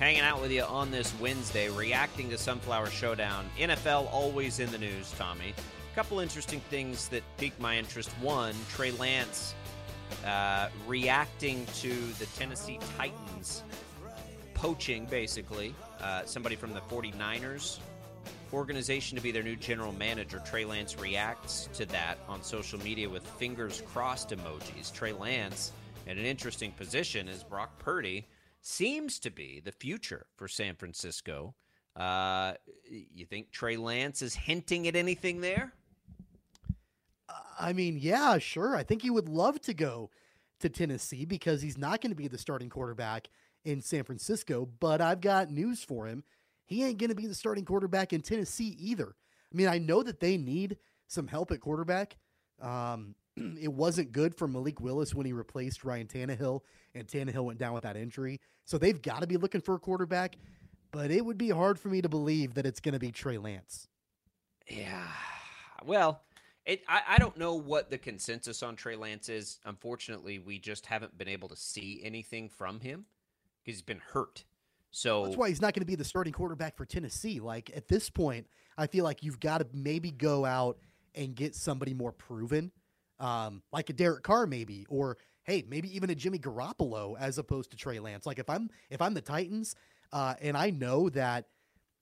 hanging 0.00 0.22
out 0.22 0.40
with 0.40 0.50
you 0.50 0.64
on 0.64 0.90
this 0.90 1.14
Wednesday, 1.20 1.70
reacting 1.70 2.28
to 2.30 2.36
Sunflower 2.36 2.90
Showdown. 2.90 3.48
NFL 3.60 4.12
always 4.12 4.58
in 4.58 4.68
the 4.72 4.78
news, 4.78 5.12
Tommy. 5.16 5.54
A 5.92 5.94
couple 5.94 6.18
interesting 6.18 6.58
things 6.68 7.06
that 7.10 7.22
piqued 7.36 7.60
my 7.60 7.78
interest. 7.78 8.10
One, 8.20 8.56
Trey 8.68 8.90
Lance 8.90 9.54
uh, 10.26 10.68
reacting 10.88 11.64
to 11.76 11.90
the 12.18 12.26
Tennessee 12.36 12.80
Titans 12.98 13.62
poaching, 14.54 15.06
basically, 15.06 15.76
uh, 16.00 16.24
somebody 16.24 16.56
from 16.56 16.72
the 16.72 16.80
49ers 16.80 17.78
organization 18.52 19.16
to 19.16 19.22
be 19.22 19.30
their 19.30 19.42
new 19.42 19.56
general 19.56 19.92
manager. 19.92 20.40
Trey 20.44 20.64
Lance 20.64 20.98
reacts 20.98 21.68
to 21.74 21.86
that 21.86 22.18
on 22.28 22.42
social 22.42 22.78
media 22.80 23.08
with 23.08 23.26
fingers 23.26 23.82
crossed 23.92 24.30
emojis. 24.30 24.92
Trey 24.92 25.12
Lance 25.12 25.72
in 26.06 26.18
an 26.18 26.24
interesting 26.24 26.72
position 26.72 27.28
as 27.28 27.42
Brock 27.42 27.78
Purdy 27.78 28.26
seems 28.60 29.18
to 29.20 29.30
be 29.30 29.60
the 29.64 29.72
future 29.72 30.26
for 30.36 30.48
San 30.48 30.74
Francisco. 30.74 31.54
Uh, 31.94 32.54
you 32.90 33.24
think 33.24 33.50
Trey 33.50 33.76
Lance 33.76 34.22
is 34.22 34.34
hinting 34.34 34.86
at 34.86 34.96
anything 34.96 35.40
there? 35.40 35.72
I 37.58 37.72
mean, 37.72 37.98
yeah, 37.98 38.38
sure. 38.38 38.76
I 38.76 38.82
think 38.82 39.02
he 39.02 39.10
would 39.10 39.28
love 39.28 39.60
to 39.62 39.74
go 39.74 40.10
to 40.60 40.68
Tennessee 40.68 41.24
because 41.24 41.62
he's 41.62 41.78
not 41.78 42.00
going 42.00 42.10
to 42.10 42.16
be 42.16 42.28
the 42.28 42.38
starting 42.38 42.68
quarterback 42.68 43.28
in 43.64 43.80
San 43.80 44.04
Francisco. 44.04 44.68
But 44.78 45.00
I've 45.00 45.20
got 45.20 45.50
news 45.50 45.82
for 45.82 46.06
him. 46.06 46.24
He 46.66 46.84
ain't 46.84 46.98
going 46.98 47.10
to 47.10 47.16
be 47.16 47.26
the 47.26 47.34
starting 47.34 47.64
quarterback 47.64 48.12
in 48.12 48.20
Tennessee 48.20 48.76
either. 48.78 49.14
I 49.52 49.56
mean, 49.56 49.68
I 49.68 49.78
know 49.78 50.02
that 50.02 50.20
they 50.20 50.36
need 50.36 50.76
some 51.06 51.26
help 51.26 51.50
at 51.52 51.60
quarterback. 51.60 52.16
Um, 52.60 53.14
it 53.36 53.72
wasn't 53.72 54.12
good 54.12 54.34
for 54.34 54.46
Malik 54.48 54.80
Willis 54.80 55.14
when 55.14 55.26
he 55.26 55.32
replaced 55.32 55.84
Ryan 55.84 56.06
Tannehill, 56.06 56.60
and 56.94 57.06
Tannehill 57.06 57.44
went 57.44 57.58
down 57.58 57.72
with 57.72 57.84
that 57.84 57.96
injury. 57.96 58.40
So 58.64 58.78
they've 58.78 59.00
got 59.00 59.20
to 59.20 59.26
be 59.26 59.36
looking 59.36 59.60
for 59.60 59.74
a 59.76 59.78
quarterback. 59.78 60.36
But 60.92 61.10
it 61.10 61.24
would 61.24 61.38
be 61.38 61.50
hard 61.50 61.78
for 61.78 61.88
me 61.88 62.00
to 62.00 62.08
believe 62.08 62.54
that 62.54 62.64
it's 62.66 62.80
going 62.80 62.94
to 62.94 62.98
be 62.98 63.12
Trey 63.12 63.38
Lance. 63.38 63.88
Yeah. 64.68 65.06
Well, 65.84 66.22
It, 66.64 66.82
I, 66.88 67.02
I 67.10 67.18
don't 67.18 67.36
know 67.36 67.54
what 67.54 67.90
the 67.90 67.98
consensus 67.98 68.62
on 68.62 68.74
Trey 68.76 68.96
Lance 68.96 69.28
is. 69.28 69.60
Unfortunately, 69.64 70.38
we 70.38 70.58
just 70.58 70.86
haven't 70.86 71.16
been 71.16 71.28
able 71.28 71.48
to 71.48 71.56
see 71.56 72.00
anything 72.02 72.48
from 72.48 72.80
him 72.80 73.04
because 73.62 73.78
he's 73.78 73.82
been 73.82 74.02
hurt. 74.12 74.44
So 74.96 75.24
that's 75.24 75.36
why 75.36 75.50
he's 75.50 75.60
not 75.60 75.74
going 75.74 75.82
to 75.82 75.86
be 75.86 75.94
the 75.94 76.04
starting 76.04 76.32
quarterback 76.32 76.74
for 76.74 76.86
Tennessee. 76.86 77.38
Like 77.38 77.70
at 77.76 77.86
this 77.86 78.08
point, 78.08 78.46
I 78.78 78.86
feel 78.86 79.04
like 79.04 79.22
you've 79.22 79.38
got 79.38 79.58
to 79.58 79.66
maybe 79.74 80.10
go 80.10 80.46
out 80.46 80.78
and 81.14 81.34
get 81.34 81.54
somebody 81.54 81.92
more 81.92 82.12
proven, 82.12 82.72
um, 83.20 83.62
like 83.74 83.90
a 83.90 83.92
Derek 83.92 84.22
Carr 84.22 84.46
maybe, 84.46 84.86
or 84.88 85.18
hey, 85.44 85.62
maybe 85.68 85.94
even 85.94 86.08
a 86.08 86.14
Jimmy 86.14 86.38
Garoppolo 86.38 87.14
as 87.20 87.36
opposed 87.36 87.72
to 87.72 87.76
Trey 87.76 87.98
Lance. 87.98 88.24
Like 88.24 88.38
if 88.38 88.48
I'm 88.48 88.70
if 88.88 89.02
I'm 89.02 89.12
the 89.12 89.20
Titans, 89.20 89.76
uh, 90.14 90.32
and 90.40 90.56
I 90.56 90.70
know 90.70 91.10
that 91.10 91.44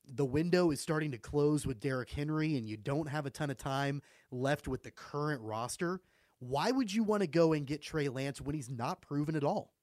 the 0.07 0.25
window 0.25 0.71
is 0.71 0.81
starting 0.81 1.11
to 1.11 1.19
close 1.19 1.67
with 1.67 1.81
Derrick 1.81 2.11
Henry, 2.11 2.57
and 2.57 2.65
you 2.69 2.77
don't 2.77 3.09
have 3.09 3.27
a 3.27 3.31
ton 3.31 3.51
of 3.51 3.57
time 3.57 4.03
left 4.31 4.69
with 4.69 4.85
the 4.85 4.93
current 4.93 5.41
roster. 5.43 6.01
Why 6.39 6.71
would 6.71 6.95
you 6.95 7.03
want 7.03 7.23
to 7.23 7.27
go 7.27 7.55
and 7.55 7.67
get 7.67 7.83
Trey 7.83 8.09
Lance 8.09 8.41
when 8.41 8.55
he's 8.55 8.71
not 8.71 9.03
proven 9.03 9.35
at 9.35 9.43
all? 9.43 9.74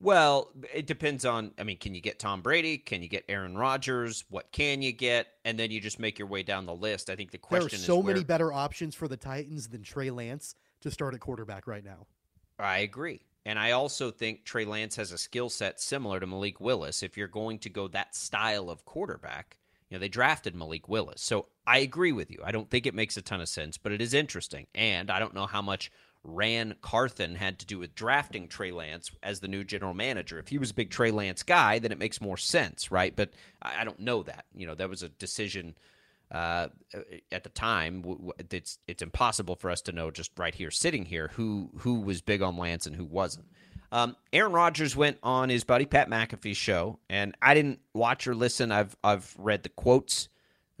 Well, 0.00 0.50
it 0.74 0.86
depends 0.86 1.24
on. 1.24 1.52
I 1.58 1.64
mean, 1.64 1.78
can 1.78 1.94
you 1.94 2.00
get 2.00 2.18
Tom 2.18 2.42
Brady? 2.42 2.76
Can 2.76 3.02
you 3.02 3.08
get 3.08 3.24
Aaron 3.28 3.56
Rodgers? 3.56 4.24
What 4.28 4.52
can 4.52 4.82
you 4.82 4.92
get? 4.92 5.28
And 5.44 5.58
then 5.58 5.70
you 5.70 5.80
just 5.80 5.98
make 5.98 6.18
your 6.18 6.28
way 6.28 6.42
down 6.42 6.66
the 6.66 6.74
list. 6.74 7.08
I 7.08 7.16
think 7.16 7.30
the 7.30 7.38
question 7.38 7.78
there 7.78 7.84
are 7.84 7.98
so 7.98 8.02
many 8.02 8.22
better 8.22 8.52
options 8.52 8.94
for 8.94 9.08
the 9.08 9.16
Titans 9.16 9.68
than 9.68 9.82
Trey 9.82 10.10
Lance 10.10 10.54
to 10.80 10.90
start 10.90 11.14
at 11.14 11.20
quarterback 11.20 11.66
right 11.66 11.84
now. 11.84 12.06
I 12.58 12.78
agree. 12.78 13.22
And 13.46 13.58
I 13.58 13.70
also 13.70 14.10
think 14.10 14.44
Trey 14.44 14.64
Lance 14.64 14.96
has 14.96 15.12
a 15.12 15.18
skill 15.18 15.48
set 15.48 15.80
similar 15.80 16.20
to 16.20 16.26
Malik 16.26 16.60
Willis. 16.60 17.02
If 17.02 17.16
you're 17.16 17.28
going 17.28 17.60
to 17.60 17.70
go 17.70 17.88
that 17.88 18.14
style 18.14 18.68
of 18.68 18.84
quarterback, 18.84 19.56
you 19.88 19.96
know, 19.96 20.00
they 20.00 20.08
drafted 20.08 20.54
Malik 20.54 20.88
Willis. 20.88 21.22
So 21.22 21.46
I 21.66 21.78
agree 21.78 22.12
with 22.12 22.30
you. 22.30 22.40
I 22.44 22.50
don't 22.50 22.68
think 22.68 22.86
it 22.86 22.94
makes 22.94 23.16
a 23.16 23.22
ton 23.22 23.40
of 23.40 23.48
sense, 23.48 23.78
but 23.78 23.92
it 23.92 24.02
is 24.02 24.14
interesting. 24.14 24.66
And 24.74 25.10
I 25.10 25.20
don't 25.20 25.34
know 25.34 25.46
how 25.46 25.62
much 25.62 25.92
Ran 26.26 26.74
Carthon 26.82 27.36
had 27.36 27.58
to 27.60 27.66
do 27.66 27.78
with 27.78 27.94
drafting 27.94 28.48
Trey 28.48 28.72
Lance 28.72 29.10
as 29.22 29.40
the 29.40 29.48
new 29.48 29.64
general 29.64 29.94
manager. 29.94 30.38
If 30.38 30.48
he 30.48 30.58
was 30.58 30.72
a 30.72 30.74
big 30.74 30.90
Trey 30.90 31.10
Lance 31.10 31.42
guy, 31.42 31.78
then 31.78 31.92
it 31.92 31.98
makes 31.98 32.20
more 32.20 32.36
sense, 32.36 32.90
right? 32.90 33.14
But 33.14 33.30
I 33.62 33.84
don't 33.84 34.00
know 34.00 34.22
that. 34.24 34.44
You 34.54 34.66
know, 34.66 34.74
that 34.74 34.90
was 34.90 35.02
a 35.02 35.08
decision 35.08 35.76
uh, 36.30 36.68
at 37.30 37.44
the 37.44 37.50
time. 37.50 38.04
It's 38.50 38.78
it's 38.88 39.02
impossible 39.02 39.54
for 39.54 39.70
us 39.70 39.82
to 39.82 39.92
know 39.92 40.10
just 40.10 40.32
right 40.36 40.54
here, 40.54 40.70
sitting 40.70 41.04
here, 41.04 41.30
who 41.34 41.70
who 41.78 42.00
was 42.00 42.20
big 42.20 42.42
on 42.42 42.56
Lance 42.56 42.86
and 42.86 42.96
who 42.96 43.04
wasn't. 43.04 43.46
Um, 43.92 44.16
Aaron 44.32 44.52
Rodgers 44.52 44.96
went 44.96 45.18
on 45.22 45.48
his 45.48 45.62
buddy 45.62 45.86
Pat 45.86 46.10
McAfee's 46.10 46.56
show, 46.56 46.98
and 47.08 47.36
I 47.40 47.54
didn't 47.54 47.80
watch 47.94 48.26
or 48.26 48.34
listen. 48.34 48.72
I've 48.72 48.96
I've 49.04 49.32
read 49.38 49.62
the 49.62 49.68
quotes, 49.68 50.28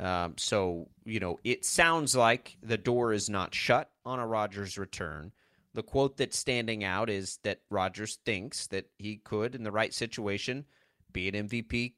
um, 0.00 0.34
so 0.36 0.88
you 1.04 1.20
know 1.20 1.38
it 1.44 1.64
sounds 1.64 2.16
like 2.16 2.56
the 2.62 2.78
door 2.78 3.12
is 3.12 3.30
not 3.30 3.54
shut 3.54 3.90
on 4.06 4.18
a 4.18 4.26
Rodgers 4.26 4.78
return. 4.78 5.32
The 5.74 5.82
quote 5.82 6.16
that's 6.16 6.38
standing 6.38 6.84
out 6.84 7.10
is 7.10 7.38
that 7.42 7.60
Rodgers 7.70 8.18
thinks 8.24 8.66
that 8.68 8.86
he 8.96 9.16
could, 9.16 9.54
in 9.54 9.62
the 9.62 9.70
right 9.70 9.92
situation, 9.92 10.64
be 11.12 11.28
an 11.28 11.48
MVP 11.48 11.94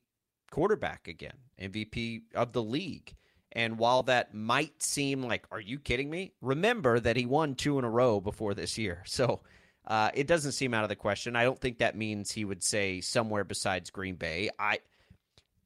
quarterback 0.51 1.07
again, 1.07 1.37
MVP 1.61 2.23
of 2.35 2.53
the 2.53 2.63
league. 2.63 3.15
And 3.53 3.79
while 3.79 4.03
that 4.05 4.35
might 4.35 4.83
seem 4.83 5.23
like, 5.23 5.47
are 5.51 5.61
you 5.61 5.79
kidding 5.79 6.11
me? 6.11 6.33
Remember 6.41 6.99
that 7.01 7.17
he 7.17 7.27
won 7.27 7.55
two 7.55 7.79
in 7.79 7.85
a 7.85 7.91
row 7.91 8.21
before 8.21 8.55
this 8.55 8.79
year. 8.79 9.03
So 9.07 9.41
uh, 9.87 10.11
it 10.13 10.27
doesn't 10.27 10.53
seem 10.53 10.75
out 10.75 10.83
of 10.83 10.91
the 10.91 10.97
question. 10.97 11.35
I 11.35 11.45
don't 11.45 11.59
think 11.59 11.79
that 11.79 11.97
means 11.97 12.31
he 12.31 12.45
would 12.45 12.63
say 12.63 13.01
somewhere 13.01 13.45
besides 13.45 13.91
Green 13.91 14.17
Bay. 14.17 14.51
I. 14.59 14.81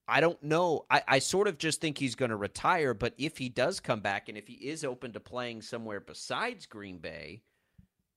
I 0.09 0.21
don't 0.21 0.43
know. 0.43 0.85
I, 0.91 1.03
I 1.07 1.19
sort 1.21 1.49
of 1.49 1.59
just 1.59 1.81
think 1.81 1.99
he's 1.99 2.15
going 2.15 2.31
to 2.31 2.37
retire, 2.37 2.93
but 2.95 3.15
if 3.19 3.39
he 3.39 3.49
does 3.49 3.81
come 3.81 4.01
back 4.01 4.29
and 4.29 4.37
if 4.37 4.49
he 4.49 4.55
is 4.55 4.85
open 4.85 5.13
to 5.13 5.21
playing 5.21 5.63
somewhere 5.63 6.01
besides 6.01 6.67
Green 6.67 6.99
Bay, 6.99 7.43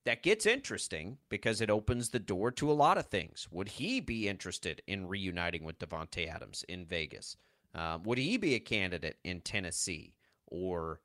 that 0.06 0.24
gets 0.24 0.46
interesting 0.46 1.18
because 1.30 1.62
it 1.62 1.70
opens 1.70 2.10
the 2.10 2.20
door 2.20 2.52
to 2.52 2.72
a 2.72 2.74
lot 2.74 2.98
of 2.98 3.08
things. 3.08 3.48
Would 3.52 3.70
he 3.70 4.00
be 4.00 4.28
interested 4.28 4.82
in 4.88 5.08
reuniting 5.08 5.64
with 5.64 5.80
Davante 5.80 6.28
Adams 6.28 6.64
in 6.68 6.86
Vegas? 6.86 7.38
Um, 7.74 8.04
would 8.04 8.18
he 8.18 8.38
be 8.38 8.56
a 8.56 8.60
candidate 8.60 9.18
in 9.24 9.42
Tennessee 9.42 10.14
or 10.48 11.02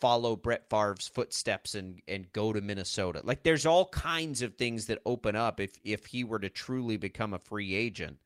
follow 0.00 0.36
Brett 0.36 0.68
Favre's 0.68 1.08
footsteps 1.08 1.74
and 1.74 2.00
and 2.06 2.32
go 2.32 2.52
to 2.52 2.60
Minnesota? 2.60 3.20
Like, 3.24 3.42
there's 3.42 3.66
all 3.66 3.86
kinds 3.86 4.42
of 4.42 4.56
things 4.56 4.86
that 4.86 5.00
open 5.06 5.34
up 5.36 5.60
if 5.60 5.78
if 5.84 6.06
he 6.06 6.24
were 6.24 6.40
to 6.40 6.50
truly 6.50 6.96
become 6.96 7.32
a 7.32 7.38
free 7.38 7.74
agent, 7.74 8.18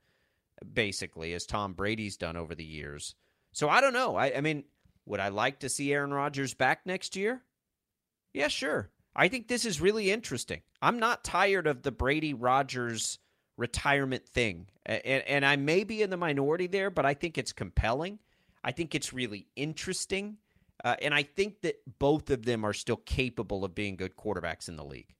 basically, 0.72 1.34
as 1.34 1.46
Tom 1.46 1.72
Brady's 1.72 2.16
done 2.16 2.36
over 2.36 2.54
the 2.54 2.64
years. 2.64 3.14
So 3.52 3.68
I 3.68 3.80
don't 3.80 3.92
know. 3.92 4.16
I, 4.16 4.36
I 4.36 4.40
mean, 4.40 4.64
would 5.06 5.20
I 5.20 5.28
like 5.28 5.60
to 5.60 5.68
see 5.68 5.92
Aaron 5.92 6.12
Rodgers 6.12 6.54
back 6.54 6.86
next 6.86 7.16
year? 7.16 7.42
Yeah, 8.32 8.48
sure. 8.48 8.90
I 9.14 9.28
think 9.28 9.48
this 9.48 9.64
is 9.64 9.80
really 9.80 10.10
interesting. 10.10 10.62
I'm 10.80 10.98
not 10.98 11.24
tired 11.24 11.66
of 11.66 11.82
the 11.82 11.90
Brady 11.90 12.32
Rodgers 12.32 13.18
retirement 13.56 14.26
thing. 14.26 14.68
And, 14.86 15.02
and 15.04 15.44
I 15.44 15.56
may 15.56 15.84
be 15.84 16.02
in 16.02 16.10
the 16.10 16.16
minority 16.16 16.66
there, 16.66 16.90
but 16.90 17.04
I 17.04 17.14
think 17.14 17.36
it's 17.36 17.52
compelling. 17.52 18.18
I 18.62 18.72
think 18.72 18.94
it's 18.94 19.12
really 19.12 19.46
interesting. 19.56 20.38
Uh, 20.84 20.96
and 21.02 21.12
I 21.12 21.24
think 21.24 21.60
that 21.62 21.76
both 21.98 22.30
of 22.30 22.44
them 22.44 22.64
are 22.64 22.72
still 22.72 22.96
capable 22.96 23.64
of 23.64 23.74
being 23.74 23.96
good 23.96 24.16
quarterbacks 24.16 24.68
in 24.68 24.76
the 24.76 24.84
league. 24.84 25.14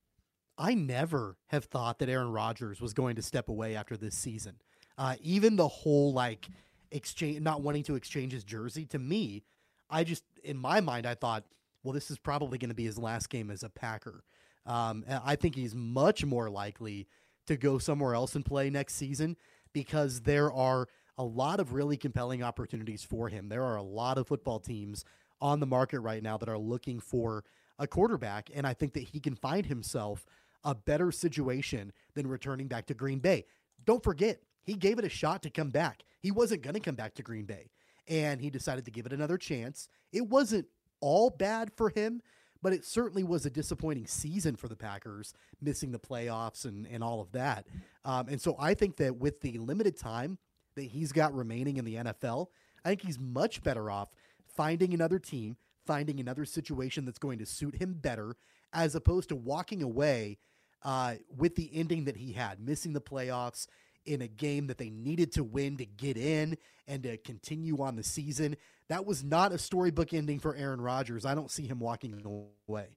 I 0.57 0.75
never 0.75 1.37
have 1.49 1.65
thought 1.65 1.99
that 1.99 2.09
Aaron 2.09 2.33
Rodgers 2.33 2.81
was 2.81 2.95
going 2.95 3.17
to 3.17 3.23
step 3.23 3.49
away 3.49 3.75
after 3.75 3.97
this 3.97 4.15
season. 4.15 4.57
Uh, 5.01 5.17
even 5.23 5.57
the 5.57 5.67
whole 5.67 6.13
like 6.13 6.47
exchange, 6.91 7.41
not 7.41 7.63
wanting 7.63 7.83
to 7.83 7.95
exchange 7.95 8.35
his 8.35 8.45
jersey, 8.45 8.85
to 8.85 8.99
me, 8.99 9.43
I 9.89 10.05
just 10.05 10.25
in 10.45 10.59
my 10.59 10.83
mind 10.83 11.07
I 11.07 11.15
thought, 11.15 11.45
well, 11.83 11.95
this 11.95 12.11
is 12.11 12.19
probably 12.19 12.59
going 12.59 12.69
to 12.69 12.75
be 12.75 12.85
his 12.85 12.99
last 12.99 13.31
game 13.31 13.51
as 13.51 13.63
a 13.63 13.71
Packer. 13.71 14.23
Um, 14.67 15.03
I 15.25 15.37
think 15.37 15.55
he's 15.55 15.75
much 15.75 16.23
more 16.27 16.51
likely 16.51 17.09
to 17.47 17.57
go 17.57 17.79
somewhere 17.79 18.15
else 18.15 18.35
and 18.35 18.45
play 18.45 18.69
next 18.69 18.97
season 18.97 19.39
because 19.73 20.21
there 20.21 20.53
are 20.53 20.87
a 21.17 21.25
lot 21.25 21.61
of 21.61 21.73
really 21.73 21.97
compelling 21.97 22.43
opportunities 22.43 23.03
for 23.03 23.31
him. 23.31 23.49
There 23.49 23.65
are 23.65 23.77
a 23.77 23.83
lot 23.83 24.19
of 24.19 24.29
football 24.29 24.61
teams 24.61 25.07
on 25.41 25.61
the 25.61 25.67
market 25.67 26.01
right 26.01 26.23
now 26.23 26.37
that 26.37 26.49
are 26.51 26.59
looking 26.59 27.01
for 27.01 27.43
a 27.79 27.87
quarterback, 27.87 28.51
and 28.55 28.67
I 28.67 28.75
think 28.75 28.93
that 28.93 29.05
he 29.05 29.19
can 29.19 29.35
find 29.35 29.65
himself 29.65 30.27
a 30.63 30.75
better 30.75 31.11
situation 31.11 31.95
than 32.13 32.27
returning 32.27 32.69
back 32.69 32.85
to 32.89 32.95
Green 32.95 33.19
Bay. 33.19 33.47
Don't 33.87 34.05
forget, 34.05 34.41
he 34.71 34.77
gave 34.77 35.01
it 35.01 35.05
a 35.05 35.09
shot 35.09 35.43
to 35.43 35.51
come 35.51 35.71
back. 35.71 36.05
He 36.21 36.31
wasn't 36.31 36.63
going 36.63 36.75
to 36.75 36.81
come 36.81 36.95
back 36.95 37.15
to 37.15 37.23
Green 37.23 37.45
Bay, 37.45 37.71
and 38.07 38.41
he 38.41 38.51
decided 38.51 38.85
to 38.85 38.93
give 38.93 39.05
it 39.05 39.13
another 39.13 39.37
chance. 39.37 39.89
It 40.13 40.29
wasn't 40.29 40.67
all 41.01 41.29
bad 41.29 41.73
for 41.77 41.89
him, 41.89 42.23
but 42.63 42.73
it 42.73 42.85
certainly 42.85 43.25
was 43.25 43.45
a 43.45 43.51
disappointing 43.51 44.07
season 44.07 44.55
for 44.55 44.69
the 44.69 44.77
Packers, 44.77 45.35
missing 45.61 45.91
the 45.91 45.99
playoffs 45.99 46.67
and, 46.67 46.87
and 46.87 47.03
all 47.03 47.21
of 47.21 47.33
that. 47.33 47.67
Um, 48.05 48.29
and 48.29 48.41
so 48.41 48.55
I 48.61 48.75
think 48.75 48.97
that 48.99 49.17
with 49.17 49.41
the 49.41 49.59
limited 49.59 49.99
time 49.99 50.39
that 50.77 50.85
he's 50.85 51.11
got 51.11 51.35
remaining 51.35 51.79
in 51.79 51.85
the 51.85 51.97
NFL, 51.97 52.47
I 52.85 52.91
think 52.91 53.03
he's 53.03 53.19
much 53.19 53.65
better 53.65 53.91
off 53.91 54.11
finding 54.47 54.95
another 54.95 55.19
team, 55.19 55.57
finding 55.85 56.21
another 56.21 56.45
situation 56.45 57.05
that's 57.07 57.19
going 57.19 57.41
to 57.41 57.47
suit 57.47 57.75
him 57.77 57.95
better, 57.95 58.37
as 58.73 58.95
opposed 58.95 59.31
to 59.31 59.37
walking 59.37 59.83
away 59.83 60.39
uh, 60.85 61.15
with 61.37 61.57
the 61.57 61.71
ending 61.75 62.05
that 62.05 62.17
he 62.17 62.33
had, 62.33 62.61
missing 62.61 62.93
the 62.93 63.01
playoffs 63.01 63.67
in 64.07 64.23
a 64.23 64.29
game 64.29 64.67
that 64.69 64.79
they 64.79 64.91
needed 64.91 65.33
to 65.33 65.45
win 65.45 65.77
to 65.79 65.87
get 65.87 66.17
in 66.17 66.57
and 66.87 67.03
to 67.03 67.17
continue 67.19 67.83
on 67.83 67.97
the 67.97 68.03
season. 68.03 68.57
That 68.89 69.07
was 69.07 69.23
not 69.23 69.53
a 69.53 69.59
storybook 69.59 70.13
ending 70.13 70.41
for 70.41 70.55
Aaron 70.55 70.81
Rodgers. 70.81 71.25
I 71.25 71.35
don't 71.35 71.51
see 71.51 71.67
him 71.67 71.79
walking 71.79 72.21
away. 72.69 72.89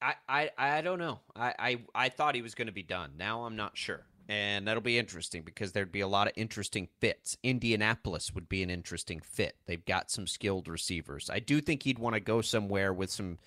I, 0.00 0.14
I, 0.28 0.50
I 0.58 0.80
don't 0.80 0.98
know. 0.98 1.20
I, 1.34 1.54
I, 1.58 1.78
I 1.94 2.08
thought 2.08 2.34
he 2.34 2.42
was 2.42 2.54
going 2.54 2.66
to 2.66 2.72
be 2.72 2.82
done. 2.82 3.12
Now 3.18 3.44
I'm 3.44 3.56
not 3.56 3.76
sure. 3.76 4.04
And 4.28 4.68
that'll 4.68 4.82
be 4.82 4.98
interesting 4.98 5.42
because 5.42 5.72
there'd 5.72 5.90
be 5.90 6.00
a 6.00 6.08
lot 6.08 6.26
of 6.26 6.34
interesting 6.36 6.88
fits. 7.00 7.38
Indianapolis 7.42 8.34
would 8.34 8.48
be 8.48 8.62
an 8.62 8.68
interesting 8.68 9.20
fit. 9.20 9.56
They've 9.66 9.84
got 9.84 10.10
some 10.10 10.26
skilled 10.26 10.68
receivers. 10.68 11.30
I 11.32 11.38
do 11.38 11.62
think 11.62 11.82
he'd 11.82 11.98
want 11.98 12.14
to 12.14 12.20
go 12.20 12.42
somewhere 12.42 12.92
with 12.92 13.10
some 13.10 13.38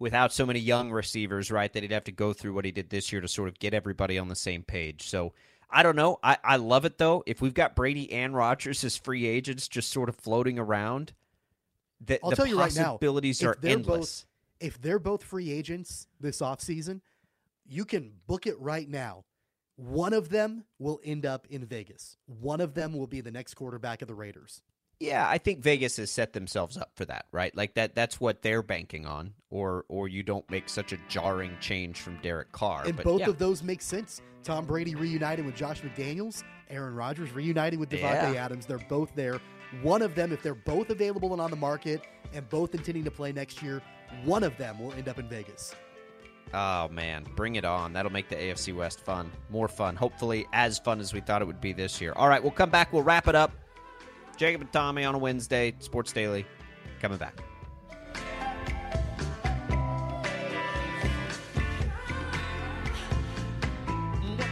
without 0.00 0.32
so 0.32 0.44
many 0.46 0.58
young 0.58 0.90
receivers, 0.90 1.50
right? 1.50 1.72
That 1.72 1.84
he'd 1.84 1.92
have 1.92 2.04
to 2.04 2.12
go 2.12 2.32
through 2.32 2.54
what 2.54 2.64
he 2.64 2.72
did 2.72 2.90
this 2.90 3.12
year 3.12 3.20
to 3.20 3.28
sort 3.28 3.48
of 3.48 3.60
get 3.60 3.72
everybody 3.72 4.18
on 4.18 4.28
the 4.28 4.34
same 4.34 4.64
page. 4.64 5.08
So 5.08 5.32
I 5.72 5.82
don't 5.82 5.96
know. 5.96 6.18
I, 6.22 6.38
I 6.42 6.56
love 6.56 6.84
it 6.84 6.98
though. 6.98 7.22
If 7.26 7.40
we've 7.40 7.54
got 7.54 7.76
Brady 7.76 8.12
and 8.12 8.34
Rodgers 8.34 8.82
as 8.84 8.96
free 8.96 9.26
agents 9.26 9.68
just 9.68 9.90
sort 9.90 10.08
of 10.08 10.16
floating 10.16 10.58
around, 10.58 11.12
the, 12.00 12.18
I'll 12.22 12.30
the 12.30 12.36
tell 12.36 12.46
you 12.46 12.58
right 12.58 12.74
now, 12.74 12.92
possibilities 12.92 13.42
are 13.42 13.56
endless. 13.62 14.24
Both, 14.60 14.68
if 14.68 14.80
they're 14.80 14.98
both 14.98 15.22
free 15.22 15.50
agents 15.50 16.06
this 16.18 16.40
offseason, 16.40 17.00
you 17.66 17.84
can 17.84 18.12
book 18.26 18.46
it 18.46 18.58
right 18.58 18.88
now. 18.88 19.24
One 19.76 20.12
of 20.12 20.28
them 20.28 20.64
will 20.78 21.00
end 21.04 21.24
up 21.24 21.46
in 21.48 21.64
Vegas. 21.64 22.16
One 22.26 22.60
of 22.60 22.74
them 22.74 22.92
will 22.92 23.06
be 23.06 23.20
the 23.20 23.30
next 23.30 23.54
quarterback 23.54 24.02
of 24.02 24.08
the 24.08 24.14
Raiders. 24.14 24.62
Yeah, 25.00 25.26
I 25.26 25.38
think 25.38 25.60
Vegas 25.60 25.96
has 25.96 26.10
set 26.10 26.34
themselves 26.34 26.76
up 26.76 26.90
for 26.94 27.06
that, 27.06 27.24
right? 27.32 27.56
Like 27.56 27.72
that 27.74 27.94
that's 27.94 28.20
what 28.20 28.42
they're 28.42 28.62
banking 28.62 29.06
on 29.06 29.32
or 29.48 29.86
or 29.88 30.08
you 30.08 30.22
don't 30.22 30.48
make 30.50 30.68
such 30.68 30.92
a 30.92 30.98
jarring 31.08 31.56
change 31.58 32.02
from 32.02 32.18
Derek 32.20 32.52
Carr. 32.52 32.84
And 32.84 32.96
but 32.96 33.04
both 33.04 33.20
yeah. 33.20 33.30
of 33.30 33.38
those 33.38 33.62
make 33.62 33.80
sense. 33.80 34.20
Tom 34.42 34.66
Brady 34.66 34.94
reunited 34.94 35.46
with 35.46 35.56
Josh 35.56 35.80
McDaniels, 35.80 36.44
Aaron 36.68 36.94
Rodgers 36.94 37.32
reunited 37.32 37.80
with 37.80 37.88
Davante 37.88 38.34
yeah. 38.34 38.44
Adams. 38.44 38.66
They're 38.66 38.78
both 38.78 39.10
there. 39.14 39.40
One 39.82 40.02
of 40.02 40.14
them 40.14 40.32
if 40.32 40.42
they're 40.42 40.54
both 40.54 40.90
available 40.90 41.32
and 41.32 41.40
on 41.40 41.50
the 41.50 41.56
market 41.56 42.02
and 42.34 42.46
both 42.50 42.74
intending 42.74 43.04
to 43.04 43.10
play 43.10 43.32
next 43.32 43.62
year, 43.62 43.80
one 44.24 44.44
of 44.44 44.54
them 44.58 44.78
will 44.78 44.92
end 44.92 45.08
up 45.08 45.18
in 45.18 45.26
Vegas. 45.30 45.74
Oh 46.52 46.88
man, 46.88 47.24
bring 47.36 47.54
it 47.54 47.64
on. 47.64 47.94
That'll 47.94 48.12
make 48.12 48.28
the 48.28 48.36
AFC 48.36 48.74
West 48.74 49.00
fun. 49.00 49.30
More 49.48 49.68
fun. 49.68 49.96
Hopefully 49.96 50.46
as 50.52 50.78
fun 50.78 51.00
as 51.00 51.14
we 51.14 51.20
thought 51.20 51.40
it 51.40 51.46
would 51.46 51.60
be 51.62 51.72
this 51.72 52.02
year. 52.02 52.12
All 52.16 52.28
right, 52.28 52.42
we'll 52.42 52.52
come 52.52 52.68
back. 52.68 52.92
We'll 52.92 53.02
wrap 53.02 53.26
it 53.26 53.34
up. 53.34 53.52
Jacob 54.40 54.62
and 54.62 54.72
Tommy 54.72 55.04
on 55.04 55.14
a 55.14 55.18
Wednesday, 55.18 55.74
Sports 55.80 56.14
Daily, 56.14 56.46
coming 57.02 57.18
back. 57.18 57.49